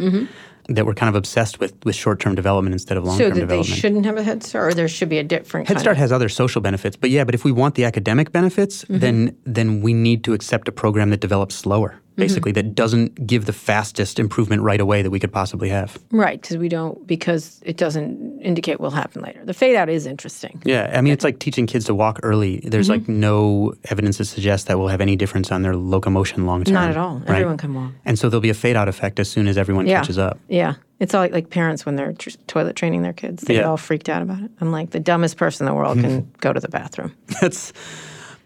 That 0.70 0.86
we're 0.86 0.94
kind 0.94 1.10
of 1.10 1.16
obsessed 1.16 1.60
with 1.60 1.74
with 1.84 1.96
short 1.96 2.20
term 2.20 2.36
development 2.36 2.74
instead 2.74 2.98
of 2.98 3.04
long 3.04 3.18
term 3.18 3.30
development. 3.34 3.66
So 3.66 3.70
that 3.72 3.76
they 3.76 3.82
shouldn't 3.82 4.06
have 4.06 4.18
a 4.18 4.24
head 4.24 4.44
start, 4.44 4.72
or 4.72 4.74
there 4.76 4.88
should 4.88 5.10
be 5.10 5.18
a 5.18 5.24
different 5.24 5.68
Head 5.68 5.80
Start 5.80 5.96
of- 5.98 6.02
has 6.02 6.12
other 6.12 6.30
social 6.30 6.62
benefits, 6.62 6.96
but 6.96 7.10
yeah, 7.10 7.24
but 7.24 7.34
if 7.34 7.44
we 7.44 7.52
want 7.52 7.74
the 7.76 7.86
academic 7.86 8.32
benefits, 8.32 8.84
Mm-hmm. 8.86 9.00
then 9.00 9.36
then 9.46 9.82
we 9.82 9.94
need 9.94 10.24
to 10.26 10.34
accept 10.34 10.68
a 10.68 10.72
program 10.72 11.10
that 11.10 11.22
develops 11.22 11.56
slower, 11.56 12.00
Mm-hmm. 12.20 12.28
basically 12.28 12.52
that 12.54 12.76
doesn't 12.76 13.26
give 13.28 13.46
the 13.46 13.54
fastest 13.54 14.20
improvement 14.20 14.62
right 14.62 14.80
away 14.82 15.02
that 15.02 15.10
we 15.12 15.20
could 15.20 15.32
possibly 15.32 15.70
have. 15.70 15.98
right 16.12 16.40
because 16.42 16.58
we 16.58 16.70
don't 16.70 17.06
because 17.08 17.60
it 17.64 17.78
doesn't 17.78 18.40
indicate 18.42 18.80
what 18.80 18.92
will 18.92 18.98
happen 18.98 19.22
later. 19.22 19.44
The 19.46 19.54
fade 19.54 19.76
out 19.76 19.90
is 19.90 20.06
interesting. 20.06 20.62
Yeah, 20.66 20.92
I 20.94 21.02
mean 21.02 21.14
it's 21.14 21.24
like 21.24 21.40
teaching 21.40 21.68
kids 21.68 21.86
to 21.86 21.96
walk 21.96 22.20
early. 22.24 22.60
There's 22.64 22.90
like 22.90 23.02
Mm-hmm. 23.04 23.20
no 23.20 23.74
evidence 23.90 24.18
to 24.18 24.26
suggest 24.26 24.68
that 24.68 24.78
will 24.78 24.88
have 24.90 25.02
any 25.02 25.16
difference 25.16 25.52
on 25.52 25.62
their 25.62 25.76
locomotion 25.76 26.46
long 26.46 26.64
term. 26.64 26.74
Not 26.74 26.90
at 26.92 26.98
all. 26.98 27.20
right? 27.20 27.30
Everyone 27.30 27.58
can 27.58 27.74
walk. 27.74 27.92
And 28.06 28.18
so 28.20 28.30
there'll 28.30 28.42
be 28.42 28.50
a 28.50 28.54
fade 28.54 28.76
out 28.76 28.88
effect 28.90 29.20
as 29.20 29.30
soon 29.30 29.48
as 29.48 29.58
everyone 29.58 29.88
Yeah. 29.88 30.00
catches 30.02 30.18
up. 30.18 30.38
Yeah. 30.50 30.74
It's 31.00 31.14
all 31.14 31.22
like, 31.22 31.32
like 31.32 31.50
parents 31.50 31.86
when 31.86 31.96
they're 31.96 32.12
tr- 32.14 32.32
toilet 32.48 32.76
training 32.76 33.04
their 33.04 33.14
kids. 33.14 33.44
They 33.44 33.54
get 33.56 33.64
all 33.64 33.78
freaked 33.78 34.10
out 34.10 34.22
about 34.22 34.42
it. 34.44 34.52
I'm 34.60 34.72
like, 34.72 34.90
the 34.92 35.00
dumbest 35.00 35.38
person 35.38 35.66
in 35.66 35.72
the 35.72 35.76
world 35.78 35.98
can 36.02 36.30
go 36.42 36.52
to 36.52 36.60
the 36.60 36.68
bathroom. 36.68 37.16
That's 37.42 37.72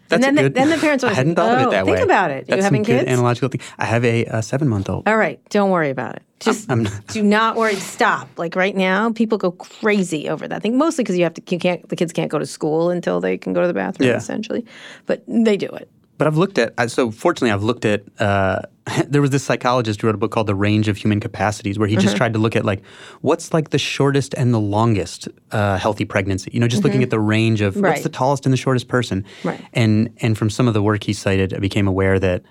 that's 0.08 0.22
then 0.24 0.38
a 0.38 0.42
the- 0.44 0.50
then 0.50 0.70
the 0.70 0.76
parents 0.78 1.02
I 1.04 1.12
hadn't 1.12 1.34
thought 1.36 1.58
of 1.58 1.66
"Oh, 1.66 1.68
it 1.68 1.70
that 1.72 1.84
think 1.84 1.96
way. 1.98 2.02
about 2.02 2.30
it. 2.30 2.46
You 2.48 2.54
That's 2.56 2.64
having 2.64 2.84
some 2.84 2.94
good 2.94 3.00
kids? 3.06 3.10
Analogical 3.10 3.48
thing. 3.48 3.60
I 3.78 3.84
have 3.86 4.04
a, 4.04 4.24
a 4.26 4.42
seven 4.42 4.68
month 4.68 4.88
old. 4.90 5.08
All 5.08 5.16
right. 5.16 5.40
Don't 5.50 5.70
worry 5.70 5.90
about 5.90 6.16
it. 6.16 6.22
Just 6.40 6.68
I'm- 6.70 6.86
do 7.08 7.22
not 7.22 7.56
worry. 7.56 7.76
Stop. 7.76 8.28
Like 8.36 8.54
right 8.56 8.76
now, 8.76 9.10
people 9.12 9.38
go 9.38 9.50
crazy 9.52 10.28
over 10.28 10.46
that. 10.46 10.56
I 10.56 10.58
think 10.58 10.74
mostly 10.74 11.04
because 11.04 11.16
you 11.16 11.24
have 11.24 11.34
to, 11.34 11.42
you 11.50 11.58
can't, 11.58 11.88
the 11.88 11.96
kids 11.96 12.12
can't 12.12 12.30
go 12.30 12.38
to 12.38 12.44
school 12.46 12.90
until 12.90 13.20
they 13.20 13.38
can 13.38 13.52
go 13.54 13.62
to 13.62 13.66
the 13.66 13.72
bathroom, 13.74 14.10
Yeah. 14.10 14.16
essentially. 14.16 14.64
But 15.06 15.22
they 15.26 15.56
do 15.56 15.68
it. 15.68 15.88
But 16.16 16.26
I've 16.28 16.36
looked 16.36 16.58
at, 16.58 16.90
so 16.90 17.10
fortunately, 17.10 17.50
I've 17.50 17.64
looked 17.64 17.84
at, 17.84 18.04
uh, 18.20 18.62
there 19.08 19.20
was 19.20 19.30
this 19.30 19.42
psychologist 19.42 20.00
who 20.00 20.06
wrote 20.06 20.14
a 20.14 20.18
book 20.18 20.30
called 20.30 20.46
The 20.46 20.54
Range 20.54 20.86
of 20.88 20.96
Human 20.96 21.18
Capacities, 21.18 21.78
where 21.78 21.88
he 21.88 21.96
Mm-hmm. 21.96 22.02
just 22.02 22.16
tried 22.16 22.32
to 22.34 22.38
look 22.38 22.54
at, 22.54 22.64
like, 22.64 22.84
what's 23.22 23.52
like 23.52 23.70
the 23.70 23.78
shortest 23.78 24.32
and 24.34 24.54
the 24.54 24.60
longest 24.60 25.28
uh, 25.50 25.76
healthy 25.78 26.04
pregnancy? 26.04 26.50
You 26.54 26.60
know, 26.60 26.68
just 26.68 26.84
looking 26.84 27.02
at 27.02 27.10
the 27.10 27.18
range 27.20 27.60
of 27.62 27.74
Mm-hmm. 27.74 27.82
Right. 27.84 27.90
what's 27.90 28.02
the 28.04 28.08
tallest 28.10 28.46
and 28.46 28.52
the 28.52 28.56
shortest 28.56 28.86
person. 28.88 29.24
Right. 29.42 29.60
And, 29.72 30.10
and 30.20 30.38
from 30.38 30.50
some 30.50 30.68
of 30.68 30.74
the 30.74 30.82
work 30.82 31.02
he 31.02 31.12
cited, 31.14 31.52
I 31.52 31.58
became 31.58 31.88
aware 31.88 32.18
that 32.20 32.42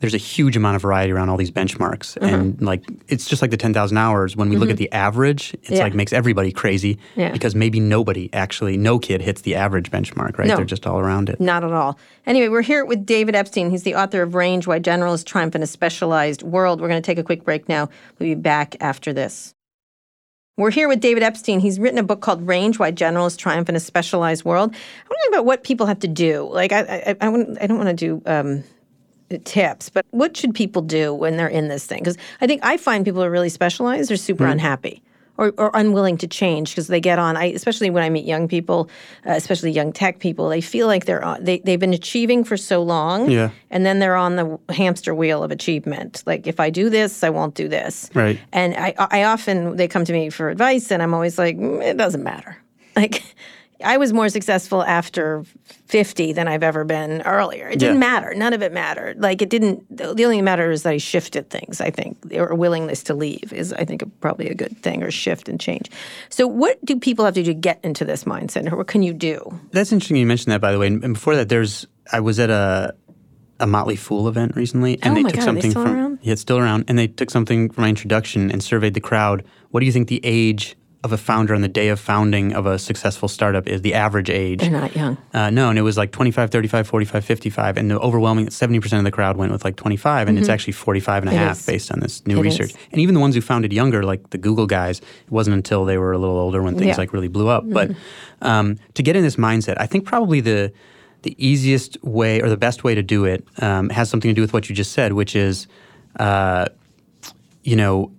there's 0.00 0.14
a 0.14 0.18
huge 0.18 0.56
amount 0.56 0.76
of 0.76 0.82
variety 0.82 1.12
around 1.12 1.30
all 1.30 1.36
these 1.36 1.50
benchmarks. 1.50 2.18
Mm-hmm. 2.18 2.24
And 2.34 2.62
like, 2.62 2.84
it's 3.08 3.26
just 3.26 3.40
like 3.40 3.50
the 3.50 3.56
10,000 3.56 3.96
hours. 3.96 4.36
When 4.36 4.48
we 4.50 4.56
look 4.56 4.68
at 4.70 4.76
the 4.76 4.92
average, 4.92 5.54
it's 5.62 5.70
Yeah. 5.70 5.84
like 5.84 5.94
makes 5.94 6.12
everybody 6.12 6.52
crazy 6.52 6.98
Yeah. 7.14 7.32
because 7.32 7.54
maybe 7.54 7.80
nobody 7.80 8.28
actually, 8.34 8.76
no 8.76 8.98
kid 8.98 9.22
hits 9.22 9.40
the 9.42 9.54
average 9.54 9.90
benchmark, 9.90 10.36
right? 10.38 10.48
No. 10.48 10.56
They're 10.56 10.64
just 10.66 10.86
all 10.86 10.98
around 10.98 11.30
it. 11.30 11.40
Not 11.40 11.64
at 11.64 11.72
all. 11.72 11.98
Anyway, 12.26 12.48
we're 12.48 12.60
here 12.62 12.84
with 12.84 13.06
David 13.06 13.34
Epstein. 13.34 13.70
He's 13.70 13.84
the 13.84 13.94
author 13.94 14.20
of 14.22 14.34
Range 14.34 14.66
Why 14.66 14.80
Generalists 14.80 15.24
Triumph 15.24 15.54
in 15.54 15.62
a 15.62 15.66
Specialized 15.66 16.42
World. 16.42 16.80
We're 16.80 16.88
going 16.88 17.00
to 17.02 17.06
take 17.06 17.18
a 17.18 17.24
quick 17.24 17.44
break 17.44 17.68
now. 17.68 17.88
We'll 18.18 18.28
be 18.30 18.34
back 18.34 18.76
after 18.80 19.12
this. 19.12 19.54
We're 20.58 20.70
here 20.70 20.88
with 20.88 21.00
David 21.00 21.22
Epstein. 21.22 21.60
He's 21.60 21.78
written 21.78 21.98
a 21.98 22.02
book 22.02 22.20
called 22.22 22.46
Range 22.46 22.78
Why 22.78 22.90
Generalists 22.90 23.36
Triumph 23.36 23.68
in 23.68 23.76
a 23.76 23.80
Specialized 23.80 24.44
World. 24.44 24.70
I 24.74 24.74
want 24.74 24.82
to 25.08 25.14
talk 25.26 25.28
about 25.34 25.44
what 25.44 25.64
people 25.64 25.86
have 25.86 25.98
to 26.00 26.08
do. 26.08 26.48
Like, 26.50 26.72
I, 26.72 26.80
I, 26.80 27.16
I, 27.20 27.28
I 27.60 27.66
don't 27.66 27.76
want 27.76 27.88
to 27.90 27.94
do. 27.94 28.22
Um, 28.24 28.64
tips, 29.44 29.88
but 29.90 30.04
what 30.10 30.36
should 30.36 30.54
people 30.54 30.82
do 30.82 31.12
when 31.14 31.36
they're 31.36 31.48
in 31.48 31.68
this 31.68 31.86
thing? 31.86 31.98
Because 32.00 32.18
I 32.40 32.46
think 32.46 32.64
I 32.64 32.76
find 32.76 33.04
people 33.04 33.22
are 33.22 33.30
really 33.30 33.48
specialized 33.48 34.10
are 34.12 34.16
super 34.16 34.46
unhappy 34.46 35.02
or, 35.38 35.52
or 35.58 35.70
unwilling 35.74 36.16
to 36.18 36.26
change 36.26 36.70
because 36.70 36.86
they 36.86 37.00
get 37.00 37.18
on. 37.18 37.36
I 37.36 37.46
especially 37.46 37.90
when 37.90 38.02
I 38.02 38.08
meet 38.08 38.24
young 38.24 38.48
people, 38.48 38.88
uh, 39.26 39.32
especially 39.32 39.70
young 39.70 39.92
tech 39.92 40.18
people, 40.18 40.48
they 40.48 40.60
feel 40.62 40.86
like 40.86 41.04
they're 41.04 41.24
on, 41.24 41.44
they 41.44 41.58
they've 41.58 41.80
been 41.80 41.92
achieving 41.92 42.42
for 42.44 42.56
so 42.56 42.82
long, 42.82 43.28
Yeah. 43.30 43.50
and 43.70 43.84
then 43.84 43.98
they're 43.98 44.16
on 44.16 44.36
the 44.36 44.58
hamster 44.72 45.14
wheel 45.14 45.42
of 45.42 45.50
achievement. 45.50 46.22
Like 46.24 46.46
if 46.46 46.58
I 46.60 46.70
do 46.70 46.88
this, 46.88 47.22
I 47.22 47.30
won't 47.30 47.54
do 47.54 47.68
this, 47.68 48.08
Right. 48.14 48.38
And 48.52 48.74
I 48.76 48.94
I 48.98 49.24
often 49.24 49.76
they 49.76 49.88
come 49.88 50.04
to 50.06 50.12
me 50.12 50.30
for 50.30 50.48
advice, 50.48 50.90
and 50.90 51.02
I'm 51.02 51.12
always 51.12 51.36
like, 51.36 51.56
"Mm, 51.58 51.82
it 51.84 51.96
doesn't 51.96 52.22
matter, 52.22 52.56
like. 52.96 53.22
I 53.84 53.96
was 53.98 54.12
more 54.12 54.28
successful 54.28 54.82
after 54.82 55.44
50 55.86 56.32
than 56.32 56.48
I've 56.48 56.62
ever 56.62 56.84
been 56.84 57.22
earlier. 57.22 57.68
It 57.68 57.78
didn't 57.78 57.96
Yeah. 57.96 58.00
matter. 58.10 58.34
None 58.34 58.52
of 58.52 58.62
it 58.62 58.72
mattered. 58.72 59.20
Like 59.20 59.42
it 59.42 59.48
didn't, 59.50 59.84
the 59.94 60.08
only 60.08 60.24
thing 60.24 60.38
that 60.38 60.42
mattered 60.44 60.70
is 60.72 60.82
that 60.84 60.90
I 60.92 60.96
shifted 60.98 61.50
things, 61.50 61.80
I 61.80 61.90
think, 61.90 62.16
or 62.32 62.54
willingness 62.54 63.02
to 63.04 63.14
leave 63.14 63.52
is, 63.52 63.72
I 63.72 63.84
think, 63.84 64.02
probably 64.20 64.48
a 64.48 64.54
good 64.54 64.76
thing, 64.82 65.02
or 65.02 65.10
shift 65.10 65.48
and 65.48 65.60
change. 65.60 65.90
So, 66.30 66.46
what 66.46 66.82
do 66.84 66.98
people 66.98 67.24
have 67.24 67.34
to 67.34 67.42
do 67.42 67.52
to 67.52 67.54
get 67.58 67.78
into 67.84 68.04
this 68.04 68.24
mindset, 68.24 68.70
or 68.72 68.76
what 68.76 68.86
can 68.86 69.02
you 69.02 69.12
do? 69.12 69.38
That's 69.72 69.92
interesting 69.92 70.16
you 70.16 70.26
mentioned 70.26 70.52
that, 70.52 70.60
by 70.60 70.72
the 70.72 70.78
way. 70.78 70.86
And 70.86 71.14
before 71.14 71.36
that, 71.36 71.48
there's 71.48 71.86
I 72.12 72.20
was 72.20 72.38
at 72.40 72.50
a 72.50 72.94
a 73.58 73.66
Motley 73.66 73.96
Fool 73.96 74.28
event 74.28 74.54
recently, 74.54 74.98
and 75.02 75.12
Oh 75.12 75.14
they 75.14 75.22
took 75.22 75.32
God, 75.32 75.40
they 75.40 75.44
something 75.46 75.70
still 75.70 75.82
from 75.84 75.96
around? 75.96 76.18
yeah, 76.22 76.32
it's 76.32 76.42
still 76.42 76.58
around, 76.58 76.84
and 76.88 76.98
they 76.98 77.06
took 77.06 77.30
something 77.30 77.70
from 77.70 77.82
my 77.82 77.88
introduction 77.88 78.50
and 78.50 78.62
surveyed 78.62 78.92
the 78.94 79.00
crowd. 79.00 79.44
What 79.70 79.80
do 79.80 79.86
you 79.86 79.92
think 79.92 80.08
the 80.08 80.20
age 80.24 80.76
of 81.06 81.12
a 81.12 81.16
founder 81.16 81.54
on 81.54 81.62
the 81.62 81.68
day 81.68 81.88
of 81.88 81.98
founding 81.98 82.52
of 82.52 82.66
a 82.66 82.78
successful 82.78 83.28
startup 83.28 83.66
is? 83.66 83.80
The 83.80 83.94
average 83.94 84.28
age? 84.28 84.60
They're 84.60 84.70
not 84.70 84.94
young. 84.94 85.16
Uh, 85.32 85.48
no, 85.50 85.70
and 85.70 85.78
it 85.78 85.82
was 85.82 85.96
like 85.96 86.12
25, 86.12 86.50
35, 86.50 86.86
45, 86.86 87.24
55. 87.24 87.76
And 87.78 87.90
the 87.90 87.98
overwhelming 87.98 88.48
70% 88.48 88.98
of 88.98 89.04
the 89.04 89.10
crowd 89.10 89.36
went 89.36 89.50
with 89.52 89.64
like 89.64 89.76
25, 89.76 90.28
and 90.28 90.38
it's 90.38 90.48
actually 90.50 90.74
45 90.74 91.22
and 91.22 91.30
a 91.30 91.32
Mm-hmm. 91.32 91.42
It 91.42 91.46
half 91.46 91.58
is. 91.60 91.66
based 91.66 91.92
on 91.92 92.00
this 92.00 92.26
new 92.26 92.38
It 92.38 92.42
research. 92.42 92.70
is. 92.70 92.76
And 92.92 93.00
even 93.00 93.14
the 93.14 93.20
ones 93.20 93.34
who 93.34 93.40
founded 93.40 93.72
younger, 93.72 94.02
like 94.02 94.30
the 94.30 94.38
Google 94.38 94.66
guys, 94.66 95.00
it 95.00 95.30
wasn't 95.30 95.54
until 95.56 95.84
they 95.86 95.96
were 95.98 96.12
a 96.12 96.18
little 96.18 96.36
older 96.38 96.62
when 96.62 96.74
things 96.74 96.86
Yeah. 96.86 96.92
Mm-hmm. 96.92 97.00
like 97.00 97.12
really 97.14 97.28
blew 97.28 97.48
up. 97.48 97.64
But 97.66 97.92
um, 98.42 98.78
to 98.94 99.02
get 99.02 99.16
in 99.16 99.22
this 99.22 99.36
mindset, 99.36 99.76
I 99.78 99.86
think 99.86 100.04
probably 100.04 100.40
the 100.40 100.72
the 101.22 101.34
easiest 101.44 102.02
way 102.04 102.40
or 102.40 102.48
the 102.48 102.56
best 102.56 102.84
way 102.84 102.94
to 102.94 103.02
do 103.02 103.24
it 103.24 103.44
um, 103.60 103.88
has 103.90 104.08
something 104.08 104.28
to 104.28 104.34
do 104.34 104.42
with 104.42 104.52
what 104.52 104.68
you 104.68 104.74
just 104.76 104.92
said, 104.92 105.12
which 105.14 105.34
is, 105.34 105.66
uh, 106.20 106.66
you 107.64 107.74
know, 107.74 108.12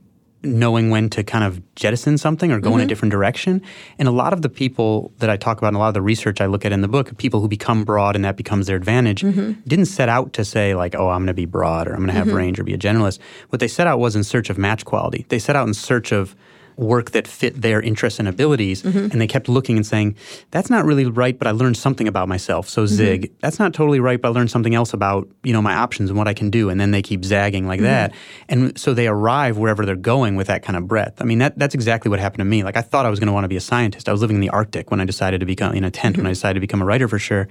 knowing 0.44 0.90
when 0.90 1.10
to 1.10 1.24
kind 1.24 1.44
of 1.44 1.62
jettison 1.76 2.18
something 2.18 2.52
or 2.52 2.60
go 2.60 2.70
in 2.70 2.76
a 2.76 2.78
mm-hmm. 2.84 2.88
different 2.88 3.12
direction. 3.12 3.62
And 3.98 4.08
a 4.08 4.12
lot 4.12 4.34
of 4.34 4.42
the 4.42 4.50
people 4.50 5.12
that 5.18 5.30
I 5.30 5.38
talk 5.38 5.58
about 5.58 5.70
and 5.70 5.78
a 5.78 5.80
lot 5.80 5.88
of 5.88 5.94
the 5.94 6.02
research 6.02 6.42
I 6.42 6.46
look 6.46 6.66
at 6.66 6.72
in 6.72 6.82
the 6.82 6.88
book, 6.88 7.18
people 7.18 7.42
who 7.42 7.48
become 7.48 7.84
broad 7.84 8.16
and 8.16 8.24
that 8.24 8.38
becomes 8.38 8.68
their 8.68 8.76
advantage, 8.76 9.24
mm-hmm. 9.24 9.60
didn't 9.68 9.86
set 9.86 10.10
out 10.10 10.34
to 10.34 10.46
say 10.46 10.76
like, 10.76 10.96
oh, 10.96 11.10
I'm 11.10 11.20
going 11.20 11.28
to 11.28 11.34
be 11.34 11.46
broad 11.46 11.88
or 11.88 11.92
I'm 11.92 12.00
going 12.00 12.08
to 12.08 12.14
have 12.14 12.28
mm-hmm. 12.28 12.38
range 12.38 12.60
or 12.60 12.64
be 12.64 12.74
a 12.74 12.78
generalist. 12.78 13.20
What 13.50 13.60
they 13.60 13.68
set 13.68 13.88
out 13.88 14.00
was 14.00 14.16
in 14.16 14.24
search 14.24 14.50
of 14.50 14.58
match 14.58 14.86
quality. 14.86 15.26
They 15.30 15.40
set 15.40 15.56
out 15.56 15.68
in 15.68 15.74
search 15.74 16.12
of 16.12 16.36
work 16.78 17.12
that 17.12 17.28
fit 17.28 17.60
their 17.62 17.82
interests 17.82 18.20
and 18.20 18.28
abilities 18.28 18.84
mm-hmm. 18.84 19.12
and 19.12 19.20
they 19.20 19.28
kept 19.28 19.50
looking 19.50 19.78
and 19.78 19.86
saying 19.86 20.16
that's 20.52 20.70
not 20.70 20.86
really 20.86 21.06
right 21.06 21.40
but 21.40 21.48
i 21.48 21.52
learned 21.52 21.76
something 21.76 22.08
about 22.08 22.28
myself. 22.28 22.70
So 22.70 22.84
mm-hmm. 22.84 22.96
zig 22.96 23.32
that's 23.40 23.58
not 23.58 23.74
totally 23.74 24.00
right 24.00 24.22
but 24.22 24.30
i 24.30 24.32
learned 24.32 24.52
something 24.52 24.76
else 24.76 24.94
about 24.94 25.28
you 25.44 25.54
know 25.54 25.62
my 25.62 25.74
options 25.74 26.10
and 26.10 26.18
what 26.18 26.28
i 26.28 26.34
can 26.34 26.50
do. 26.50 26.70
And 26.70 26.80
then 26.80 26.92
they 26.92 27.02
keep 27.02 27.26
zagging 27.26 27.66
like 27.68 27.80
mm-hmm. 27.80 27.86
that. 27.86 28.14
And 28.48 28.78
so 28.80 28.94
they 28.94 29.08
arrive 29.08 29.58
wherever 29.58 29.86
they're 29.86 29.96
going 29.96 30.36
with 30.36 30.48
that 30.48 30.62
kind 30.62 30.78
of 30.78 30.88
breadth. 30.88 31.22
I 31.22 31.26
mean 31.26 31.40
that, 31.40 31.58
that's 31.58 31.74
exactly 31.74 32.10
what 32.10 32.20
happened 32.20 32.42
to 32.42 32.46
me. 32.46 32.64
Like 32.64 32.78
i 32.78 32.82
thought 32.82 33.06
i 33.06 33.10
was 33.10 33.20
going 33.20 33.28
to 33.28 33.34
want 33.34 33.46
to 33.46 33.50
be 33.50 33.58
a 33.58 33.62
scientist. 33.62 34.08
I 34.08 34.12
was 34.12 34.22
living 34.22 34.36
in 34.36 34.42
the 34.42 34.50
arctic 34.50 34.92
when 34.92 35.02
i 35.02 35.06
decided 35.06 35.40
to 35.40 35.46
become 35.46 35.74
in 35.74 35.84
a 35.84 35.92
tent 35.92 36.18
when 36.18 36.28
i 36.28 36.30
decided 36.30 36.56
to 36.56 36.62
become 36.62 36.82
a 36.82 36.86
writer 36.86 37.08
for 37.08 37.20
sure. 37.20 37.48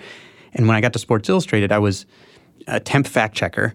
And 0.54 0.68
when 0.68 0.76
i 0.76 0.80
got 0.80 0.92
to 0.92 0.98
sports 1.00 1.28
illustrated 1.28 1.72
i 1.72 1.78
was 1.78 2.06
a 2.68 2.78
temp 2.78 3.06
fact 3.06 3.34
checker 3.34 3.74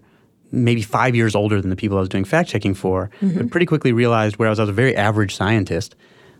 maybe 0.51 0.81
five 0.81 1.15
years 1.15 1.35
older 1.35 1.61
than 1.61 1.69
the 1.69 1.75
people 1.75 1.97
I 1.97 1.99
was 2.01 2.09
doing 2.09 2.25
fact 2.25 2.49
checking 2.49 2.73
for, 2.73 3.09
Mm-hmm. 3.21 3.37
but 3.37 3.51
pretty 3.51 3.65
quickly 3.65 3.93
realized 3.93 4.37
where 4.37 4.47
I 4.47 4.51
was, 4.51 4.59
I 4.59 4.63
was 4.63 4.69
a 4.69 4.73
very 4.73 4.95
average 4.95 5.35
scientist. 5.35 5.95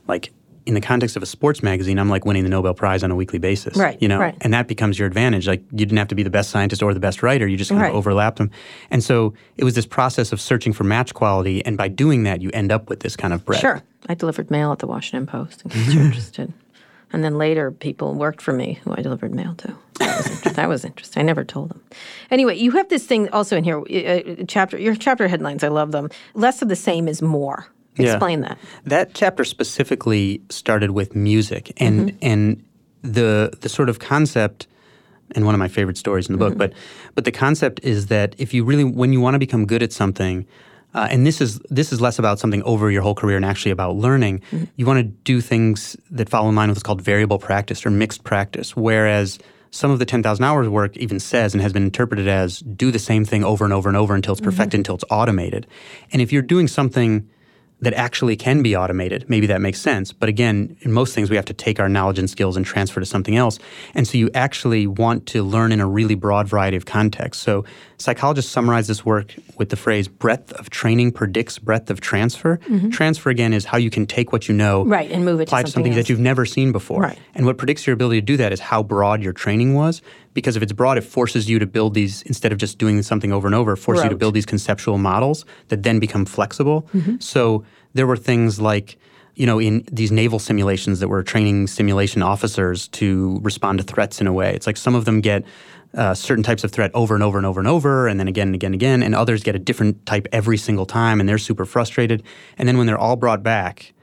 Like 0.08 0.32
in 0.66 0.74
the 0.76 0.82
context 0.82 1.16
of 1.16 1.24
a 1.24 1.26
sports 1.26 1.64
magazine, 1.64 1.98
I'm 1.98 2.10
like 2.10 2.24
winning 2.24 2.44
the 2.44 2.50
Nobel 2.50 2.74
Prize 2.76 3.04
on 3.04 3.10
a 3.10 3.16
weekly 3.16 3.40
basis. 3.40 3.76
Right, 3.78 4.00
You 4.02 4.08
know, 4.08 4.20
right. 4.20 4.36
and 4.42 4.54
that 4.54 4.68
becomes 4.68 5.00
your 5.00 5.08
advantage. 5.08 5.48
Like 5.48 5.64
you 5.72 5.78
didn't 5.86 5.98
have 5.98 6.10
to 6.10 6.16
be 6.16 6.22
the 6.24 6.30
best 6.30 6.52
scientist 6.52 6.84
or 6.84 6.94
the 6.94 7.00
best 7.00 7.24
writer. 7.24 7.48
You 7.48 7.58
just 7.58 7.70
kind 7.72 7.82
Right. 7.82 7.90
of 7.90 7.96
overlapped 7.96 8.38
them. 8.38 8.52
And 8.92 9.04
so 9.04 9.34
it 9.58 9.64
was 9.64 9.74
this 9.74 9.88
process 9.88 10.32
of 10.32 10.40
searching 10.40 10.72
for 10.74 10.84
match 10.84 11.14
quality. 11.16 11.66
And 11.66 11.78
by 11.78 11.88
doing 11.88 12.24
that, 12.24 12.42
you 12.42 12.52
end 12.54 12.72
up 12.72 12.90
with 12.90 13.00
this 13.00 13.16
kind 13.16 13.34
of 13.34 13.44
breadth. 13.44 13.62
Sure. 13.62 13.82
I 14.08 14.14
delivered 14.14 14.52
mail 14.52 14.72
at 14.72 14.80
the 14.80 14.88
Washington 14.88 15.26
Post 15.26 15.64
in 15.64 15.72
case 15.72 15.94
you're 15.94 16.04
interested. 16.06 16.54
And 17.14 17.24
then 17.24 17.38
later, 17.38 17.72
people 17.72 18.14
worked 18.14 18.42
for 18.42 18.54
me 18.54 18.80
who 18.84 18.94
I 18.94 19.02
delivered 19.02 19.34
mail 19.34 19.56
to. 19.56 19.76
That 20.00 20.18
was, 20.18 20.32
inter- 20.32 20.50
that 20.52 20.70
was 20.70 20.86
interesting. 20.86 21.22
I 21.22 21.24
never 21.24 21.44
told 21.44 21.70
them. 21.70 21.84
Anyway, 22.30 22.58
you 22.58 22.72
have 22.72 22.90
this 22.90 23.06
thing 23.06 23.30
also 23.30 23.58
in 23.58 23.64
here, 23.64 23.80
uh, 23.80 23.84
uh 23.84 24.44
chapter. 24.48 24.78
Your 24.78 24.96
chapter 24.96 25.28
headlines, 25.28 25.64
I 25.64 25.68
love 25.68 25.92
them. 25.92 26.10
Less 26.34 26.62
of 26.62 26.70
the 26.70 26.76
same 26.76 27.08
is 27.08 27.22
more. 27.22 27.68
Yeah. 27.98 28.14
Explain 28.14 28.42
that. 28.42 28.58
That 28.86 29.14
chapter 29.14 29.44
specifically 29.44 30.42
started 30.50 30.92
with 30.92 31.16
music 31.16 31.74
and 31.78 32.12
mm-hmm. 32.12 32.18
and 32.22 32.64
the 33.02 33.58
the 33.62 33.70
sort 33.70 33.90
of 33.90 34.00
concept 34.00 34.68
and 35.34 35.46
one 35.46 35.56
of 35.56 35.60
my 35.60 35.68
favorite 35.68 35.98
stories 35.98 36.30
in 36.30 36.38
the 36.38 36.44
mm-hmm. 36.44 36.58
book 36.58 36.72
but 36.72 36.78
but 37.16 37.26
the 37.26 37.32
concept 37.32 37.80
is 37.84 38.08
that 38.08 38.36
if 38.38 38.54
you 38.54 38.64
really 38.64 38.84
when 38.84 39.12
you 39.12 39.20
want 39.20 39.34
to 39.34 39.40
become 39.40 39.66
good 39.66 39.82
at 39.82 39.92
something 39.92 40.46
uh, 40.94 41.08
and 41.10 41.26
this 41.26 41.42
is 41.42 41.60
this 41.70 41.92
is 41.92 42.02
less 42.02 42.20
about 42.20 42.40
something 42.40 42.64
over 42.64 42.92
your 42.92 43.02
whole 43.02 43.16
career 43.16 43.38
and 43.38 43.46
actually 43.46 43.72
about 43.72 43.96
learning. 43.96 44.42
You 44.76 44.86
want 44.86 44.98
to 44.98 45.04
do 45.04 45.42
things 45.42 45.96
that 46.12 46.30
follow 46.30 46.50
in 46.50 46.56
line 46.56 46.70
with 46.70 46.78
what's 46.78 46.84
called 46.84 47.02
variable 47.02 47.40
practice 47.40 47.86
or 47.86 47.90
mixed 47.90 48.24
practice. 48.24 48.76
Whereas 48.76 49.40
some 49.72 49.90
of 49.90 50.00
the 50.00 50.06
10,000 50.06 50.44
hours 50.44 50.68
work 50.68 50.98
even 50.98 51.20
says 51.20 51.54
and 51.54 51.62
has 51.62 51.72
been 51.72 51.84
interpreted 51.84 52.28
as 52.28 52.60
do 52.60 52.92
the 52.92 53.00
same 53.00 53.24
thing 53.24 53.44
over 53.44 53.64
and 53.64 53.74
over 53.74 53.88
and 53.88 53.98
over 53.98 54.14
until 54.14 54.34
it's 54.34 54.42
perfected, 54.42 54.80
until 54.80 54.96
it's 54.96 55.06
automated. 55.10 55.66
And 56.12 56.22
if 56.22 56.34
you're 56.34 56.42
doing 56.42 56.68
something 56.68 57.30
that 57.82 57.94
actually 57.94 58.36
can 58.36 58.62
be 58.62 58.76
automated, 58.76 59.28
maybe 59.28 59.48
that 59.48 59.60
makes 59.60 59.82
sense. 59.82 60.14
But 60.14 60.30
again, 60.30 60.78
in 60.82 60.92
most 60.92 61.16
things, 61.16 61.30
we 61.30 61.36
have 61.36 61.46
to 61.46 61.54
take 61.54 61.80
our 61.80 61.90
knowledge 61.90 62.20
and 62.20 62.30
skills 62.30 62.56
and 62.56 62.66
transfer 62.66 63.00
to 63.00 63.06
something 63.06 63.36
else. 63.36 63.58
And 63.96 64.08
so 64.08 64.18
you 64.18 64.30
actually 64.36 64.86
want 64.86 65.26
to 65.28 65.42
learn 65.42 65.72
in 65.72 65.80
a 65.80 65.88
really 65.88 66.16
broad 66.16 66.48
variety 66.48 66.78
of 66.78 66.86
contexts. 66.86 67.44
So 67.44 67.66
psychologists 68.02 68.52
summarize 68.52 68.88
this 68.88 69.06
work 69.06 69.36
with 69.58 69.70
the 69.70 69.76
phrase 69.76 70.08
breadth 70.08 70.52
of 70.54 70.70
training 70.70 71.12
predicts 71.12 71.60
breadth 71.60 71.90
of 71.90 72.02
transfer. 72.02 72.58
Mm-hmm. 72.58 72.90
Transfer, 72.90 73.30
again, 73.30 73.54
is 73.54 73.66
how 73.66 73.78
you 73.78 73.90
can 73.90 74.06
take 74.06 74.32
what 74.32 74.48
you 74.48 74.56
know 74.56 74.84
Right, 74.86 75.12
and 75.12 75.24
move 75.24 75.40
it 75.42 75.46
to 75.46 75.50
apply 75.50 75.64
to 75.64 75.72
something 75.72 75.92
something 75.92 76.04
that 76.04 76.10
you've 76.10 76.20
never 76.20 76.46
seen 76.46 76.72
before. 76.72 77.02
Right. 77.02 77.20
And 77.36 77.46
what 77.46 77.58
predicts 77.58 77.86
your 77.86 77.94
ability 77.94 78.22
to 78.22 78.26
do 78.26 78.38
that 78.38 78.52
is 78.52 78.60
how 78.60 78.84
broad 78.84 79.22
your 79.22 79.34
training 79.34 79.74
was. 79.74 80.02
Because 80.34 80.56
if 80.56 80.64
it's 80.64 80.72
broad, 80.72 80.98
it 80.98 81.02
forces 81.02 81.50
you 81.50 81.60
to 81.60 81.66
build 81.66 81.94
these, 81.94 82.22
instead 82.24 82.52
of 82.52 82.58
just 82.58 82.78
doing 82.78 83.02
something 83.02 83.34
over 83.34 83.48
and 83.48 83.56
over, 83.56 83.74
it 83.74 83.78
forces 83.78 84.04
you 84.06 84.10
to 84.10 84.16
build 84.16 84.34
these 84.34 84.46
conceptual 84.46 84.98
models 84.98 85.46
that 85.68 85.84
then 85.84 86.00
become 86.00 86.26
flexible. 86.26 86.84
Mm-hmm. 86.94 87.20
So 87.20 87.66
there 87.94 88.08
were 88.08 88.18
things 88.18 88.60
like, 88.60 88.98
you 89.36 89.46
know, 89.46 89.60
in 89.60 89.84
these 89.92 90.12
naval 90.12 90.40
simulations 90.40 91.00
that 91.00 91.10
were 91.10 91.24
training 91.24 91.68
simulation 91.68 92.22
officers 92.22 92.88
to 92.90 93.40
respond 93.42 93.80
to 93.80 93.84
threats 93.84 94.22
in 94.22 94.28
a 94.28 94.34
way. 94.34 94.54
It's 94.54 94.68
like 94.68 94.78
some 94.78 94.96
of 94.96 95.06
them 95.06 95.22
get 95.22 95.44
uh, 95.96 96.14
certain 96.14 96.44
types 96.44 96.64
of 96.64 96.72
threat 96.72 96.92
over 96.94 97.14
and 97.16 97.24
over 97.24 97.38
and 97.38 97.46
over 97.46 97.60
and 97.60 97.68
over, 97.68 98.08
and 98.08 98.20
then 98.20 98.28
again 98.28 98.48
and 98.48 98.56
again 98.56 98.68
and 98.70 98.76
again, 98.76 99.04
and 99.04 99.14
others 99.16 99.44
get 99.44 99.56
a 99.56 99.60
different 99.60 100.06
type 100.06 100.28
every 100.32 100.58
single 100.58 100.86
time, 100.86 101.20
and 101.20 101.28
they're 101.28 101.38
super 101.38 101.66
frustrated. 101.66 102.24
And 102.58 102.68
then 102.68 102.78
when 102.78 102.88
they're 102.88 102.98
all 102.98 103.16
brought 103.18 103.44
back 103.44 103.94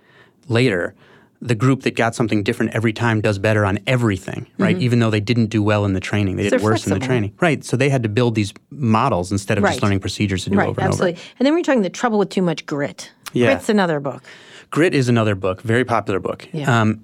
later, 0.49 0.95
the 1.41 1.55
group 1.55 1.83
that 1.83 1.95
got 1.95 2.15
something 2.17 2.43
different 2.43 2.73
every 2.75 2.93
time 2.93 3.21
does 3.21 3.39
better 3.39 3.65
on 3.65 3.79
everything, 3.87 4.47
right? 4.59 4.77
Even 4.79 4.99
though 4.99 5.09
they 5.11 5.21
didn't 5.21 5.47
do 5.47 5.63
well 5.63 5.85
in 5.85 5.93
the 5.93 6.01
training, 6.01 6.35
they 6.37 6.43
did 6.43 6.55
Mm-hmm. 6.55 6.65
Worse 6.65 6.87
in 6.87 6.93
the 6.95 6.99
training, 6.99 7.33
right? 7.41 7.65
So 7.65 7.77
they 7.77 7.89
had 7.89 8.03
to 8.03 8.09
build 8.09 8.35
these 8.35 8.53
models 8.71 9.31
instead 9.31 9.57
of 9.57 9.63
Right. 9.63 9.71
just 9.71 9.83
learning 9.83 10.01
procedures 10.01 10.45
to 10.45 10.51
do 10.51 10.57
Right, 10.57 10.69
over 10.69 10.81
and 10.81 10.89
over. 10.89 10.95
absolutely. 10.95 11.21
over. 11.21 11.31
And 11.39 11.47
then 11.47 11.55
we're 11.55 11.63
talking 11.63 11.83
the 11.83 11.91
trouble 11.91 12.19
with 12.19 12.31
too 12.31 12.43
much 12.43 12.67
grit. 12.67 13.13
Yeah. 13.33 13.53
Grit's 13.55 13.69
another 13.69 14.01
book. 14.01 14.25
Grit 14.71 14.95
is 14.95 15.09
another 15.09 15.37
book, 15.37 15.63
very 15.63 15.85
popular 15.85 16.19
book. 16.19 16.49
Yeah. 16.53 16.81
Um, 16.81 17.03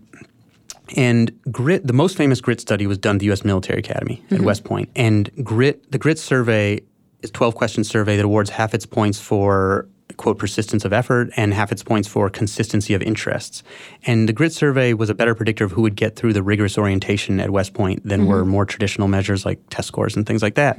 and 0.96 1.32
grit, 1.50 1.86
the 1.86 1.92
most 1.92 2.16
famous 2.16 2.40
grit 2.40 2.60
study 2.60 2.86
was 2.86 2.98
done 2.98 3.16
at 3.16 3.20
the 3.20 3.26
U.S. 3.26 3.44
Military 3.44 3.78
Academy 3.78 4.22
at 4.30 4.36
Mm-hmm. 4.36 4.44
West 4.44 4.64
Point. 4.64 4.90
And 4.94 5.30
grit, 5.44 5.90
the 5.92 5.98
grit 5.98 6.18
survey 6.18 6.80
is 7.22 7.30
a 7.30 7.32
12 7.32 7.54
question 7.54 7.84
survey 7.84 8.16
that 8.16 8.24
awards 8.24 8.50
half 8.50 8.74
its 8.74 8.86
points 8.86 9.18
for 9.18 9.88
quote 10.16 10.38
persistence 10.38 10.84
of 10.84 10.92
effort 10.92 11.30
and 11.36 11.54
half 11.54 11.72
its 11.72 11.82
points 11.82 12.06
for 12.06 12.28
consistency 12.30 12.94
of 12.94 13.02
interests. 13.02 13.62
And 14.04 14.28
the 14.28 14.32
grit 14.32 14.52
survey 14.52 14.92
was 14.92 15.10
a 15.10 15.14
better 15.14 15.34
predictor 15.34 15.64
of 15.64 15.72
who 15.72 15.82
would 15.82 15.96
get 15.96 16.14
through 16.14 16.34
the 16.34 16.42
rigorous 16.42 16.76
orientation 16.78 17.40
at 17.40 17.50
West 17.50 17.72
Point 17.74 18.06
than 18.06 18.20
Mm-hmm. 18.20 18.28
were 18.30 18.44
more 18.44 18.64
traditional 18.66 19.08
measures 19.08 19.44
like 19.44 19.58
test 19.70 19.88
scores 19.88 20.14
and 20.14 20.24
things 20.26 20.42
like 20.42 20.54
that. 20.54 20.78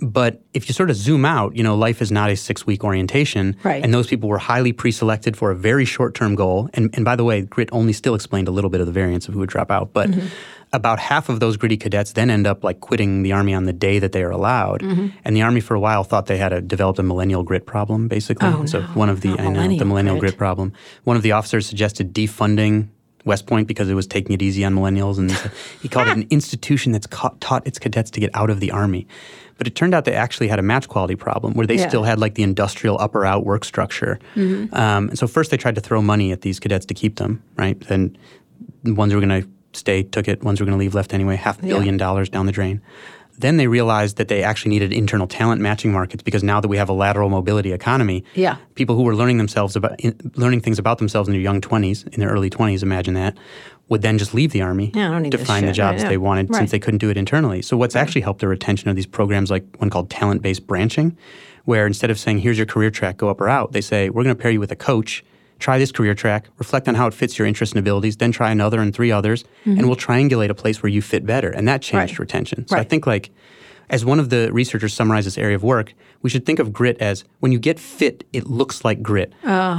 But 0.00 0.42
if 0.54 0.68
you 0.68 0.74
sort 0.74 0.90
of 0.90 0.96
zoom 0.96 1.24
out, 1.24 1.56
you 1.56 1.62
know, 1.62 1.74
life 1.76 2.00
is 2.02 2.12
not 2.12 2.30
a 2.30 2.36
six 2.36 2.66
week 2.66 2.84
orientation. 2.84 3.56
Right. 3.64 3.82
And 3.82 3.92
those 3.92 4.06
people 4.06 4.28
were 4.28 4.38
highly 4.38 4.72
pre-selected 4.72 5.36
for 5.36 5.50
a 5.50 5.56
very 5.56 5.84
short-term 5.84 6.34
goal. 6.34 6.68
And, 6.74 6.90
and 6.94 7.04
by 7.04 7.16
the 7.16 7.24
way, 7.24 7.40
grit 7.42 7.68
only 7.72 7.92
still 7.92 8.14
explained 8.14 8.48
a 8.48 8.52
little 8.52 8.70
bit 8.70 8.80
of 8.80 8.86
the 8.86 8.92
variance 8.92 9.28
of 9.28 9.34
who 9.34 9.40
would 9.40 9.50
drop 9.50 9.70
out. 9.70 9.92
But 9.92 10.10
Mm-hmm. 10.10 10.26
About 10.72 10.98
half 10.98 11.28
of 11.28 11.40
those 11.40 11.56
gritty 11.56 11.76
cadets 11.76 12.12
then 12.12 12.28
end 12.30 12.46
up 12.46 12.62
like 12.62 12.80
quitting 12.80 13.22
the 13.22 13.32
army 13.32 13.54
on 13.54 13.64
the 13.64 13.72
day 13.72 13.98
that 13.98 14.12
they 14.12 14.22
are 14.22 14.30
allowed. 14.30 14.82
Mm-hmm. 14.82 15.08
And 15.24 15.34
the 15.36 15.42
army 15.42 15.60
for 15.60 15.74
a 15.74 15.80
while 15.80 16.04
thought 16.04 16.26
they 16.26 16.36
had 16.36 16.52
a, 16.52 16.60
developed 16.60 16.98
a 16.98 17.02
millennial 17.02 17.42
grit 17.42 17.64
problem, 17.66 18.08
basically. 18.08 18.48
Oh, 18.48 18.66
so 18.66 18.80
no, 18.80 18.86
one 18.88 19.08
of 19.08 19.20
the 19.22 19.30
I 19.30 19.36
know 19.44 19.50
millennial 19.52 19.78
the 19.78 19.84
millennial 19.84 20.16
grit. 20.18 20.32
grit 20.32 20.38
problem. 20.38 20.72
One 21.04 21.16
of 21.16 21.22
the 21.22 21.32
officers 21.32 21.66
suggested 21.66 22.12
defunding. 22.12 22.88
West 23.24 23.46
Point 23.46 23.68
because 23.68 23.90
it 23.90 23.94
was 23.94 24.06
taking 24.06 24.32
it 24.32 24.40
easy 24.40 24.64
on 24.64 24.74
millennials, 24.74 25.18
and 25.18 25.30
he 25.82 25.88
called 25.88 26.08
it 26.08 26.16
an 26.16 26.26
institution 26.30 26.92
that's 26.92 27.06
ca- 27.06 27.34
taught 27.40 27.66
its 27.66 27.78
cadets 27.78 28.10
to 28.12 28.20
get 28.20 28.30
out 28.32 28.48
of 28.48 28.58
the 28.60 28.70
army. 28.70 29.06
But 29.58 29.66
it 29.66 29.74
turned 29.74 29.92
out 29.92 30.06
they 30.06 30.14
actually 30.14 30.48
had 30.48 30.58
a 30.58 30.62
match 30.62 30.88
quality 30.88 31.14
problem 31.16 31.52
where 31.54 31.66
they 31.66 31.76
Yeah. 31.76 31.88
still 31.88 32.04
had 32.04 32.18
like 32.20 32.36
the 32.36 32.42
industrial 32.42 32.96
upper 33.00 33.26
out 33.26 33.44
work 33.44 33.64
structure. 33.64 34.18
Mm-hmm. 34.34 34.72
Um, 34.74 35.08
and 35.10 35.18
so 35.18 35.26
first 35.26 35.50
they 35.50 35.58
tried 35.58 35.74
to 35.74 35.80
throw 35.82 36.00
money 36.00 36.32
at 36.32 36.40
these 36.40 36.58
cadets 36.58 36.86
to 36.86 36.94
keep 36.94 37.16
them, 37.16 37.42
right? 37.56 37.78
Then 37.80 38.16
the 38.84 38.94
ones 38.94 39.12
who 39.12 39.20
were 39.20 39.26
going 39.26 39.42
to 39.42 39.48
stay 39.78 40.02
took 40.02 40.28
it. 40.28 40.42
Ones 40.42 40.60
were 40.60 40.66
going 40.66 40.76
to 40.76 40.78
leave 40.78 40.94
left 40.94 41.14
anyway. 41.14 41.36
Half 41.36 41.62
a 41.62 41.66
Yeah. 41.66 41.74
billion 41.74 41.96
dollars 41.96 42.28
down 42.28 42.46
the 42.46 42.52
drain. 42.52 42.80
then 43.40 43.56
they 43.56 43.68
realized 43.68 44.16
that 44.16 44.26
they 44.26 44.42
actually 44.42 44.70
needed 44.70 44.92
internal 44.92 45.28
talent 45.28 45.60
matching 45.62 45.92
markets 45.92 46.24
because 46.24 46.42
now 46.42 46.60
that 46.60 46.66
we 46.66 46.76
have 46.76 46.88
a 46.88 46.92
lateral 46.92 47.28
mobility 47.30 47.70
economy, 47.72 48.24
Yeah. 48.34 48.56
people 48.74 48.96
who 48.96 49.04
were 49.04 49.14
learning 49.14 49.38
themselves 49.38 49.76
about 49.76 49.92
in, 50.00 50.12
learning 50.34 50.60
things 50.60 50.76
about 50.80 50.98
themselves 50.98 51.28
in 51.28 51.34
their 51.34 51.40
young 51.40 51.60
20s, 51.60 52.04
in 52.12 52.18
their 52.18 52.30
early 52.30 52.50
20s, 52.50 52.82
imagine 52.82 53.14
that, 53.14 53.36
would 53.88 54.02
then 54.02 54.18
just 54.18 54.34
leave 54.34 54.50
the 54.50 54.60
army 54.62 54.90
Yeah, 54.92 55.10
I 55.10 55.12
don't 55.12 55.22
need 55.22 55.30
to 55.30 55.38
find 55.38 55.62
the 55.62 55.68
shit. 55.68 55.76
jobs 55.76 56.02
Right, 56.02 56.08
they 56.08 56.16
wanted 56.16 56.50
Right. 56.50 56.56
since 56.58 56.72
they 56.72 56.80
couldn't 56.80 56.98
do 56.98 57.10
it 57.10 57.16
internally. 57.16 57.62
So 57.62 57.76
what's 57.76 57.94
actually 57.94 58.22
helped 58.22 58.40
the 58.40 58.48
retention 58.48 58.90
of 58.90 58.96
these 58.96 59.06
programs 59.06 59.52
like 59.52 59.62
one 59.78 59.88
called 59.88 60.10
talent-based 60.10 60.66
branching, 60.66 61.16
where 61.64 61.86
instead 61.86 62.10
of 62.10 62.18
saying 62.18 62.40
here's 62.40 62.56
your 62.58 62.66
career 62.66 62.90
track, 62.90 63.18
go 63.18 63.28
up 63.28 63.40
or 63.40 63.48
out, 63.48 63.70
they 63.70 63.80
say 63.80 64.10
we're 64.10 64.24
going 64.24 64.34
to 64.34 64.42
pair 64.42 64.50
you 64.50 64.58
with 64.58 64.72
a 64.72 64.76
coach. 64.76 65.22
Try 65.58 65.78
this 65.78 65.90
career 65.92 66.14
track, 66.14 66.46
reflect 66.58 66.88
on 66.88 66.94
how 66.94 67.06
it 67.08 67.14
fits 67.14 67.38
your 67.38 67.46
interests 67.48 67.72
and 67.74 67.80
abilities, 67.80 68.16
then 68.16 68.30
try 68.32 68.50
another 68.50 68.80
and 68.80 68.94
three 68.94 69.10
others, 69.10 69.44
and 69.64 69.86
we'll 69.86 69.96
triangulate 69.96 70.50
a 70.50 70.54
place 70.54 70.82
where 70.82 70.90
you 70.90 71.02
fit 71.02 71.26
better. 71.26 71.50
And 71.50 71.66
that 71.68 71.82
changed 71.82 72.14
Mm-hmm. 72.14 72.22
Right. 72.22 72.26
retention. 72.28 72.68
So 72.68 72.76
I 72.76 72.84
think 72.84 73.06
like 73.06 73.30
as 73.90 74.04
one 74.04 74.20
of 74.20 74.28
the 74.28 74.50
researchers 74.52 74.92
summarized 74.94 75.26
this 75.26 75.38
area 75.38 75.56
of 75.56 75.62
work, 75.64 75.94
we 76.22 76.28
should 76.30 76.44
think 76.46 76.58
of 76.58 76.72
grit 76.72 76.96
as 77.00 77.24
when 77.40 77.52
you 77.52 77.58
get 77.58 77.80
fit, 77.80 78.22
it 78.32 78.46
looks 78.46 78.84
like 78.84 79.02
grit. 79.02 79.32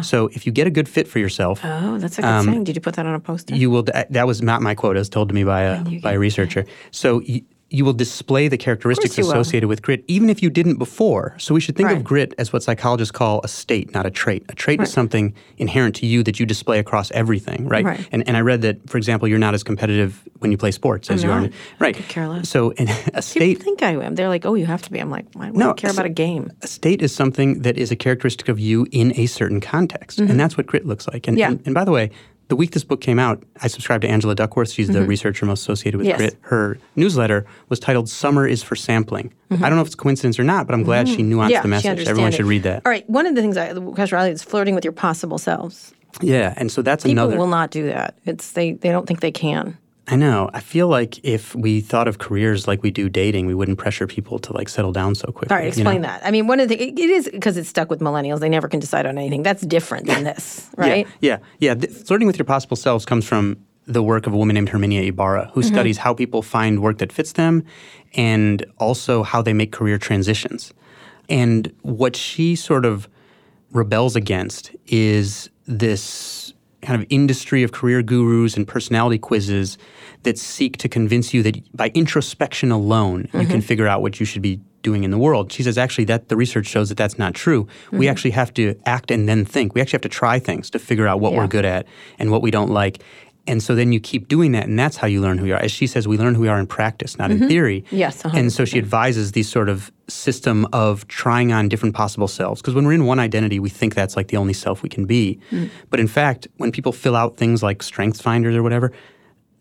So 0.03 0.29
if 0.33 0.45
you 0.45 0.51
get 0.51 0.67
a 0.67 0.71
good 0.71 0.89
fit 0.89 1.07
for 1.07 1.19
yourself, 1.19 1.61
Oh, 1.63 1.97
that's 1.97 2.17
a 2.19 2.21
good 2.23 2.45
thing. 2.45 2.63
Did 2.63 2.75
you 2.75 2.81
put 2.81 2.95
that 2.95 3.05
on 3.05 3.13
a 3.13 3.19
poster? 3.19 3.55
you 3.55 3.69
will. 3.69 3.83
That 4.09 4.25
was 4.27 4.41
not 4.41 4.61
my 4.61 4.75
quote. 4.75 4.95
It 4.95 4.99
was 4.99 5.09
told 5.09 5.29
to 5.29 5.35
me 5.35 5.43
by 5.43 5.61
a 5.61 5.83
by 6.01 6.13
a 6.13 6.19
researcher. 6.19 6.65
So. 6.91 7.21
You, 7.21 7.41
you 7.71 7.85
will 7.85 7.93
display 7.93 8.47
the 8.47 8.57
characteristics 8.57 9.15
will. 9.17 9.29
associated 9.29 9.67
with 9.69 9.81
grit, 9.83 10.03
even 10.07 10.29
if 10.29 10.41
you 10.41 10.49
didn't 10.49 10.77
before. 10.77 11.35
So 11.37 11.53
we 11.53 11.59
should 11.61 11.75
think 11.75 11.87
Right. 11.89 11.97
of 11.97 12.03
grit 12.03 12.33
as 12.37 12.51
what 12.51 12.63
psychologists 12.63 13.11
call 13.11 13.41
a 13.43 13.47
state, 13.47 13.93
not 13.93 14.05
a 14.07 14.09
trait. 14.09 14.43
A 14.49 14.55
trait 14.55 14.81
is 14.81 14.91
something 14.91 15.33
inherent 15.57 15.95
to 15.97 16.07
you 16.07 16.23
that 16.23 16.39
you 16.39 16.45
display 16.47 16.79
across 16.79 17.11
everything, 17.11 17.67
right? 17.67 17.85
Right. 17.85 18.07
And, 18.11 18.27
and 18.27 18.35
I 18.35 18.41
read 18.41 18.61
that, 18.63 18.89
for 18.89 18.97
example, 18.97 19.27
you're 19.27 19.37
not 19.37 19.53
as 19.53 19.61
competitive 19.63 20.27
when 20.39 20.51
you 20.51 20.57
play 20.57 20.71
sports 20.71 21.11
as 21.11 21.23
you 21.23 21.29
are. 21.31 21.41
not. 21.41 21.51
Right. 21.77 21.95
Could 21.95 22.07
care 22.07 22.27
less. 22.27 22.49
So 22.49 22.71
in 22.71 22.89
a 22.89 22.93
People 22.93 23.21
state, 23.21 23.61
think 23.63 23.83
I 23.83 23.91
am. 23.91 24.15
They're 24.15 24.29
like, 24.29 24.45
oh, 24.47 24.55
you 24.55 24.65
have 24.65 24.81
to 24.83 24.91
be. 24.91 24.99
I'm 24.99 25.11
like, 25.11 25.25
why 25.33 25.51
would 25.51 25.57
No, 25.59 25.71
I 25.71 25.73
care 25.73 25.91
so- 25.91 25.95
about 25.97 26.05
a 26.07 26.09
game? 26.09 26.51
a 26.63 26.67
state 26.67 27.01
is 27.03 27.13
something 27.13 27.61
that 27.61 27.77
is 27.77 27.91
a 27.91 27.95
characteristic 27.95 28.49
of 28.49 28.59
you 28.59 28.87
in 28.91 29.13
a 29.15 29.27
certain 29.27 29.61
context. 29.61 30.19
And 30.19 30.39
that's 30.39 30.57
what 30.57 30.65
grit 30.65 30.85
looks 30.87 31.07
like. 31.07 31.27
And, 31.27 31.37
Mm-hmm. 31.37 31.39
Yeah. 31.39 31.47
and, 31.51 31.61
and 31.67 31.75
by 31.75 31.85
the 31.85 31.91
way, 31.91 32.09
the 32.49 32.55
week 32.55 32.71
this 32.71 32.83
book 32.83 32.99
came 32.99 33.17
out, 33.19 33.41
I 33.61 33.67
subscribed 33.67 34.01
to 34.01 34.07
Angela 34.09 34.35
Duckworth. 34.35 34.69
She's 34.71 34.89
the 34.89 35.03
researcher 35.03 35.45
most 35.45 35.61
associated 35.61 35.97
with 35.97 36.07
Mm-hmm. 36.07 36.21
Yes. 36.21 36.31
grit. 36.31 36.37
Her 36.41 36.77
newsletter 36.95 37.45
was 37.69 37.79
titled 37.79 38.09
Summer 38.09 38.45
is 38.47 38.61
for 38.61 38.75
Sampling. 38.75 39.31
I 39.51 39.55
don't 39.55 39.75
know 39.75 39.81
if 39.81 39.87
it's 39.87 39.95
coincidence 39.95 40.37
or 40.39 40.43
not, 40.43 40.67
but 40.67 40.73
I'm 40.73 40.83
glad 40.83 41.07
she 41.07 41.17
nuanced 41.17 41.29
Mm-hmm. 41.45 41.49
yeah, 41.51 41.61
the 41.61 41.67
message. 41.69 42.07
Everyone 42.07 42.33
it. 42.33 42.35
should 42.35 42.45
read 42.45 42.63
that. 42.63 42.81
All 42.85 42.91
right. 42.91 43.09
One 43.09 43.25
of 43.25 43.35
the 43.35 43.41
things 43.41 43.55
I, 43.57 43.73
question 43.73 44.15
Riley 44.17 44.31
is 44.31 44.43
flirting 44.43 44.75
with 44.75 44.83
your 44.83 44.91
possible 44.93 45.37
selves. 45.37 45.93
Yeah. 46.21 46.53
And 46.57 46.71
so 46.71 46.81
that's 46.81 47.03
People 47.03 47.13
another. 47.13 47.31
People 47.33 47.45
will 47.45 47.51
not 47.51 47.71
do 47.71 47.85
that. 47.87 48.17
It's 48.25 48.51
they. 48.53 48.73
They 48.73 48.89
don't 48.89 49.05
think 49.07 49.19
they 49.21 49.31
can. 49.31 49.77
I 50.11 50.15
know. 50.15 50.49
I 50.53 50.59
feel 50.59 50.87
like 50.87 51.23
if 51.23 51.53
we 51.55 51.81
thought 51.81 52.07
of 52.07 52.17
careers 52.17 52.67
like 52.67 52.81
we 52.81 52.89
do 52.89 53.09
dating, 53.09 53.45
we 53.45 53.53
wouldn't 53.53 53.77
pressure 53.77 54.07
people 54.07 54.39
to 54.39 54.53
like 54.53 54.67
settle 54.67 54.91
down 54.91 55.13
so 55.15 55.31
quickly. 55.31 55.55
All 55.55 55.61
right, 55.61 55.75
you 55.77 55.83
know? 55.83 55.89
explain 55.89 56.01
that. 56.01 56.25
I 56.25 56.31
mean, 56.31 56.47
one 56.47 56.59
of 56.59 56.69
the 56.69 56.81
it, 56.81 56.97
it 56.97 57.09
is 57.09 57.29
because 57.29 57.57
it's 57.57 57.69
stuck 57.69 57.89
with 57.89 57.99
millennials. 57.99 58.39
They 58.39 58.49
never 58.49 58.67
can 58.67 58.79
decide 58.79 59.05
on 59.05 59.17
anything. 59.17 59.43
That's 59.43 59.61
different 59.61 60.07
than 60.07 60.23
this, 60.23 60.69
right? 60.77 61.05
Yeah, 61.21 61.37
yeah. 61.59 61.73
yeah. 61.73 61.75
Th- 61.75 61.93
flirting 61.93 62.27
with 62.27 62.37
your 62.37 62.45
possible 62.45 62.75
selves 62.77 63.05
comes 63.05 63.25
from 63.25 63.57
the 63.85 64.01
work 64.03 64.27
of 64.27 64.33
a 64.33 64.37
woman 64.37 64.53
named 64.53 64.69
Herminia 64.69 65.07
Ibarra, 65.07 65.45
Mm-hmm. 65.45 65.53
who 65.53 65.63
studies 65.63 65.97
how 65.97 66.13
people 66.13 66.41
find 66.41 66.81
work 66.81 66.97
that 66.99 67.11
fits 67.11 67.33
them 67.33 67.63
and 68.15 68.65
also 68.77 69.23
how 69.23 69.41
they 69.41 69.53
make 69.53 69.71
career 69.71 69.97
transitions. 69.97 70.73
And 71.27 71.71
what 71.81 72.15
she 72.15 72.55
sort 72.55 72.85
of 72.85 73.07
rebels 73.71 74.15
against 74.15 74.71
is 74.87 75.49
this 75.65 76.53
kind 76.81 76.99
of 77.01 77.05
industry 77.09 77.61
of 77.61 77.71
career 77.71 78.01
gurus 78.01 78.55
and 78.55 78.67
personality 78.67 79.17
quizzes 79.17 79.77
that 80.23 80.37
seek 80.37 80.77
to 80.77 80.89
convince 80.89 81.33
you 81.33 81.41
that 81.43 81.75
by 81.75 81.89
introspection 81.93 82.71
alone 82.71 83.21
you 83.21 83.39
Mm-hmm. 83.39 83.51
can 83.51 83.61
figure 83.61 83.87
out 83.87 84.01
what 84.01 84.19
you 84.19 84.25
should 84.25 84.41
be 84.41 84.59
doing 84.81 85.03
in 85.03 85.11
the 85.11 85.17
world. 85.17 85.51
She 85.51 85.63
says 85.63 85.77
actually 85.77 86.05
that 86.05 86.29
the 86.29 86.35
research 86.37 86.65
shows 86.67 86.89
that 86.89 86.97
that's 86.97 87.17
not 87.17 87.33
true. 87.33 87.67
We 87.91 87.99
Mm-hmm. 88.05 88.11
actually 88.11 88.31
have 88.31 88.53
to 88.55 88.75
act 88.85 89.11
and 89.11 89.27
then 89.29 89.45
think. 89.45 89.75
We 89.75 89.81
actually 89.81 89.97
have 89.97 90.01
to 90.03 90.09
try 90.09 90.39
things 90.39 90.69
to 90.71 90.79
figure 90.79 91.07
out 91.07 91.19
what 91.19 91.31
Yeah. 91.33 91.39
we're 91.39 91.47
good 91.47 91.65
at 91.65 91.85
and 92.17 92.31
what 92.31 92.41
we 92.41 92.51
don't 92.51 92.69
like. 92.71 93.01
And 93.47 93.63
so 93.63 93.73
then 93.73 93.91
you 93.91 93.99
keep 93.99 94.27
doing 94.27 94.51
that, 94.51 94.67
and 94.67 94.77
that's 94.77 94.97
how 94.97 95.07
you 95.07 95.21
learn 95.21 95.39
who 95.39 95.45
you 95.47 95.55
are. 95.55 95.59
As 95.63 95.71
she 95.71 95.87
says, 95.87 96.07
we 96.07 96.17
learn 96.19 96.35
who 96.35 96.41
we 96.41 96.47
are 96.49 96.59
in 96.59 96.67
practice, 96.67 97.17
not 97.17 97.31
in 97.31 97.47
theory. 97.47 97.81
Mm-hmm. 97.87 97.95
Yes, 97.95 98.21
And 98.25 98.53
so 98.53 98.63
she 98.63 98.77
advises 98.77 99.31
these 99.31 99.49
sort 99.49 99.69
of 99.69 99.91
system 100.07 100.67
of 100.71 101.07
trying 101.07 101.51
on 101.51 101.67
different 101.67 101.95
possible 101.95 102.27
selves. 102.27 102.61
Because 102.61 102.75
when 102.75 102.85
we're 102.85 102.93
in 102.93 103.05
one 103.05 103.17
identity, 103.17 103.57
we 103.59 103.69
think 103.69 103.95
that's 103.95 104.15
like 104.15 104.27
the 104.27 104.37
only 104.37 104.53
self 104.53 104.83
we 104.83 104.89
can 104.89 105.05
be. 105.05 105.39
Mm. 105.51 105.69
But 105.89 105.99
in 105.99 106.07
fact, 106.07 106.47
when 106.57 106.71
people 106.71 106.91
fill 106.91 107.15
out 107.15 107.37
things 107.37 107.63
like 107.63 107.81
strengths 107.81 108.21
finders 108.21 108.55
or 108.55 108.61
whatever, 108.61 108.91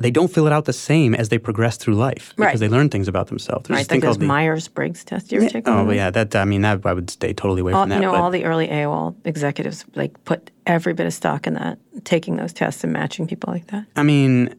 they 0.00 0.10
don't 0.10 0.32
fill 0.32 0.46
it 0.46 0.52
out 0.52 0.64
the 0.64 0.72
same 0.72 1.14
as 1.14 1.28
they 1.28 1.38
progress 1.38 1.76
through 1.76 1.94
life 1.94 2.32
because 2.36 2.38
Right. 2.52 2.58
they 2.60 2.68
learn 2.68 2.88
things 2.88 3.08
about 3.08 3.26
themselves. 3.26 3.66
There's 3.68 3.78
Right, 3.80 3.90
like 3.90 4.00
those 4.00 4.18
Myers 4.18 4.68
Briggs 4.68 5.02
test. 5.04 5.32
You 5.32 5.40
ever 5.40 5.48
take 5.50 5.66
one? 5.66 5.88
Oh, 5.88 5.90
yeah, 5.90 6.10
that 6.10 6.36
I 6.36 6.44
mean, 6.44 6.62
that 6.62 6.80
I 6.86 6.92
would 6.92 7.10
stay 7.10 7.32
totally 7.32 7.60
away 7.62 7.72
All, 7.72 7.82
from 7.84 7.90
you 7.90 7.96
that. 7.98 8.02
know, 8.02 8.12
but- 8.12 8.20
all 8.20 8.30
the 8.30 8.44
early 8.44 8.68
AOL 8.68 9.16
executives 9.24 9.84
like 9.96 10.22
put 10.24 10.50
every 10.66 10.92
bit 10.92 11.06
of 11.06 11.14
stock 11.14 11.46
in 11.46 11.54
that, 11.54 11.78
taking 12.04 12.36
those 12.36 12.52
tests 12.52 12.84
and 12.84 12.92
matching 12.92 13.26
people 13.26 13.50
like 13.52 13.66
that. 13.68 13.86
I 13.96 14.02
mean, 14.02 14.54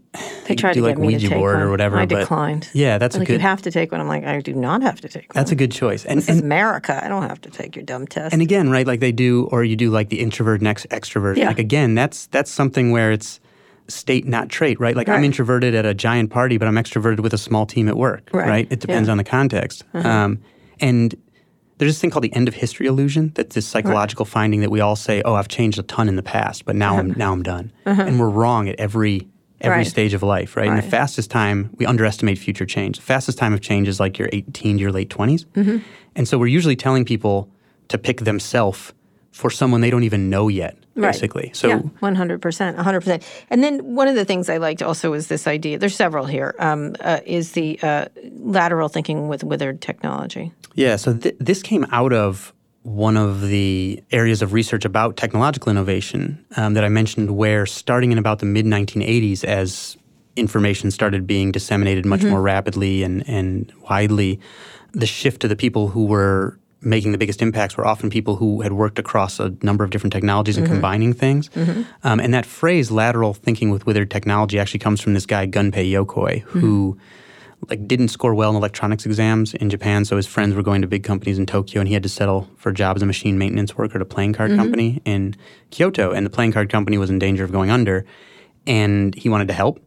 They 0.48 0.56
tried 0.56 0.74
do 0.74 0.80
to 0.82 0.88
like 0.88 0.96
get 0.96 1.02
me 1.02 1.08
Ouija 1.10 1.20
to 1.20 1.30
take 1.30 1.38
board 1.38 1.56
one. 1.58 1.64
or 1.64 1.70
whatever. 1.70 1.98
I 2.00 2.06
declined. 2.06 2.68
Yeah, 2.74 2.98
that's 2.98 3.16
a 3.16 3.20
like 3.20 3.28
good. 3.28 3.36
you 3.36 3.40
have 3.40 3.62
to 3.62 3.72
take 3.72 3.92
one. 3.92 4.02
I'm 4.02 4.08
like, 4.08 4.26
I 4.26 4.42
do 4.42 4.54
not 4.54 4.82
have 4.82 5.00
to 5.02 5.08
take 5.08 5.34
one. 5.34 5.40
that's 5.40 5.52
a 5.52 5.56
good 5.56 5.72
choice. 5.72 6.04
And 6.06 6.18
This 6.18 6.28
is 6.30 6.38
and, 6.38 6.46
America. 6.46 7.00
I 7.02 7.08
don't 7.08 7.22
have 7.30 7.40
to 7.42 7.50
take 7.52 7.76
your 7.76 7.86
dumb 7.86 8.08
test. 8.08 8.34
and 8.34 8.42
again, 8.42 8.70
right? 8.72 8.88
Like 8.88 9.00
they 9.02 9.12
do, 9.12 9.48
or 9.52 9.64
you 9.64 9.76
do 9.76 9.92
like 9.92 10.10
the 10.10 10.20
introvert 10.20 10.62
next 10.62 10.90
extrovert. 10.90 11.38
Yeah. 11.38 11.48
Like 11.48 11.60
again, 11.60 11.94
that's 11.96 12.26
that's 12.28 12.52
something 12.52 12.90
where 12.92 13.12
it's 13.12 13.40
state 13.90 14.26
not 14.28 14.50
trait, 14.50 14.80
right? 14.80 14.96
Like 14.96 15.10
I'm 15.10 15.24
introverted 15.24 15.76
at 15.76 15.86
a 15.86 15.94
giant 15.94 16.30
party, 16.30 16.58
but 16.58 16.68
I'm 16.68 16.76
extroverted 16.76 17.20
with 17.22 17.34
a 17.34 17.38
small 17.38 17.66
team 17.66 17.88
at 17.90 17.98
work, 17.98 18.30
Right. 18.34 18.68
It 18.70 18.80
depends 18.80 19.08
Yeah. 19.08 19.12
Uh-huh. 19.12 19.12
on 19.12 19.18
the 19.18 19.24
context. 19.24 19.84
Um, 19.94 20.40
and 20.80 21.16
there's 21.78 21.92
this 21.94 22.00
thing 22.02 22.10
called 22.10 22.24
the 22.24 22.34
end 22.34 22.48
of 22.48 22.54
history 22.54 22.88
illusion. 22.88 23.32
That's 23.36 23.56
this 23.56 23.66
psychological 23.66 24.26
finding 24.26 24.60
that 24.62 24.70
we 24.72 24.80
all 24.82 24.96
say, 24.96 25.22
"Oh, 25.24 25.34
I've 25.36 25.48
changed 25.48 25.80
a 25.80 25.84
ton 25.84 26.10
in 26.10 26.16
the 26.18 26.24
past, 26.24 26.66
but 26.66 26.76
now 26.76 26.98
I'm 26.98 27.14
now 27.18 27.32
I'm 27.32 27.44
done," 27.44 27.72
and 27.86 28.20
we're 28.20 28.30
wrong 28.30 28.68
at 28.70 28.80
every 28.80 29.28
every 29.62 29.74
Uh-huh. 29.74 29.78
Right. 29.80 29.88
stage 29.88 30.14
of 30.14 30.24
life, 30.24 30.56
right? 30.56 30.70
And 30.70 30.78
the 30.78 30.82
fastest 30.82 31.30
time 31.32 31.70
we 31.78 31.86
underestimate 31.86 32.38
future 32.38 32.66
change. 32.66 32.98
The 32.98 33.04
fastest 33.04 33.38
time 33.38 33.54
of 33.54 33.60
change 33.60 33.88
is 33.90 34.00
like 34.00 34.18
your 34.18 34.30
18 34.32 34.78
to 34.78 34.82
your 34.82 34.92
late 34.92 35.10
20s, 35.10 35.46
Mm-hmm. 35.56 35.78
and 36.16 36.28
so 36.28 36.38
we're 36.38 36.48
usually 36.48 36.78
telling 36.78 37.04
people 37.04 37.50
to 37.90 37.98
pick 37.98 38.22
themselves 38.22 38.94
for 39.32 39.50
someone 39.50 39.82
they 39.82 39.90
don't 39.90 40.04
even 40.04 40.30
know 40.30 40.48
yet, 40.48 40.78
Right. 41.00 41.12
basically. 41.12 41.52
So. 41.54 41.68
yeah, 41.68 41.78
one 42.00 42.16
hundred 42.16 42.42
percent, 42.42 42.76
one 42.76 42.86
hundred 42.86 43.02
percent. 43.02 43.24
And 43.50 43.64
then 43.64 43.96
one 43.96 44.08
of 44.08 44.16
the 44.16 44.26
things 44.26 44.50
I 44.50 44.58
liked 44.58 44.82
also 44.82 45.14
is 45.14 45.28
this 45.28 45.48
idea. 45.48 45.78
There's 45.80 45.96
several 45.96 46.26
here. 46.26 46.56
Um, 46.60 46.96
uh, 47.02 47.20
is 47.26 47.54
the 47.54 47.80
uh, 47.82 48.06
lateral 48.38 48.90
thinking 48.90 49.28
with 49.28 49.44
withered 49.44 49.82
technology? 49.82 50.52
Yeah, 50.76 50.96
so 50.96 51.16
th- 51.16 51.36
this 51.40 51.62
came 51.62 51.86
out 51.92 52.14
of 52.14 52.54
one 52.84 53.18
of 53.18 53.42
the 53.42 54.02
areas 54.12 54.42
of 54.42 54.54
research 54.54 54.86
about 54.86 55.18
technological 55.18 55.70
innovation 55.70 56.44
um, 56.56 56.74
that 56.74 56.84
I 56.84 56.90
mentioned, 56.90 57.36
where 57.36 57.66
starting 57.66 58.12
in 58.12 58.18
about 58.18 58.40
the 58.40 58.46
mid 58.46 58.66
1980s, 58.66 59.44
as 59.44 59.98
information 60.36 60.90
started 60.92 61.28
being 61.28 61.52
disseminated 61.52 62.06
much 62.06 62.24
more 62.24 62.42
rapidly 62.42 63.04
and, 63.04 63.28
and 63.28 63.72
widely, 63.90 64.40
the 64.94 65.06
shift 65.06 65.42
to 65.42 65.48
the 65.48 65.56
people 65.56 65.90
who 65.90 66.06
were 66.06 66.58
making 66.82 67.12
the 67.12 67.18
biggest 67.18 67.42
impacts 67.42 67.76
were 67.76 67.86
often 67.86 68.10
people 68.10 68.38
who 68.38 68.62
had 68.62 68.74
worked 68.74 69.00
across 69.00 69.40
a 69.40 69.54
number 69.62 69.84
of 69.84 69.90
different 69.90 70.14
technologies 70.14 70.58
and 70.58 70.66
mm-hmm. 70.66 70.76
combining 70.76 71.14
things. 71.14 71.50
Mm-hmm. 71.50 71.84
Um, 72.04 72.20
and 72.20 72.34
that 72.34 72.46
phrase, 72.46 72.90
lateral 72.90 73.34
thinking 73.34 73.70
with 73.70 73.86
withered 73.86 74.10
technology, 74.10 74.60
actually 74.60 74.80
comes 74.80 75.02
from 75.02 75.14
this 75.14 75.26
guy, 75.26 75.46
Gunpei 75.46 75.92
Yokoi, 75.92 76.42
who 76.42 76.94
mm-hmm. 76.94 77.70
like 77.70 77.88
didn't 77.88 78.08
score 78.10 78.34
well 78.34 78.50
in 78.50 78.56
electronics 78.56 79.06
exams 79.06 79.54
in 79.56 79.70
Japan, 79.70 80.06
so 80.06 80.16
his 80.16 80.28
friends 80.28 80.56
were 80.56 80.64
going 80.64 80.82
to 80.82 80.88
big 80.88 81.04
companies 81.04 81.38
in 81.38 81.46
Tokyo, 81.46 81.82
and 81.82 81.88
he 81.88 81.94
had 81.94 82.04
to 82.04 82.10
settle 82.10 82.50
for 82.56 82.70
a 82.70 82.74
job 82.74 82.96
as 82.96 83.02
a 83.02 83.06
machine 83.06 83.38
maintenance 83.38 83.78
worker 83.78 83.98
at 83.98 84.02
a 84.02 84.06
playing 84.06 84.34
card 84.34 84.56
company 84.56 85.02
in 85.04 85.36
Kyoto, 85.72 86.12
and 86.12 86.26
the 86.26 86.30
playing 86.30 86.54
card 86.54 86.70
company 86.70 86.98
was 86.98 87.10
in 87.10 87.20
danger 87.20 87.44
of 87.44 87.52
going 87.52 87.70
under, 87.70 88.06
and 88.66 89.14
he 89.16 89.28
wanted 89.28 89.50
to 89.50 89.54
help. 89.54 89.84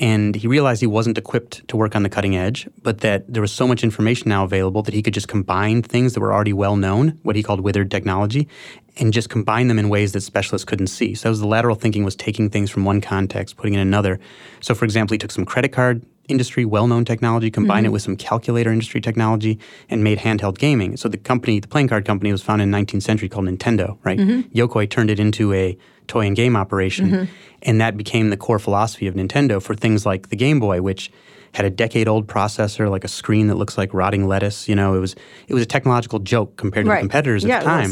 And 0.00 0.34
he 0.34 0.48
realized 0.48 0.80
he 0.80 0.86
wasn't 0.86 1.18
equipped 1.18 1.68
to 1.68 1.76
work 1.76 1.94
on 1.94 2.02
the 2.02 2.08
cutting 2.08 2.34
edge, 2.34 2.66
but 2.82 3.00
that 3.00 3.30
there 3.32 3.42
was 3.42 3.52
so 3.52 3.68
much 3.68 3.84
information 3.84 4.30
now 4.30 4.44
available 4.44 4.82
that 4.82 4.94
he 4.94 5.02
could 5.02 5.12
just 5.12 5.28
combine 5.28 5.82
things 5.82 6.14
that 6.14 6.20
were 6.20 6.32
already 6.32 6.54
well 6.54 6.76
known, 6.76 7.18
what 7.22 7.36
he 7.36 7.42
called 7.42 7.60
withered 7.60 7.90
technology, 7.90 8.48
and 8.96 9.12
just 9.12 9.28
combine 9.28 9.68
them 9.68 9.78
in 9.78 9.90
ways 9.90 10.12
that 10.12 10.22
specialists 10.22 10.64
couldn't 10.64 10.86
see. 10.86 11.14
So 11.14 11.28
that 11.28 11.30
was 11.30 11.40
the 11.40 11.46
lateral 11.46 11.76
thinking 11.76 12.02
was 12.02 12.16
taking 12.16 12.48
things 12.48 12.70
from 12.70 12.86
one 12.86 13.02
context, 13.02 13.58
putting 13.58 13.74
it 13.74 13.76
in 13.76 13.86
another. 13.86 14.18
So 14.60 14.74
for 14.74 14.86
example, 14.86 15.14
he 15.14 15.18
took 15.18 15.30
some 15.30 15.44
credit 15.44 15.70
card 15.72 16.04
industry, 16.28 16.64
well-known 16.64 17.04
technology, 17.04 17.50
combined 17.50 17.84
it 17.84 17.88
mm-hmm. 17.88 17.94
with 17.94 18.02
some 18.02 18.16
calculator 18.16 18.72
industry 18.72 19.00
technology, 19.00 19.58
and 19.90 20.02
made 20.02 20.18
handheld 20.18 20.58
gaming. 20.58 20.96
So 20.96 21.08
the 21.08 21.18
company, 21.18 21.60
the 21.60 21.68
playing 21.68 21.88
card 21.88 22.06
company, 22.06 22.32
was 22.32 22.40
founded 22.40 22.64
in 22.64 22.70
the 22.70 22.78
19th 22.78 23.02
century 23.02 23.28
called 23.28 23.46
Nintendo, 23.46 23.98
right? 24.04 24.18
Mm-hmm. 24.18 24.56
Yokoi 24.56 24.88
turned 24.88 25.10
it 25.10 25.20
into 25.20 25.52
a 25.52 25.76
toy 26.10 26.26
and 26.26 26.36
game 26.36 26.56
operation, 26.56 27.10
mm-hmm. 27.10 27.24
and 27.62 27.80
that 27.80 27.96
became 27.96 28.28
the 28.30 28.36
core 28.36 28.58
philosophy 28.58 29.06
of 29.06 29.14
Nintendo 29.14 29.62
for 29.62 29.74
things 29.74 30.04
like 30.04 30.28
the 30.28 30.36
Game 30.36 30.60
Boy, 30.60 30.82
which 30.82 31.10
had 31.52 31.64
a 31.64 31.70
decade-old 31.70 32.26
processor, 32.26 32.88
like 32.90 33.02
a 33.04 33.08
screen 33.08 33.48
that 33.48 33.56
looks 33.56 33.76
like 33.78 33.92
rotting 33.94 34.26
lettuce. 34.28 34.68
You 34.68 34.76
know, 34.76 34.94
it 34.94 35.00
was 35.00 35.16
it 35.48 35.54
was 35.54 35.62
a 35.62 35.66
technological 35.66 36.18
joke 36.18 36.56
compared 36.56 36.84
to 36.86 36.90
Right. 36.90 36.96
the 36.98 37.08
competitors 37.08 37.44
Yeah, 37.44 37.56
at 37.56 37.60
the 37.60 37.66
time. 37.66 37.90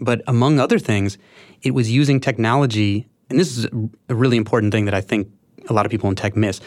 But 0.00 0.22
among 0.26 0.60
other 0.60 0.78
things, 0.78 1.18
it 1.62 1.72
was 1.72 1.90
using 1.90 2.20
technology, 2.20 3.06
and 3.30 3.38
this 3.38 3.56
is 3.56 3.66
a 4.08 4.14
really 4.14 4.36
important 4.36 4.72
thing 4.72 4.84
that 4.84 4.94
I 4.94 5.00
think 5.00 5.28
a 5.68 5.72
lot 5.72 5.86
of 5.86 5.90
people 5.90 6.08
in 6.10 6.16
tech 6.16 6.36
miss. 6.36 6.60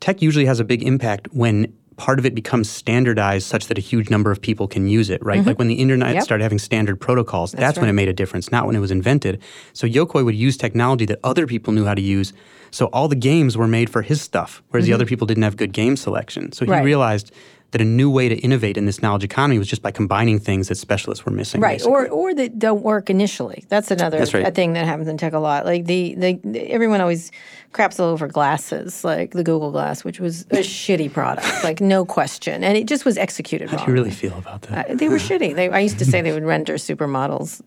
Tech 0.00 0.22
usually 0.22 0.46
has 0.46 0.60
a 0.60 0.64
big 0.64 0.82
impact 0.82 1.28
when 1.32 1.72
part 2.06 2.18
of 2.18 2.24
it 2.24 2.34
becomes 2.34 2.70
standardized 2.70 3.46
such 3.46 3.66
that 3.68 3.76
a 3.76 3.80
huge 3.92 4.08
number 4.14 4.30
of 4.30 4.40
people 4.40 4.66
can 4.74 4.84
use 4.88 5.08
it, 5.10 5.20
right? 5.22 5.44
Like 5.44 5.58
when 5.58 5.68
the 5.68 5.74
internet 5.84 6.08
Mm-hmm. 6.08 6.14
Yep. 6.16 6.24
started 6.24 6.42
having 6.44 6.58
standard 6.58 6.96
protocols, 6.98 7.52
that's, 7.52 7.76
when 7.76 7.84
right. 7.84 7.90
it 7.90 8.00
made 8.02 8.08
a 8.08 8.12
difference, 8.22 8.50
not 8.50 8.66
when 8.66 8.74
it 8.74 8.80
was 8.80 8.90
invented. 8.90 9.34
So 9.74 9.86
Yokoi 9.86 10.24
would 10.24 10.34
use 10.34 10.56
technology 10.56 11.04
that 11.06 11.18
other 11.22 11.46
people 11.46 11.72
knew 11.74 11.84
how 11.84 11.94
to 11.94 12.00
use. 12.18 12.32
So 12.70 12.86
all 12.86 13.06
the 13.08 13.16
games 13.32 13.52
were 13.60 13.68
made 13.68 13.90
for 13.90 14.00
his 14.02 14.20
stuff, 14.22 14.62
whereas 14.70 14.86
the 14.86 14.94
other 14.94 15.04
people 15.04 15.26
didn't 15.26 15.42
have 15.42 15.56
good 15.58 15.72
game 15.72 15.94
selection. 15.96 16.52
So 16.52 16.64
he 16.64 16.70
Mm-hmm. 16.70 16.78
Right. 16.78 16.84
realized 16.92 17.32
that 17.72 17.80
a 17.80 17.84
new 17.84 18.10
way 18.10 18.28
to 18.28 18.36
innovate 18.36 18.76
in 18.76 18.86
this 18.86 19.00
knowledge 19.00 19.22
economy 19.24 19.58
was 19.58 19.68
just 19.68 19.82
by 19.82 19.90
combining 19.90 20.38
things 20.38 20.68
that 20.68 20.74
specialists 20.76 21.24
were 21.24 21.32
missing. 21.32 21.60
Right, 21.60 21.78
basically. 21.78 21.92
or 21.92 22.08
or 22.08 22.34
that 22.34 22.58
don't 22.58 22.82
work 22.82 23.10
initially. 23.10 23.64
That's 23.68 23.90
another 23.90 24.18
That's 24.18 24.34
right. 24.34 24.54
thing 24.54 24.72
that 24.72 24.86
happens 24.86 25.08
in 25.08 25.16
tech 25.18 25.32
a 25.32 25.38
lot. 25.38 25.64
Like 25.64 25.84
the, 25.84 26.14
the, 26.16 26.40
the 26.44 26.60
everyone 26.70 27.00
always 27.00 27.30
craps 27.72 28.00
all 28.00 28.08
over 28.08 28.26
glasses, 28.26 29.04
like 29.04 29.30
the 29.32 29.44
Google 29.44 29.70
Glass, 29.70 30.02
which 30.04 30.18
was 30.18 30.42
a 30.50 30.56
shitty 30.64 31.12
product, 31.12 31.46
like 31.62 31.80
no 31.80 32.04
question, 32.04 32.64
and 32.64 32.76
it 32.76 32.86
just 32.86 33.04
was 33.04 33.16
executed 33.16 33.70
How 33.70 33.76
wrong. 33.76 33.86
do 33.86 33.92
you 33.92 33.94
really 33.94 34.10
feel 34.10 34.36
about 34.36 34.62
that? 34.62 34.90
Uh, 34.90 34.94
they 34.94 35.08
were 35.08 35.16
shitty. 35.28 35.54
They, 35.54 35.68
I 35.70 35.78
used 35.80 35.98
to 36.00 36.04
say 36.04 36.20
they 36.22 36.32
would 36.32 36.44
render 36.44 36.74
supermodels. 36.74 37.60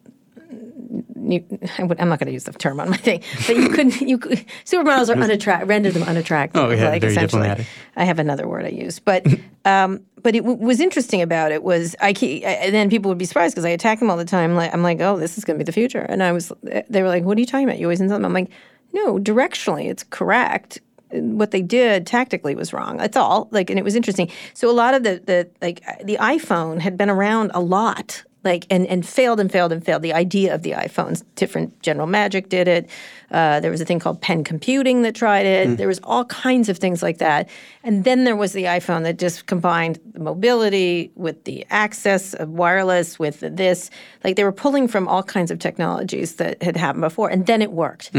You, 1.25 1.45
I 1.77 1.81
I'm 1.81 2.09
not 2.09 2.19
going 2.19 2.27
to 2.27 2.31
use 2.31 2.43
the 2.43 2.53
term 2.53 2.79
on 2.79 2.89
my 2.89 2.97
thing, 2.97 3.21
but 3.47 3.55
you 3.55 3.69
couldn't. 3.69 4.01
You 4.01 4.17
supermodels 4.17 5.09
are 5.09 5.19
unattractive. 5.19 5.69
Render 5.69 5.91
them 5.91 6.03
unattractive. 6.03 6.61
Oh, 6.61 6.69
yeah, 6.69 6.89
like, 6.89 7.01
very 7.01 7.13
essentially. 7.13 7.43
diplomatic. 7.43 7.67
I 7.95 8.03
have 8.05 8.19
another 8.19 8.47
word 8.47 8.65
I 8.65 8.69
use, 8.69 8.99
but 8.99 9.25
um, 9.65 10.01
but 10.21 10.35
it 10.35 10.41
w- 10.41 10.57
was 10.57 10.79
interesting 10.79 11.21
about 11.21 11.51
it 11.51 11.63
was 11.63 11.95
I, 12.01 12.13
ke- 12.13 12.43
I 12.45 12.59
and 12.65 12.73
then 12.73 12.89
people 12.89 13.09
would 13.09 13.17
be 13.17 13.25
surprised 13.25 13.53
because 13.55 13.65
I 13.65 13.69
attack 13.69 13.99
them 13.99 14.09
all 14.09 14.17
the 14.17 14.25
time. 14.25 14.55
Like 14.55 14.73
I'm 14.73 14.83
like, 14.83 14.99
oh, 15.01 15.17
this 15.17 15.37
is 15.37 15.43
going 15.45 15.57
to 15.57 15.63
be 15.63 15.65
the 15.65 15.71
future, 15.73 16.01
and 16.01 16.21
I 16.23 16.31
was. 16.31 16.51
They 16.89 17.01
were 17.01 17.09
like, 17.09 17.23
what 17.23 17.37
are 17.37 17.41
you 17.41 17.45
talking 17.47 17.67
about? 17.67 17.79
You 17.79 17.85
always 17.87 18.01
in 18.01 18.09
something. 18.09 18.25
I'm 18.25 18.33
like, 18.33 18.49
no, 18.93 19.17
directionally 19.17 19.89
it's 19.89 20.03
correct. 20.03 20.79
What 21.11 21.51
they 21.51 21.61
did 21.61 22.07
tactically 22.07 22.55
was 22.55 22.73
wrong. 22.73 22.97
That's 22.97 23.15
all. 23.15 23.47
Like, 23.51 23.69
and 23.69 23.77
it 23.77 23.83
was 23.83 23.95
interesting. 23.95 24.31
So 24.55 24.69
a 24.69 24.73
lot 24.73 24.93
of 24.95 25.03
the 25.03 25.21
the 25.25 25.49
like 25.61 25.81
the 26.03 26.17
iPhone 26.17 26.79
had 26.79 26.97
been 26.97 27.09
around 27.09 27.51
a 27.53 27.59
lot 27.61 28.23
like 28.43 28.65
and, 28.69 28.85
and 28.87 29.05
failed 29.05 29.39
and 29.39 29.51
failed 29.51 29.71
and 29.71 29.83
failed. 29.85 30.01
The 30.01 30.13
idea 30.13 30.53
of 30.53 30.63
the 30.63 30.71
iPhones, 30.71 31.23
different 31.35 31.81
General 31.81 32.07
Magic 32.07 32.49
did 32.49 32.67
it. 32.67 32.89
Uh, 33.31 33.59
there 33.59 33.71
was 33.71 33.81
a 33.81 33.85
thing 33.85 33.99
called 33.99 34.21
Pen 34.21 34.43
Computing 34.43 35.01
that 35.03 35.15
tried 35.15 35.45
it. 35.45 35.77
There 35.77 35.87
was 35.87 35.99
all 36.03 36.25
kinds 36.25 36.69
of 36.69 36.77
things 36.77 37.01
like 37.01 37.17
that. 37.17 37.49
And 37.83 38.03
then 38.03 38.25
there 38.25 38.35
was 38.35 38.53
the 38.53 38.65
iPhone 38.65 39.03
that 39.03 39.17
just 39.17 39.47
combined 39.47 39.99
the 40.13 40.19
mobility 40.19 41.11
with 41.15 41.43
the 41.45 41.65
access 41.69 42.33
of 42.35 42.49
wireless 42.49 43.17
with 43.17 43.39
this. 43.39 43.89
Like 44.23 44.35
they 44.35 44.43
were 44.43 44.51
pulling 44.51 44.87
from 44.87 45.07
all 45.07 45.23
kinds 45.23 45.49
of 45.51 45.59
technologies 45.59 46.35
that 46.35 46.61
had 46.61 46.77
happened 46.77 47.01
before, 47.01 47.29
and 47.29 47.45
then 47.45 47.61
it 47.61 47.71
worked 47.71 48.11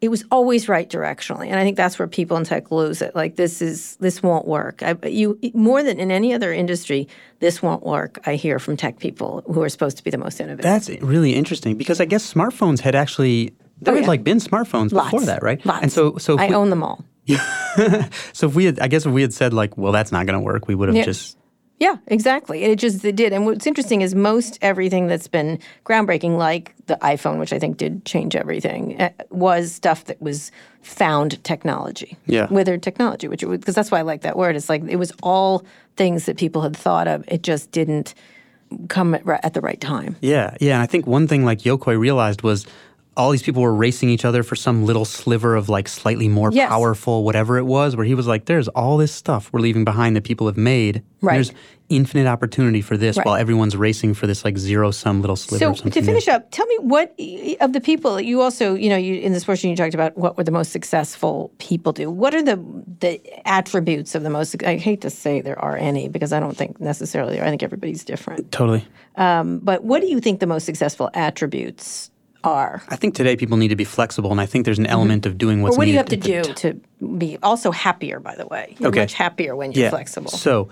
it 0.00 0.08
was 0.08 0.24
always 0.30 0.68
right 0.68 0.88
directionally 0.88 1.46
and 1.48 1.56
i 1.56 1.62
think 1.62 1.76
that's 1.76 1.98
where 1.98 2.08
people 2.08 2.36
in 2.36 2.44
tech 2.44 2.70
lose 2.70 3.02
it 3.02 3.14
like 3.14 3.36
this 3.36 3.60
is 3.60 3.96
this 3.96 4.22
won't 4.22 4.46
work 4.46 4.82
I, 4.82 4.96
you 5.06 5.38
more 5.54 5.82
than 5.82 6.00
in 6.00 6.10
any 6.10 6.32
other 6.34 6.52
industry 6.52 7.06
this 7.40 7.62
won't 7.62 7.84
work 7.84 8.18
i 8.26 8.34
hear 8.34 8.58
from 8.58 8.76
tech 8.76 8.98
people 8.98 9.42
who 9.46 9.62
are 9.62 9.68
supposed 9.68 9.96
to 9.98 10.04
be 10.04 10.10
the 10.10 10.18
most 10.18 10.40
innovative 10.40 10.62
That's 10.62 10.88
really 11.02 11.34
interesting 11.34 11.76
because 11.76 12.00
I 12.00 12.06
guess 12.06 12.32
smartphones 12.32 12.80
had 12.80 12.94
actually 12.94 13.52
there 13.82 13.92
Oh, 13.94 13.96
had 13.96 14.02
yeah. 14.04 14.08
like 14.08 14.24
been 14.24 14.38
smartphones 14.38 14.92
Lots. 14.92 15.10
before 15.10 15.24
that, 15.26 15.42
right? 15.42 15.64
Lots. 15.64 15.82
And 15.82 15.92
so 15.92 16.16
so 16.18 16.38
i 16.38 16.48
we, 16.48 16.54
own 16.54 16.70
them 16.70 16.82
all 16.82 17.04
so 18.32 18.48
if 18.48 18.54
we 18.54 18.64
had 18.64 18.80
I 18.80 18.88
guess 18.88 19.06
if 19.06 19.12
we 19.12 19.22
had 19.22 19.32
said 19.32 19.52
like, 19.52 19.76
well, 19.78 19.92
that's 19.92 20.10
not 20.12 20.26
going 20.26 20.34
to 20.38 20.44
work, 20.44 20.66
we 20.68 20.74
would 20.74 20.88
have 20.88 20.96
Yeah. 20.96 21.04
just 21.04 21.36
yeah 21.80 21.96
exactly. 22.06 22.62
And 22.62 22.72
it 22.72 22.78
just 22.78 23.04
it 23.04 23.16
did. 23.16 23.32
And 23.32 23.46
what's 23.46 23.66
interesting 23.66 24.02
is 24.02 24.14
most 24.14 24.58
everything 24.62 25.08
that's 25.08 25.26
been 25.26 25.58
groundbreaking 25.84 26.36
like 26.38 26.74
the 26.86 26.96
iphone 27.02 27.38
which 27.38 27.52
i 27.52 27.58
think 27.58 27.76
did 27.76 28.04
change 28.04 28.34
everything 28.34 29.00
uh, 29.00 29.10
was 29.30 29.72
stuff 29.72 30.04
that 30.04 30.20
was 30.20 30.52
found 30.82 31.42
technology. 31.44 32.16
Yeah. 32.26 32.46
withered 32.50 32.82
technology 32.82 33.26
which 33.28 33.40
because 33.40 33.74
that's 33.74 33.90
why 33.90 33.98
i 33.98 34.02
like 34.02 34.22
that 34.22 34.36
word. 34.36 34.54
It's 34.54 34.68
like 34.68 34.82
it 34.88 34.96
was 34.96 35.12
all 35.22 35.64
things 35.96 36.26
that 36.26 36.36
people 36.38 36.62
had 36.62 36.76
thought 36.76 37.08
of. 37.08 37.24
It 37.28 37.42
just 37.42 37.72
didn't 37.72 38.14
come 38.88 39.14
at, 39.14 39.26
at 39.44 39.54
the 39.54 39.60
right 39.60 39.80
time. 39.80 40.16
Yeah, 40.20 40.56
yeah. 40.60 40.74
And 40.74 40.82
I 40.82 40.86
think 40.86 41.06
one 41.06 41.26
thing 41.26 41.44
like 41.44 41.60
Yokoi 41.60 41.98
realized 41.98 42.42
was 42.42 42.66
all 43.16 43.30
these 43.32 43.42
people 43.42 43.60
were 43.62 43.74
racing 43.74 44.08
each 44.08 44.24
other 44.24 44.42
for 44.42 44.56
some 44.56 44.84
little 44.84 45.04
sliver 45.04 45.56
of 45.56 45.68
like 45.68 45.88
slightly 45.88 46.28
more 46.28 46.50
Yes. 46.52 46.68
powerful 46.68 47.24
whatever 47.24 47.58
it 47.58 47.64
was, 47.66 47.96
where 47.96 48.06
he 48.06 48.14
was 48.14 48.26
like, 48.26 48.44
there's 48.46 48.68
all 48.68 48.96
this 48.96 49.12
stuff 49.12 49.52
we're 49.52 49.60
leaving 49.60 49.84
behind 49.84 50.16
that 50.16 50.24
people 50.24 50.46
have 50.46 50.56
made. 50.56 51.02
Right. 51.20 51.34
There's 51.34 51.52
infinite 51.88 52.28
opportunity 52.28 52.80
for 52.80 52.96
this 52.96 53.16
Right. 53.16 53.26
while 53.26 53.34
everyone's 53.34 53.76
racing 53.76 54.14
for 54.14 54.28
this 54.28 54.44
like 54.44 54.56
zero 54.56 54.92
sum 54.92 55.20
little 55.22 55.34
sliver 55.34 55.74
So 55.74 55.90
to 55.90 56.00
new. 56.00 56.06
finish 56.06 56.28
up, 56.28 56.46
tell 56.52 56.64
me 56.66 56.76
what 56.82 57.12
of 57.60 57.72
the 57.72 57.80
people 57.82 58.20
you 58.20 58.40
also, 58.40 58.74
you 58.74 58.88
know, 58.88 58.96
you 58.96 59.16
in 59.16 59.32
this 59.32 59.44
portion 59.44 59.70
you 59.70 59.76
talked 59.76 59.92
about 59.94 60.16
what 60.16 60.36
were 60.38 60.44
the 60.44 60.52
most 60.52 60.70
successful 60.70 61.50
people 61.58 61.92
do. 61.92 62.08
What 62.10 62.32
are 62.34 62.42
the 62.42 62.56
the 63.00 63.20
attributes 63.46 64.14
of 64.14 64.22
the 64.22 64.30
most? 64.30 64.62
I 64.62 64.76
hate 64.76 65.00
to 65.00 65.10
say 65.10 65.40
there 65.40 65.58
are 65.58 65.76
any 65.76 66.08
because 66.08 66.32
I 66.32 66.38
don't 66.38 66.56
think 66.56 66.80
necessarily. 66.80 67.40
I 67.40 67.48
think 67.50 67.64
everybody's 67.64 68.04
different. 68.04 68.52
Totally. 68.52 68.86
Um, 69.16 69.58
but 69.58 69.82
what 69.82 70.00
do 70.00 70.06
you 70.06 70.20
think 70.20 70.38
the 70.38 70.46
most 70.46 70.64
successful 70.64 71.10
attributes 71.12 72.12
are? 72.44 72.82
I 72.88 72.96
think 72.96 73.14
today 73.14 73.36
people 73.36 73.56
need 73.56 73.68
to 73.68 73.76
be 73.76 73.84
flexible, 73.84 74.30
and 74.30 74.40
I 74.40 74.46
think 74.46 74.64
there's 74.64 74.78
an 74.78 74.86
element 74.86 75.26
of 75.26 75.38
doing 75.38 75.62
what's 75.62 75.74
Mm-hmm. 75.74 75.76
Or 75.76 75.78
what 75.78 75.84
do 75.86 75.90
you 75.90 75.96
have 75.98 76.06
to 76.06 76.16
the 76.16 76.42
do 76.44 76.54
to 76.54 76.80
be 77.18 77.38
also 77.42 77.70
happier? 77.70 78.20
By 78.20 78.34
the 78.36 78.46
way, 78.46 78.76
you're 78.78 78.88
Okay. 78.90 79.00
much 79.00 79.14
happier 79.14 79.54
when 79.56 79.72
you're 79.72 79.90
flexible. 79.90 80.30
So 80.30 80.68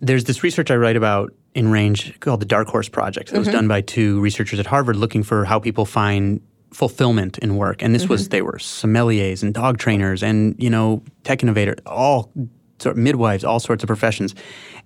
there's 0.00 0.24
this 0.24 0.42
research 0.42 0.70
I 0.70 0.76
write 0.76 0.96
about 0.96 1.32
in 1.54 1.70
Range 1.70 2.18
called 2.20 2.40
the 2.40 2.46
Dark 2.46 2.68
Horse 2.68 2.88
Project 2.88 3.30
that 3.30 3.38
was 3.38 3.48
Mm-hmm. 3.48 3.56
done 3.56 3.68
by 3.68 3.80
two 3.82 4.20
researchers 4.20 4.58
at 4.58 4.66
Harvard 4.66 4.96
looking 4.96 5.22
for 5.22 5.44
how 5.44 5.58
people 5.58 5.84
find 5.84 6.40
fulfillment 6.72 7.38
in 7.38 7.56
work. 7.56 7.82
And 7.82 7.94
this 7.94 8.08
was 8.08 8.22
Mm-hmm. 8.22 8.30
they 8.30 8.42
were 8.42 8.58
sommeliers 8.58 9.42
and 9.42 9.52
dog 9.54 9.78
trainers 9.78 10.22
and 10.22 10.54
you 10.58 10.70
know 10.70 11.02
tech 11.24 11.42
innovator 11.42 11.76
all 11.86 12.32
sort 12.78 12.96
of 12.96 13.02
midwives, 13.02 13.44
all 13.44 13.60
sorts 13.60 13.84
of 13.84 13.86
professions. 13.86 14.34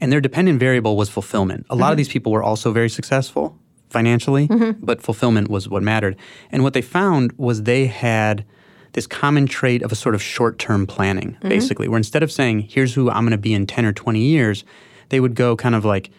And 0.01 0.13
their 0.13 0.21
dependent 0.21 0.61
variable 0.61 0.97
was 0.97 1.09
fulfillment. 1.09 1.65
A 1.71 1.73
Mm-hmm. 1.73 1.81
lot 1.83 1.93
of 1.93 1.97
these 1.97 2.09
people 2.09 2.31
were 2.33 2.43
also 2.43 2.73
very 2.73 2.91
successful 2.91 3.57
financially, 3.91 4.47
but 4.81 5.01
fulfillment 5.01 5.49
was 5.49 5.69
what 5.69 5.83
mattered. 5.83 6.17
And 6.51 6.63
what 6.63 6.73
they 6.75 6.83
found 6.83 7.33
was 7.37 7.63
they 7.63 7.87
had 7.87 8.45
this 8.93 9.07
common 9.07 9.47
trait 9.47 9.83
of 9.83 9.93
a 9.93 9.95
sort 9.95 10.15
of 10.15 10.23
short-term 10.23 10.87
planning, 10.87 11.33
Mm-hmm. 11.35 11.49
basically, 11.49 11.89
where 11.89 11.99
instead 11.99 12.23
of 12.23 12.33
saying, 12.33 12.61
here's 12.61 12.95
who 12.95 13.11
I'm 13.11 13.25
going 13.25 13.31
to 13.33 13.39
be 13.39 13.53
in 13.55 13.67
10 13.67 13.85
or 13.85 13.93
20 13.93 14.21
years, 14.21 14.65
they 15.11 15.21
would 15.21 15.35
go 15.35 15.55
kind 15.57 15.75
of 15.75 15.85
like, 15.85 16.11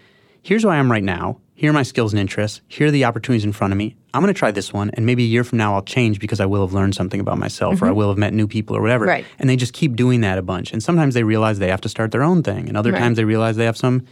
here's 0.44 0.64
who 0.64 0.70
I 0.70 0.78
am 0.78 0.92
right 0.92 1.04
now. 1.04 1.40
Here 1.56 1.72
are 1.72 1.74
my 1.74 1.82
skills 1.84 2.14
and 2.14 2.20
interests. 2.20 2.62
Here 2.68 2.88
are 2.88 2.92
the 2.92 3.04
opportunities 3.06 3.44
in 3.44 3.52
front 3.52 3.74
of 3.74 3.78
me. 3.80 3.96
I'm 4.14 4.22
going 4.22 4.32
to 4.34 4.38
try 4.38 4.52
this 4.52 4.72
one, 4.72 4.92
and 4.94 5.08
maybe 5.08 5.24
a 5.24 5.28
year 5.28 5.44
from 5.44 5.58
now 5.58 5.74
I'll 5.74 5.82
change 5.82 6.20
because 6.20 6.40
I 6.40 6.46
will 6.46 6.62
have 6.62 6.74
learned 6.74 6.94
something 6.94 7.20
about 7.20 7.40
myself, 7.40 7.82
or 7.82 7.88
I 7.88 7.92
will 7.92 8.10
have 8.10 8.18
met 8.18 8.32
new 8.34 8.48
people, 8.48 8.76
or 8.78 8.82
whatever. 8.82 9.06
Mm-hmm. 9.06 9.10
Right. 9.24 9.26
And 9.40 9.50
they 9.50 9.56
just 9.56 9.74
keep 9.74 9.96
doing 9.96 10.22
that 10.22 10.38
a 10.38 10.44
bunch. 10.44 10.72
And 10.72 10.82
sometimes 10.84 11.16
they 11.16 11.24
realize 11.24 11.58
they 11.58 11.70
have 11.70 11.82
to 11.82 11.90
start 11.90 12.12
their 12.12 12.24
own 12.24 12.44
thing, 12.44 12.68
and 12.68 12.78
other 12.78 12.92
Right. 12.92 13.00
times 13.00 13.18
they 13.18 13.26
realize 13.26 13.56
they 13.58 13.66
have 13.66 13.76
some 13.78 14.06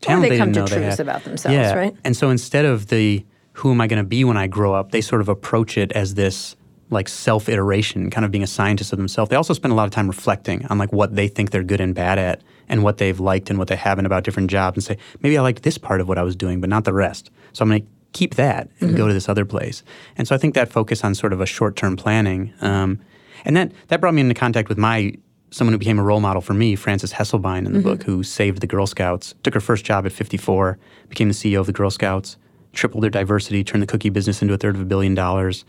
talent 0.00 0.22
they 0.22 0.30
they 0.30 0.38
come 0.38 0.52
to 0.52 0.66
truths 0.66 0.98
about 0.98 1.24
themselves, 1.24 1.54
yeah. 1.54 1.74
right? 1.74 1.96
And 2.04 2.16
so 2.16 2.30
instead 2.30 2.64
of 2.64 2.88
the 2.88 3.24
who 3.54 3.70
am 3.70 3.80
I 3.80 3.86
going 3.86 4.02
to 4.02 4.08
be 4.08 4.24
when 4.24 4.36
I 4.36 4.46
grow 4.46 4.74
up, 4.74 4.92
they 4.92 5.00
sort 5.00 5.20
of 5.20 5.28
approach 5.28 5.76
it 5.76 5.92
as 5.92 6.14
this 6.14 6.56
like 6.90 7.08
self 7.08 7.48
iteration, 7.48 8.10
kind 8.10 8.24
of 8.24 8.30
being 8.30 8.42
a 8.42 8.48
scientist 8.48 8.92
of 8.92 8.98
themselves. 8.98 9.28
They 9.30 9.36
also 9.36 9.54
spend 9.54 9.72
a 9.72 9.74
lot 9.74 9.84
of 9.84 9.90
time 9.90 10.08
reflecting 10.08 10.66
on 10.66 10.78
like 10.78 10.92
what 10.92 11.14
they 11.14 11.28
think 11.28 11.50
they're 11.50 11.62
good 11.62 11.80
and 11.80 11.94
bad 11.94 12.18
at, 12.18 12.42
and 12.68 12.82
what 12.82 12.98
they've 12.98 13.20
liked 13.20 13.50
and 13.50 13.58
what 13.58 13.68
they 13.68 13.76
haven't 13.76 14.06
about 14.06 14.24
different 14.24 14.50
jobs, 14.50 14.76
and 14.76 14.84
say 14.84 15.02
maybe 15.20 15.36
I 15.38 15.42
liked 15.42 15.62
this 15.62 15.78
part 15.78 16.00
of 16.00 16.08
what 16.08 16.18
I 16.18 16.22
was 16.22 16.36
doing, 16.36 16.60
but 16.60 16.70
not 16.70 16.84
the 16.84 16.92
rest. 16.92 17.30
So 17.52 17.62
I'm 17.62 17.68
going 17.68 17.82
to 17.82 17.88
keep 18.12 18.34
that 18.36 18.68
and 18.80 18.90
Mm-hmm. 18.90 18.96
go 18.96 19.06
to 19.06 19.14
this 19.14 19.28
other 19.28 19.44
place. 19.44 19.84
And 20.16 20.26
so 20.26 20.34
I 20.34 20.38
think 20.38 20.54
that 20.54 20.70
focus 20.70 21.04
on 21.04 21.14
sort 21.14 21.32
of 21.32 21.40
a 21.40 21.46
short 21.46 21.76
term 21.76 21.96
planning, 21.96 22.52
um, 22.60 22.98
and 23.44 23.56
that 23.56 23.72
that 23.88 24.00
brought 24.00 24.14
me 24.14 24.20
into 24.20 24.34
contact 24.34 24.68
with 24.68 24.78
my 24.78 25.14
someone 25.50 25.72
who 25.72 25.78
became 25.78 25.98
a 25.98 26.02
role 26.02 26.20
model 26.20 26.40
for 26.42 26.54
me, 26.54 26.76
Frances 26.76 27.12
Hesselbein, 27.12 27.66
in 27.66 27.72
the 27.72 27.80
book, 27.80 28.02
who 28.04 28.22
saved 28.22 28.60
the 28.60 28.66
Girl 28.66 28.86
Scouts, 28.86 29.34
took 29.42 29.54
her 29.54 29.60
first 29.60 29.84
job 29.84 30.06
at 30.06 30.12
54, 30.12 30.78
became 31.08 31.28
the 31.28 31.34
CEO 31.34 31.60
of 31.60 31.66
the 31.66 31.72
Girl 31.72 31.90
Scouts, 31.90 32.36
tripled 32.72 33.02
their 33.02 33.10
diversity, 33.10 33.64
turned 33.64 33.82
the 33.82 33.86
cookie 33.86 34.10
business 34.10 34.42
into 34.42 34.54
a 34.54 34.56
third 34.56 34.74
of 34.76 34.80
a 34.80 34.84
billion 34.84 35.14
dollars. 35.14 35.64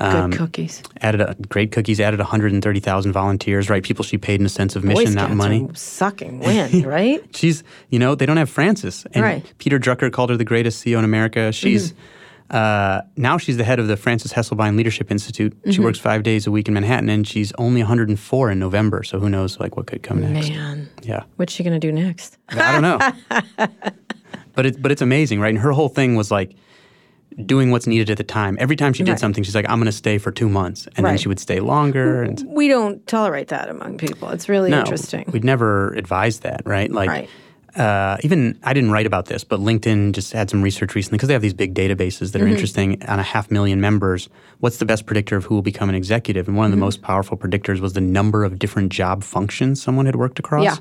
Um, 0.00 0.30
Good 0.30 0.38
cookies. 0.38 0.82
Added 1.00 1.20
a, 1.20 1.34
great 1.48 1.72
cookies. 1.72 1.98
Added 2.00 2.20
130,000 2.20 3.10
volunteers. 3.12 3.68
Right, 3.68 3.82
people 3.82 4.04
she 4.04 4.16
paid 4.16 4.38
in 4.38 4.46
a 4.46 4.48
sense 4.48 4.76
of 4.76 4.82
Boy 4.82 4.90
mission, 4.94 5.14
not 5.14 5.32
money. 5.32 5.68
sucking 5.74 6.38
wind, 6.38 6.86
right? 6.86 7.20
She's, 7.36 7.64
you 7.90 7.98
know, 7.98 8.14
they 8.14 8.24
don't 8.24 8.36
have 8.36 8.48
Frances. 8.48 9.04
And 9.12 9.24
Right. 9.24 9.52
Peter 9.58 9.78
Drucker 9.80 10.12
called 10.12 10.30
her 10.30 10.36
the 10.36 10.44
greatest 10.44 10.84
CEO 10.84 10.98
in 11.00 11.04
America. 11.04 11.50
She's 11.52 11.92
Mm-hmm. 11.92 12.00
Uh, 12.50 13.02
now 13.16 13.36
she's 13.36 13.56
the 13.58 13.64
head 13.64 13.78
of 13.78 13.88
the 13.88 13.96
Frances 13.96 14.32
Hesselbein 14.32 14.76
Leadership 14.76 15.10
Institute. 15.10 15.54
Mm-hmm. 15.60 15.70
She 15.70 15.80
works 15.80 15.98
five 15.98 16.22
days 16.22 16.46
a 16.46 16.50
week 16.50 16.66
in 16.68 16.74
Manhattan, 16.74 17.08
and 17.10 17.26
she's 17.28 17.52
only 17.58 17.82
104 17.82 18.50
in 18.50 18.58
November. 18.58 19.02
So 19.02 19.20
who 19.20 19.28
knows, 19.28 19.60
like, 19.60 19.76
what 19.76 19.86
could 19.86 20.02
come 20.02 20.20
next? 20.20 20.48
Man, 20.48 20.88
Yeah, 21.02 21.24
what's 21.36 21.52
she 21.52 21.62
gonna 21.62 21.78
do 21.78 21.92
next? 21.92 22.38
I 22.48 22.72
don't 22.72 22.82
know. 22.82 23.68
but 24.54 24.66
it's 24.66 24.76
but 24.78 24.90
it's 24.90 25.02
amazing, 25.02 25.40
right? 25.40 25.50
And 25.50 25.58
her 25.58 25.72
whole 25.72 25.88
thing 25.90 26.14
was 26.14 26.30
like 26.30 26.54
doing 27.44 27.70
what's 27.70 27.86
needed 27.86 28.10
at 28.10 28.16
the 28.16 28.24
time. 28.24 28.56
Every 28.58 28.74
time 28.76 28.92
she 28.92 29.04
did 29.04 29.12
Right. 29.12 29.20
something, 29.20 29.44
she's 29.44 29.54
like, 29.54 29.68
"I'm 29.68 29.78
going 29.78 29.86
to 29.86 29.92
stay 29.92 30.18
for 30.18 30.32
two 30.32 30.48
months," 30.48 30.88
and 30.96 31.04
then 31.06 31.18
she 31.18 31.28
would 31.28 31.38
stay 31.38 31.60
longer. 31.60 32.22
And 32.22 32.42
We 32.48 32.66
don't 32.68 33.06
tolerate 33.06 33.48
that 33.48 33.68
among 33.68 33.98
people. 33.98 34.30
It's 34.30 34.48
really 34.48 34.70
no, 34.70 34.80
interesting. 34.80 35.24
we'd 35.32 35.44
never 35.44 35.90
advise 35.94 36.40
that, 36.40 36.62
right? 36.64 36.90
Like. 36.90 37.08
Right. 37.10 37.28
Uh, 37.78 38.16
even 38.24 38.58
I 38.64 38.72
didn't 38.72 38.90
write 38.90 39.06
about 39.06 39.26
this, 39.26 39.44
but 39.44 39.60
LinkedIn 39.60 40.12
just 40.12 40.32
had 40.32 40.50
some 40.50 40.62
research 40.62 40.94
recently 40.96 41.16
because 41.16 41.28
they 41.28 41.32
have 41.34 41.42
these 41.42 41.54
big 41.54 41.74
databases 41.74 42.32
that 42.32 42.42
are 42.42 42.44
Mm-hmm. 42.44 42.52
interesting 42.54 43.02
on 43.04 43.18
a 43.20 43.22
half 43.22 43.50
million 43.50 43.80
members. 43.80 44.28
What's 44.58 44.78
the 44.78 44.84
best 44.84 45.06
predictor 45.06 45.36
of 45.36 45.44
who 45.44 45.54
will 45.54 45.62
become 45.62 45.88
an 45.88 45.94
executive? 45.94 46.48
And 46.48 46.56
one 46.56 46.64
of 46.66 46.72
the 46.72 46.76
Mm-hmm. 46.76 46.84
most 46.84 47.02
powerful 47.02 47.36
predictors 47.36 47.78
was 47.80 47.92
the 47.92 48.00
number 48.00 48.42
of 48.44 48.58
different 48.58 48.90
job 48.90 49.22
functions 49.22 49.80
someone 49.80 50.06
had 50.06 50.16
worked 50.16 50.38
across. 50.40 50.64
Yeah. 50.64 50.76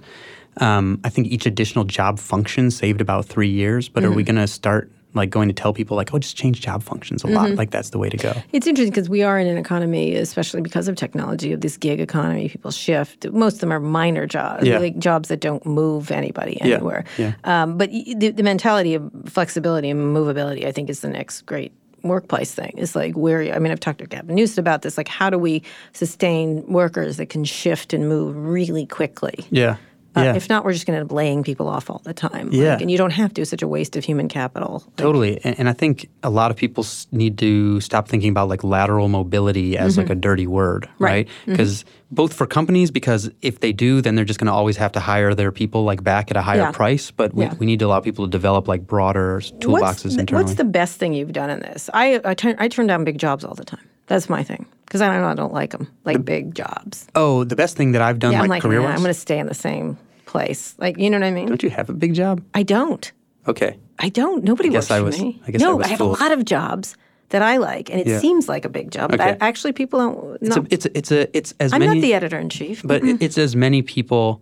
Um, 0.59 0.99
I 1.03 1.09
think 1.09 1.27
each 1.27 1.45
additional 1.45 1.85
job 1.85 2.17
function 2.17 2.71
saved 2.71 2.99
about 2.99 3.25
three 3.25 3.49
years. 3.49 3.89
But 3.89 4.03
are 4.03 4.11
we 4.11 4.23
going 4.23 4.37
to 4.37 4.47
start 4.47 4.91
like 5.14 5.30
going 5.30 5.47
to 5.47 5.53
tell 5.53 5.74
people 5.74 5.97
like, 5.97 6.14
oh, 6.14 6.20
just 6.20 6.38
change 6.38 6.62
job 6.62 6.84
functions 6.84 7.24
a 7.24 7.28
lot? 7.28 7.51
Like 7.51 7.72
that's 7.72 7.89
the 7.89 7.97
way 7.97 8.10
to 8.10 8.18
go. 8.18 8.34
It's 8.51 8.68
interesting 8.68 8.91
because 8.91 9.10
we 9.10 9.24
are 9.24 9.39
in 9.39 9.47
an 9.47 9.58
economy, 9.58 10.16
especially 10.16 10.62
because 10.62 10.88
of 10.88 10.95
technology, 10.95 11.53
of 11.53 11.62
this 11.62 11.78
gig 11.78 11.99
economy. 11.99 12.49
People 12.49 12.72
shift. 12.72 13.28
Most 13.32 13.55
of 13.55 13.60
them 13.62 13.72
are 13.74 13.80
minor 13.80 14.28
jobs, 14.28 14.66
Yeah. 14.68 14.78
like 14.80 14.97
jobs 14.99 15.30
that 15.30 15.39
don't 15.39 15.66
move 15.66 16.12
anybody 16.12 16.62
anywhere. 16.62 17.03
yeah. 17.18 17.34
Um, 17.45 17.78
but 17.78 17.89
the, 17.89 18.30
the 18.30 18.43
mentality 18.43 18.93
of 18.93 19.10
flexibility 19.26 19.89
and 19.89 20.16
movability, 20.16 20.66
I 20.66 20.72
think, 20.72 20.89
is 20.89 20.99
the 20.99 21.10
next 21.10 21.41
great 21.47 21.72
workplace 22.03 22.53
thing. 22.53 22.74
It's 22.78 22.95
like 22.95 23.16
where 23.16 23.41
I 23.53 23.58
mean, 23.60 23.72
I've 23.72 23.80
talked 23.80 23.99
to 23.99 24.05
Gavin 24.05 24.36
Newsom 24.36 24.62
about 24.62 24.82
this. 24.84 24.97
Like, 24.97 25.08
how 25.08 25.30
do 25.32 25.38
we 25.39 25.64
sustain 25.93 26.64
workers 26.72 27.18
that 27.18 27.28
can 27.30 27.43
shift 27.43 27.91
and 27.93 28.08
move 28.08 28.36
really 28.38 28.86
quickly? 28.86 29.45
Yeah. 29.49 29.78
Uh, 30.18 30.24
Yeah. 30.24 30.36
If 30.36 30.49
not, 30.49 30.65
we're 30.65 30.74
just 30.74 30.86
going 30.86 30.95
to 30.95 31.01
end 31.01 31.09
up 31.09 31.15
laying 31.15 31.43
people 31.43 31.68
off 31.68 31.89
all 31.89 32.01
the 32.03 32.13
time. 32.13 32.49
Yeah. 32.51 32.72
Like, 32.74 32.82
and 32.82 32.91
you 32.91 32.97
don't 32.97 33.11
have 33.11 33.34
to. 33.36 33.41
It's 33.41 33.49
such 33.51 33.61
a 33.61 33.68
waste 33.68 33.95
of 33.95 34.03
human 34.03 34.28
capital. 34.28 34.84
Like, 34.86 34.95
Totally. 34.97 35.39
And, 35.43 35.59
and 35.59 35.70
I 35.70 35.74
think 35.74 36.09
a 36.24 36.30
lot 36.30 36.51
of 36.51 36.57
people 36.57 36.86
need 37.11 37.38
to 37.39 37.80
stop 37.82 38.07
thinking 38.07 38.30
about 38.32 38.49
like 38.49 38.63
lateral 38.63 39.07
mobility 39.07 39.78
as 39.78 39.97
like 39.97 40.09
a 40.09 40.15
dirty 40.15 40.47
word, 40.47 40.84
Mm-hmm. 40.88 41.03
Right. 41.03 41.28
right? 41.28 41.28
Because 41.45 41.86
both 42.11 42.34
for 42.34 42.45
companies, 42.47 42.89
because 42.91 43.30
if 43.41 43.59
they 43.59 43.72
do, 43.74 44.01
then 44.01 44.15
they're 44.15 44.26
just 44.26 44.39
going 44.39 44.47
to 44.47 44.53
always 44.53 44.78
have 44.78 44.91
to 44.93 44.99
hire 44.99 45.34
their 45.36 45.51
people 45.51 45.84
like 45.84 46.03
back 46.03 46.32
at 46.32 46.38
a 46.38 46.41
higher 46.41 46.59
Yeah. 46.59 46.72
price. 46.72 47.11
But 47.11 47.34
we, 47.34 47.43
Yeah. 47.45 47.53
we 47.59 47.65
need 47.65 47.80
to 47.80 47.86
allow 47.86 47.99
people 47.99 48.26
to 48.26 48.32
develop 48.32 48.68
like 48.68 48.88
broader 48.88 49.39
toolboxes 49.41 49.70
what's, 49.82 50.03
the- 50.03 50.20
internally. 50.20 50.43
What's 50.45 50.55
the 50.55 50.63
best 50.63 50.99
thing 50.99 51.13
you've 51.13 51.34
done 51.34 51.49
in 51.49 51.59
this? 51.59 51.89
I 51.93 52.22
I 52.24 52.34
turn 52.34 52.55
I 52.59 52.68
turn 52.70 52.88
down 52.88 53.03
big 53.03 53.18
jobs 53.18 53.43
all 53.43 53.55
the 53.55 53.65
time. 53.65 53.86
That's 54.07 54.30
my 54.30 54.41
thing 54.41 54.65
because 54.86 55.01
I 55.01 55.07
don't 55.11 55.22
know 55.22 55.28
I 55.28 55.34
don't 55.36 55.53
like 55.53 55.72
them 55.72 55.89
like 56.05 56.24
big 56.24 56.55
jobs. 56.55 57.07
oh, 57.13 57.43
the 57.43 57.57
best 57.57 57.76
thing 57.76 57.91
that 57.91 58.01
I've 58.01 58.20
done 58.20 58.32
Yeah, 58.32 58.38
I'm 58.41 58.47
like, 58.47 58.49
like 58.49 58.61
career 58.63 58.80
nah. 58.82 58.88
I'm 58.89 58.97
going 58.99 59.07
to 59.07 59.13
stay 59.13 59.38
in 59.38 59.47
the 59.47 59.53
same 59.53 59.97
place. 60.28 60.75
Like 60.78 60.99
you 60.99 61.09
know 61.09 61.17
what 61.19 61.25
I 61.25 61.32
mean? 61.32 61.47
Don't 61.47 61.63
you 61.63 61.71
have 61.71 61.89
a 61.89 61.93
big 61.93 62.13
job? 62.13 62.43
I 62.53 62.61
don't. 62.61 63.11
Okay. 63.47 63.80
I 63.97 64.09
don't. 64.09 64.43
Nobody 64.43 64.69
guess 64.69 64.91
works 64.91 64.91
I 64.91 65.17
for 65.17 65.23
me. 65.23 65.41
I 65.47 65.51
guess 65.51 65.61
I 65.61 65.65
no, 65.65 65.78
was 65.78 65.88
I 65.88 65.89
have 65.89 65.97
fooled. 65.97 66.19
a 66.19 66.21
lot 66.23 66.32
of 66.32 66.45
jobs 66.45 66.95
that 67.30 67.41
I 67.41 67.57
like, 67.57 67.89
and 67.89 67.99
it 67.99 68.07
Yeah. 68.07 68.19
seems 68.19 68.47
like 68.47 68.63
a 68.63 68.69
big 68.69 68.91
job. 68.91 69.09
But 69.11 69.19
I, 69.19 69.38
actually, 69.41 69.73
people 69.73 69.99
don't. 69.99 70.38
It's 70.41 70.55
No, 70.55 70.61
a, 70.61 70.67
it's 70.69 70.86
a, 70.86 70.97
it's 70.97 71.11
a, 71.11 71.38
it's 71.38 71.53
as 71.59 71.73
I'm 71.73 71.80
many. 71.80 71.95
not 71.95 72.01
the 72.01 72.13
editor 72.13 72.38
in 72.38 72.49
chief. 72.49 72.84
but 72.86 73.03
it- 73.03 73.21
it's 73.21 73.38
as 73.38 73.55
many 73.55 73.82
people 73.82 74.41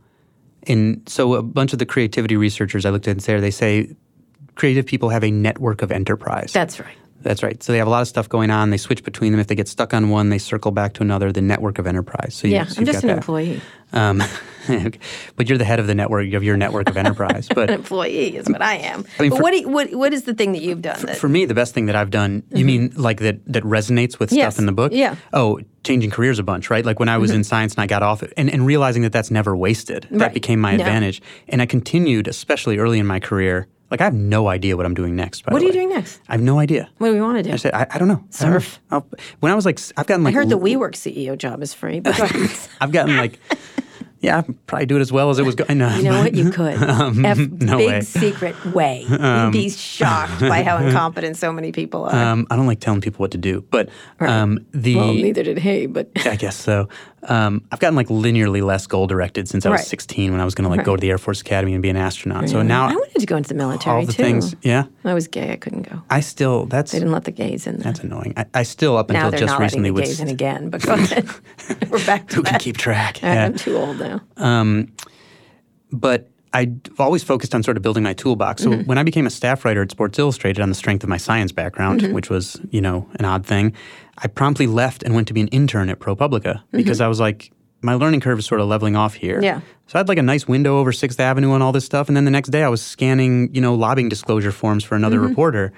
in 0.67 1.01
so 1.07 1.35
a 1.35 1.41
bunch 1.43 1.71
of 1.73 1.79
the 1.79 1.85
creativity 1.85 2.35
researchers 2.35 2.85
I 2.85 2.89
looked 2.89 3.07
at 3.07 3.11
and 3.11 3.21
there 3.21 3.39
they 3.39 3.51
say 3.51 3.95
creative 4.55 4.85
people 4.85 5.09
have 5.09 5.23
a 5.23 5.31
network 5.31 5.81
of 5.83 5.91
enterprise. 5.91 6.51
That's 6.53 6.79
right. 6.79 6.97
That's 7.25 7.41
right. 7.41 7.61
So 7.63 7.71
they 7.71 7.79
have 7.79 7.87
a 7.87 7.89
lot 7.89 8.01
of 8.03 8.07
stuff 8.07 8.29
going 8.29 8.51
on. 8.51 8.69
They 8.69 8.77
switch 8.77 9.03
between 9.03 9.31
them. 9.31 9.41
If 9.41 9.47
they 9.47 9.55
get 9.55 9.67
stuck 9.67 9.95
on 9.95 10.09
one, 10.09 10.29
they 10.29 10.37
circle 10.37 10.71
back 10.71 10.93
to 10.93 11.01
another. 11.01 11.31
The 11.31 11.41
network 11.41 11.79
of 11.79 11.87
enterprise. 11.87 12.35
So 12.35 12.47
you, 12.47 12.53
Yeah, 12.53 12.65
so 12.65 12.79
I'm 12.81 12.85
just 12.85 13.01
an 13.03 13.07
that. 13.07 13.17
employee. 13.17 13.61
Um, 13.93 14.21
but 15.35 15.47
you're 15.49 15.57
the 15.57 15.65
head 15.65 15.79
of 15.79 15.87
the 15.87 15.95
network 15.95 16.31
of 16.33 16.43
your 16.43 16.55
network 16.57 16.89
of 16.89 16.97
enterprise. 16.97 17.47
But 17.53 17.69
An 17.69 17.75
employee 17.75 18.35
is 18.35 18.47
what 18.47 18.61
I 18.61 18.75
am. 18.75 19.05
I 19.17 19.21
mean, 19.23 19.31
but 19.31 19.37
for- 19.37 19.41
what, 19.43 19.51
do 19.51 19.57
you, 19.57 19.69
what 19.69 19.91
what 19.95 20.13
is 20.13 20.23
the 20.23 20.33
thing 20.33 20.51
that 20.53 20.61
you've 20.61 20.81
done? 20.81 21.01
that, 21.05 21.17
for 21.17 21.27
me, 21.29 21.45
the 21.45 21.53
best 21.55 21.73
thing 21.73 21.87
that 21.87 21.95
I've 21.95 22.09
done, 22.11 22.43
you 22.51 22.63
mean 22.65 22.93
like 22.95 23.19
that 23.21 23.43
that 23.51 23.63
resonates 23.63 24.19
with 24.19 24.29
Mm-hmm. 24.29 24.37
Yes. 24.37 24.53
stuff 24.53 24.59
in 24.59 24.65
the 24.65 24.71
book? 24.71 24.91
Yeah. 24.93 25.15
Oh, 25.33 25.59
changing 25.83 26.11
careers 26.11 26.39
a 26.39 26.43
bunch, 26.43 26.69
right? 26.69 26.85
Like 26.85 26.99
when 26.99 27.09
I 27.09 27.17
was 27.17 27.31
in 27.31 27.43
science 27.43 27.73
and 27.75 27.81
I 27.81 27.87
got 27.87 28.01
off 28.03 28.21
it 28.23 28.33
and, 28.37 28.49
and 28.51 28.65
realizing 28.65 29.01
that 29.03 29.11
that's 29.11 29.29
never 29.31 29.55
wasted. 29.55 30.07
Right. 30.11 30.19
That 30.19 30.33
became 30.33 30.59
my 30.59 30.75
No. 30.75 30.83
advantage. 30.83 31.21
And 31.47 31.61
I 31.61 31.65
continued, 31.67 32.27
especially 32.27 32.77
early 32.79 32.97
in 32.99 33.05
my 33.07 33.19
career. 33.19 33.67
Like 33.91 34.01
I 34.01 34.05
have 34.05 34.13
no 34.13 34.47
idea 34.47 34.75
what 34.75 34.85
I'm 34.85 34.93
doing 34.95 35.15
next. 35.15 35.45
What 35.45 35.55
are 35.55 35.59
you 35.59 35.67
way. 35.67 35.73
doing 35.73 35.89
next? 35.89 36.19
I 36.27 36.33
have 36.33 36.41
no 36.41 36.59
idea. 36.59 36.89
What 36.97 37.07
do 37.07 37.13
we 37.13 37.21
want 37.21 37.37
to 37.37 37.43
do? 37.43 37.51
I 37.51 37.55
said, 37.57 37.73
I, 37.73 37.85
I 37.91 37.97
don't 37.97 38.07
know. 38.07 38.23
I 38.39 38.43
don't 38.43 38.51
know. 38.53 38.59
Surf. 38.59 38.79
When 39.39 39.51
I 39.51 39.55
was 39.55 39.65
like, 39.65 39.79
I've 39.97 40.07
gotten 40.07 40.23
like. 40.23 40.33
I 40.33 40.37
heard 40.37 40.49
the 40.49 40.57
WeWork 40.57 40.93
CEO 40.93 41.37
job 41.37 41.61
is 41.61 41.73
free. 41.73 41.99
But. 41.99 42.19
I've 42.81 42.91
gotten 42.91 43.15
like, 43.15 43.39
yeah, 44.25 44.39
I'd 44.39 44.65
probably 44.65 44.87
do 44.87 44.97
it 44.97 45.01
as 45.01 45.11
well 45.11 45.29
as 45.29 45.37
it 45.37 45.45
was 45.45 45.53
going. 45.53 45.77
No, 45.77 45.95
You 45.95 46.03
know 46.03 46.19
what? 46.19 46.33
You 46.33 46.49
could. 46.49 46.73
F, 46.81 46.81
Um, 46.81 47.57
no 47.59 47.77
big 47.77 47.87
way. 47.87 47.95
Um, 47.97 48.01
secret 48.01 48.65
way. 48.65 49.05
You'd 49.07 49.51
be 49.51 49.69
shocked 49.69 50.39
by 50.39 50.63
how 50.63 50.77
incompetent 50.77 51.37
so 51.37 51.53
many 51.53 51.71
people 51.71 52.05
are. 52.05 52.15
Um, 52.15 52.47
I 52.49 52.55
don't 52.55 52.65
like 52.65 52.79
telling 52.79 53.01
people 53.01 53.19
what 53.19 53.31
to 53.31 53.37
do, 53.37 53.61
but 53.69 53.89
um, 54.19 54.65
the 54.71 54.95
well, 54.95 55.13
neither 55.13 55.43
did 55.43 55.59
he, 55.59 55.85
but 55.85 56.09
I 56.25 56.35
guess 56.37 56.55
so. 56.55 56.89
Um, 57.27 57.63
I've 57.71 57.79
gotten 57.79 57.95
like 57.95 58.07
linearly 58.07 58.63
less 58.63 58.85
goal 58.87 59.07
directed 59.07 59.47
since 59.47 59.65
I 59.65 59.69
was 59.69 59.79
Right. 59.79 59.87
16 59.87 60.31
when 60.31 60.39
I 60.41 60.45
was 60.45 60.53
going 60.55 60.69
to 60.69 60.75
like 60.75 60.85
go 60.85 60.95
to 60.95 61.01
the 61.01 61.09
Air 61.09 61.17
Force 61.17 61.41
Academy 61.41 61.73
and 61.73 61.81
be 61.81 61.89
an 61.89 61.97
astronaut. 61.97 62.49
So 62.49 62.61
now 62.61 62.85
I 62.87 62.93
wanted 62.95 63.19
to 63.19 63.25
go 63.25 63.35
into 63.37 63.49
the 63.49 63.55
military 63.55 64.01
all 64.01 64.05
the 64.05 64.13
too. 64.13 64.23
things, 64.23 64.55
yeah, 64.61 64.85
I 65.03 65.13
was 65.13 65.27
gay. 65.27 65.51
I 65.51 65.55
couldn't 65.55 65.89
go. 65.89 66.01
I 66.09 66.19
still 66.19 66.65
that's 66.65 66.91
They 66.91 66.99
didn't 66.99 67.11
let 67.13 67.23
the 67.23 67.31
gays 67.31 67.65
in 67.67 67.77
there. 67.77 67.83
that's 67.91 67.99
annoying. 68.01 68.33
I, 68.37 68.45
I 68.53 68.63
still 68.63 68.95
up 68.97 69.09
now 69.09 69.25
until 69.25 69.39
just 69.39 69.51
not 69.53 69.59
recently 69.59 69.91
the 69.91 70.01
gays 70.01 70.19
in 70.19 70.27
again. 70.29 70.69
But 70.69 70.81
go 70.83 70.93
ahead. 70.95 71.27
We're 71.89 72.05
back 72.05 72.27
to 72.29 72.35
who 72.37 72.43
can 72.43 72.59
keep 72.59 72.77
track. 72.77 73.21
Yeah. 73.21 73.45
I'm 73.45 73.55
too 73.55 73.75
old 73.77 73.99
now. 73.99 74.21
but 75.91 76.29
I've 76.53 76.71
always 76.99 77.21
focused 77.21 77.53
on 77.53 77.63
sort 77.63 77.75
of 77.75 77.83
building 77.83 78.03
my 78.03 78.13
toolbox. 78.13 78.63
So 78.63 78.69
Mm-hmm. 78.69 78.83
when 78.85 78.97
I 78.97 79.03
became 79.03 79.27
a 79.27 79.29
staff 79.29 79.65
writer 79.65 79.81
at 79.81 79.91
Sports 79.91 80.17
Illustrated 80.17 80.61
on 80.61 80.69
the 80.69 80.75
strength 80.75 81.03
of 81.03 81.09
my 81.09 81.17
science 81.17 81.51
background, 81.51 81.99
Mm-hmm. 82.01 82.13
which 82.13 82.29
was, 82.29 82.57
you 82.71 82.79
know, 82.81 83.09
an 83.19 83.25
odd 83.25 83.45
thing, 83.45 83.73
I 84.17 84.27
promptly 84.27 84.67
left 84.67 85.03
and 85.03 85.13
went 85.13 85.27
to 85.27 85.33
be 85.33 85.41
an 85.41 85.47
intern 85.49 85.89
at 85.89 85.99
ProPublica 85.99 86.61
because 86.71 86.97
mm-hmm. 86.97 87.05
I 87.05 87.07
was 87.07 87.19
like, 87.19 87.51
my 87.85 87.93
learning 87.93 88.19
curve 88.21 88.39
is 88.39 88.45
sort 88.45 88.59
of 88.61 88.67
leveling 88.67 88.95
off 88.95 89.13
here. 89.13 89.35
Mm-hmm. 89.35 89.43
Yeah. 89.43 89.61
So 89.87 89.93
I 89.93 89.99
had 89.99 90.07
like 90.07 90.17
a 90.17 90.23
nice 90.23 90.47
window 90.47 90.79
over 90.79 90.91
Sixth 90.91 91.19
Avenue 91.19 91.53
and 91.53 91.61
all 91.61 91.71
this 91.71 91.85
stuff, 91.85 92.07
and 92.07 92.17
then 92.17 92.25
the 92.25 92.31
next 92.31 92.49
day 92.49 92.63
I 92.63 92.69
was 92.69 92.81
scanning, 92.81 93.53
you 93.53 93.61
know, 93.61 93.75
lobbying 93.75 94.09
disclosure 94.09 94.51
forms 94.51 94.83
for 94.83 94.95
another 94.95 95.17
Mm-hmm. 95.19 95.27
reporter, 95.27 95.73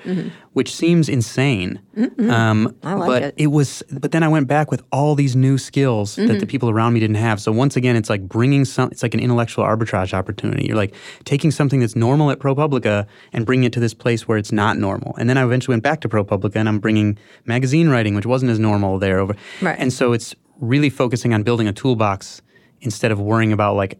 which 0.53 0.73
seems 0.73 1.09
insane. 1.09 1.81
Um, 2.29 2.73
I 2.83 2.93
like 2.93 3.07
but 3.07 3.33
it. 3.37 3.47
was, 3.47 3.83
but 3.91 4.13
then 4.13 4.23
I 4.23 4.29
went 4.29 4.47
back 4.47 4.71
with 4.71 4.81
all 4.93 5.13
these 5.15 5.35
new 5.35 5.57
skills 5.57 6.15
that 6.15 6.21
Mm-hmm. 6.29 6.39
the 6.39 6.45
people 6.47 6.69
around 6.69 6.93
me 6.93 7.01
didn't 7.01 7.17
have. 7.17 7.41
So 7.41 7.51
once 7.51 7.75
again, 7.75 7.97
it's 7.97 8.09
like 8.09 8.21
bringing 8.27 8.63
some. 8.63 8.89
It's 8.91 9.03
like 9.03 9.13
an 9.13 9.19
intellectual 9.19 9.65
arbitrage 9.65 10.13
opportunity. 10.13 10.65
You're 10.67 10.77
like 10.77 10.93
taking 11.25 11.51
something 11.51 11.81
that's 11.81 11.95
normal 11.97 12.31
at 12.31 12.39
ProPublica 12.39 13.05
and 13.33 13.45
bringing 13.45 13.65
it 13.65 13.73
to 13.73 13.81
this 13.81 13.93
place 13.93 14.25
where 14.25 14.37
it's 14.37 14.53
not 14.53 14.77
normal. 14.77 15.15
And 15.19 15.29
then 15.29 15.37
I 15.37 15.43
eventually 15.43 15.73
went 15.73 15.83
back 15.83 15.99
to 16.01 16.09
ProPublica 16.09 16.55
and 16.55 16.69
I'm 16.69 16.79
bringing 16.79 17.17
magazine 17.45 17.89
writing, 17.89 18.15
which 18.15 18.25
wasn't 18.25 18.51
as 18.51 18.59
normal 18.59 18.99
there. 18.99 19.19
Over, 19.19 19.35
Right. 19.61 19.75
and 19.77 19.91
so 19.91 20.13
it's 20.13 20.33
really 20.59 20.89
focusing 20.89 21.33
on 21.33 21.43
building 21.43 21.67
a 21.67 21.73
toolbox 21.73 22.41
instead 22.81 23.11
of 23.11 23.19
worrying 23.19 23.51
about 23.53 23.75
like 23.75 23.99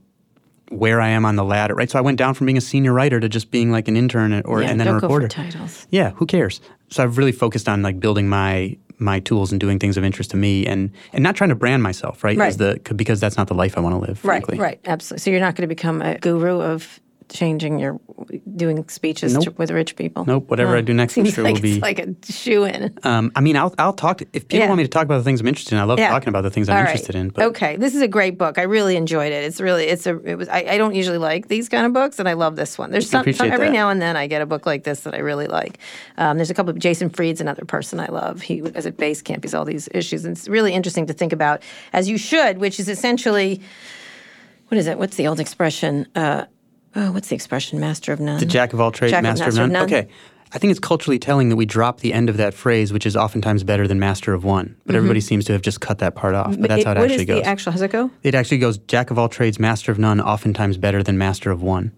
where 0.69 0.99
I 0.99 1.07
am 1.09 1.25
on 1.25 1.35
the 1.37 1.45
ladder, 1.45 1.73
right? 1.75 1.89
So 1.89 1.97
I 1.97 2.01
went 2.01 2.17
down 2.17 2.33
from 2.33 2.45
being 2.45 2.57
a 2.57 2.61
senior 2.61 2.91
writer 2.93 3.19
to 3.19 3.29
just 3.29 3.51
being 3.51 3.71
like 3.71 3.87
an 3.87 3.95
intern 3.95 4.41
or 4.43 4.61
yeah, 4.61 4.69
and 4.69 4.79
then 4.79 4.87
a 4.89 4.93
reporter. 4.95 5.27
titles. 5.27 5.87
Yeah, 5.91 6.11
who 6.11 6.25
cares? 6.25 6.59
So 6.89 7.03
I've 7.03 7.17
really 7.17 7.31
focused 7.31 7.69
on 7.69 7.81
like 7.81 7.99
building 7.99 8.27
my 8.27 8.77
my 8.99 9.19
tools 9.19 9.51
and 9.51 9.61
doing 9.61 9.77
things 9.79 9.95
of 9.95 10.03
interest 10.03 10.31
to 10.31 10.37
me 10.37 10.65
and 10.65 10.91
and 11.13 11.23
not 11.23 11.35
trying 11.35 11.49
to 11.51 11.55
brand 11.55 11.83
myself, 11.83 12.23
right? 12.23 12.37
Right. 12.37 12.47
As 12.47 12.57
the 12.57 12.81
because 12.95 13.19
that's 13.19 13.37
not 13.37 13.47
the 13.47 13.53
life 13.53 13.77
I 13.77 13.81
want 13.81 13.93
to 13.93 13.99
live, 13.99 14.23
Right, 14.25 14.43
frankly. 14.43 14.57
right, 14.59 14.79
absolutely. 14.85 15.21
So 15.21 15.29
you're 15.31 15.39
not 15.39 15.55
going 15.55 15.69
to 15.69 15.73
become 15.73 16.01
a 16.01 16.17
guru 16.17 16.59
of 16.61 16.99
changing 17.29 17.79
your 17.79 17.99
doing 18.55 18.87
speeches 18.89 19.37
to, 19.37 19.51
with 19.51 19.69
rich 19.71 19.95
people. 19.95 20.25
Nope, 20.25 20.49
whatever 20.49 20.75
I 20.75 20.81
do 20.81 20.93
next, 20.93 21.17
I'm 21.17 21.25
seems 21.25 21.35
sure 21.35 21.43
like 21.43 21.55
will 21.55 21.61
be- 21.61 21.73
it's 21.73 21.81
like 21.81 21.99
a 21.99 22.15
shoe 22.31 22.63
in. 22.63 22.97
Um, 23.03 23.31
I 23.35 23.41
mean, 23.41 23.55
I'll 23.55 23.73
I'll 23.77 23.93
talk 23.93 24.19
to, 24.19 24.25
if 24.33 24.47
people 24.47 24.59
Yeah. 24.63 24.67
want 24.69 24.77
me 24.77 24.83
to 24.83 24.89
talk 24.89 25.03
about 25.03 25.17
the 25.19 25.23
things 25.23 25.41
I'm 25.41 25.47
interested 25.47 25.75
in. 25.75 25.79
I 25.79 25.83
love 25.83 25.99
Yeah. 25.99 26.09
talking 26.09 26.29
about 26.29 26.41
the 26.41 26.49
things 26.49 26.69
I'm 26.69 26.77
All 26.77 26.83
right. 26.83 26.89
interested 26.89 27.15
in. 27.15 27.29
But 27.29 27.43
okay, 27.45 27.75
this 27.75 27.95
is 27.95 28.01
a 28.01 28.07
great 28.07 28.37
book. 28.37 28.57
I 28.57 28.63
really 28.63 28.95
enjoyed 28.95 29.31
it. 29.31 29.43
It's 29.43 29.59
really 29.61 29.85
it's 29.85 30.07
a 30.07 30.17
it 30.23 30.35
was. 30.35 30.47
I, 30.49 30.59
I 30.69 30.77
don't 30.77 30.95
usually 30.95 31.17
like 31.17 31.47
these 31.47 31.69
kind 31.69 31.85
of 31.85 31.93
books, 31.93 32.19
and 32.19 32.27
I 32.27 32.33
love 32.33 32.55
this 32.55 32.77
one. 32.77 32.91
There's 32.91 33.09
some, 33.09 33.31
some 33.33 33.51
every 33.51 33.67
that. 33.67 33.73
now 33.73 33.89
and 33.89 34.01
then 34.01 34.15
I 34.17 34.27
get 34.27 34.41
a 34.41 34.45
book 34.45 34.65
like 34.65 34.83
this 34.83 35.01
that 35.01 35.13
I 35.13 35.19
really 35.19 35.47
like. 35.47 35.79
Um, 36.17 36.37
there's 36.37 36.49
a 36.49 36.53
couple 36.53 36.69
of 36.71 36.79
Jason 36.79 37.09
Fried's 37.09 37.41
another 37.41 37.65
person 37.65 37.99
I 37.99 38.07
love. 38.07 38.41
He 38.41 38.61
was 38.61 38.85
at 38.85 38.97
Basecamp. 38.97 39.43
He's 39.43 39.53
all 39.53 39.65
these 39.65 39.87
issues, 39.93 40.25
and 40.25 40.35
it's 40.37 40.47
really 40.47 40.73
interesting 40.73 41.05
to 41.07 41.13
think 41.13 41.33
about 41.33 41.61
as 41.93 42.09
you 42.09 42.17
should, 42.17 42.57
which 42.57 42.79
is 42.79 42.89
essentially 42.89 43.61
what 44.69 44.77
is 44.77 44.87
it? 44.87 44.97
What's 44.97 45.15
the 45.15 45.27
old 45.27 45.39
expression? 45.39 46.07
Uh, 46.15 46.45
oh, 46.95 47.11
what's 47.11 47.27
the 47.29 47.35
expression? 47.35 47.79
Master 47.79 48.11
of 48.13 48.19
none. 48.19 48.39
the 48.39 48.45
jack 48.45 48.73
of 48.73 48.79
all 48.81 48.91
trades, 48.91 49.11
Jack 49.11 49.19
of- 49.19 49.23
master, 49.39 49.47
of 49.49 49.55
none. 49.69 49.75
Okay. 49.83 50.07
I 50.53 50.59
think 50.59 50.71
it's 50.71 50.79
culturally 50.79 51.19
telling 51.19 51.49
that 51.49 51.57
we 51.57 51.65
drop 51.65 51.99
the 51.99 52.13
end 52.13 52.29
of 52.29 52.37
that 52.37 52.53
phrase, 52.53 52.93
which 52.93 53.05
is 53.05 53.17
oftentimes 53.17 53.65
better 53.65 53.85
than 53.85 53.99
master 53.99 54.33
of 54.33 54.45
one. 54.45 54.77
But 54.85 54.95
everybody 54.95 55.19
seems 55.19 55.43
to 55.45 55.51
have 55.51 55.61
just 55.61 55.81
cut 55.81 55.99
that 55.99 56.15
part 56.15 56.35
off. 56.35 56.55
But 56.57 56.69
that's 56.69 56.85
how 56.85 56.93
it 56.93 56.95
Mm-hmm. 56.95 57.01
what 57.01 57.11
actually 57.11 57.15
is 57.23 57.25
goes. 57.27 57.41
the 57.43 57.47
actual? 57.49 57.71
How's 57.73 57.81
it 57.81 57.91
go? 57.91 58.11
it 58.23 58.33
actually 58.33 58.59
goes 58.59 58.77
jack 58.77 59.11
of 59.11 59.19
all 59.19 59.27
trades, 59.27 59.59
master 59.59 59.91
of 59.91 59.99
none, 59.99 60.21
oftentimes 60.21 60.77
better 60.77 61.03
than 61.03 61.17
master 61.17 61.51
of 61.51 61.61
one. 61.61 61.91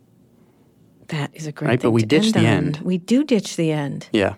That 1.09 1.29
is 1.35 1.45
a 1.45 1.51
great. 1.51 1.67
Right, 1.67 1.81
but 1.81 1.91
we 1.91 2.01
ditch 2.01 2.31
the 2.33 2.39
on. 2.39 2.45
end. 2.45 2.77
We 2.83 2.97
do 2.97 3.23
ditch 3.23 3.55
the 3.55 3.71
end. 3.71 4.07
Yeah. 4.11 4.33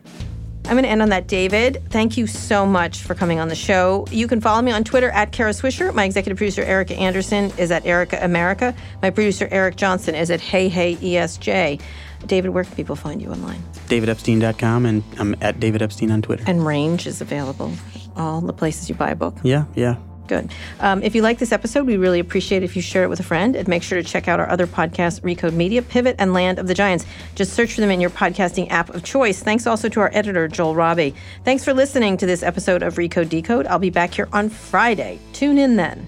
I'm 0.66 0.72
going 0.72 0.84
to 0.84 0.90
end 0.90 1.02
on 1.02 1.10
that, 1.10 1.28
David. 1.28 1.82
Thank 1.90 2.18
you 2.18 2.28
so 2.28 2.66
much 2.66 3.02
for 3.02 3.16
coming 3.16 3.40
on 3.40 3.50
the 3.50 3.56
show. 3.56 4.06
You 4.12 4.28
can 4.28 4.40
follow 4.40 4.62
me 4.62 4.72
on 4.72 4.84
Twitter 4.84 5.10
at 5.10 5.32
Kara 5.32 5.52
Swisher. 5.52 5.94
My 5.94 6.06
executive 6.06 6.38
producer, 6.38 6.62
Erica 6.64 6.96
Anderson, 6.96 7.52
is 7.58 7.72
at 7.72 7.86
Erica 7.86 8.20
America. 8.24 8.76
My 9.02 9.10
producer, 9.10 9.48
Eric 9.52 9.76
Johnson, 9.76 10.16
is 10.16 10.32
at 10.32 10.40
Hey 10.40 10.70
Hey 10.70 10.96
ESJ. 10.96 11.82
David, 12.28 12.50
where 12.50 12.64
can 12.64 12.76
people 12.76 12.96
find 12.96 13.22
you 13.22 13.32
online? 13.32 13.62
DavidEpstein.com, 13.88 14.86
and 14.86 15.04
I'm 15.18 15.36
at 15.42 15.60
David 15.60 15.82
Epstein 15.82 16.12
on 16.12 16.22
Twitter. 16.22 16.44
And 16.48 16.66
Range 16.66 17.06
is 17.08 17.22
available. 17.22 17.74
All 18.16 18.42
the 18.42 18.54
places 18.54 18.90
you 18.90 18.96
buy 18.96 19.10
a 19.10 19.16
book. 19.16 19.36
Yeah, 19.44 19.66
yeah. 19.76 19.96
Good. 20.32 20.50
Um, 20.80 21.04
if 21.04 21.14
you 21.14 21.24
like 21.24 21.40
this 21.40 21.52
episode, 21.52 21.86
we 21.86 21.98
really 21.98 22.22
appreciate 22.22 22.64
if 22.64 22.78
you 22.78 22.82
share 22.82 23.04
it 23.04 23.10
with 23.10 23.20
a 23.20 23.24
friend. 23.24 23.54
And 23.54 23.68
make 23.68 23.84
sure 23.84 24.02
to 24.02 24.08
check 24.08 24.30
out 24.30 24.40
our 24.40 24.50
other 24.50 24.66
podcasts, 24.66 25.20
Recode 25.20 25.52
Media, 25.52 25.82
Pivot, 25.82 26.16
and 26.20 26.32
Land 26.32 26.58
of 26.58 26.68
the 26.68 26.74
Giants. 26.74 27.06
Just 27.36 27.52
search 27.52 27.74
for 27.74 27.82
them 27.82 27.92
in 27.92 28.00
your 28.00 28.12
podcasting 28.12 28.72
app 28.72 28.92
of 28.92 29.04
choice. 29.04 29.44
Thanks 29.44 29.68
also 29.68 29.90
to 29.90 30.00
our 30.00 30.10
editor, 30.14 30.48
Joel 30.48 30.74
Robbie. 30.74 31.14
Thanks 31.44 31.66
for 31.66 31.74
listening 31.74 32.16
to 32.16 32.26
this 32.26 32.44
episode 32.44 32.82
of 32.82 32.96
Recode 32.96 33.28
Decode. 33.28 33.68
I'll 33.68 33.78
be 33.78 33.90
back 33.90 34.14
here 34.14 34.30
on 34.32 34.48
Friday. 34.48 35.20
Tune 35.34 35.58
in 35.58 35.76
then. 35.76 36.08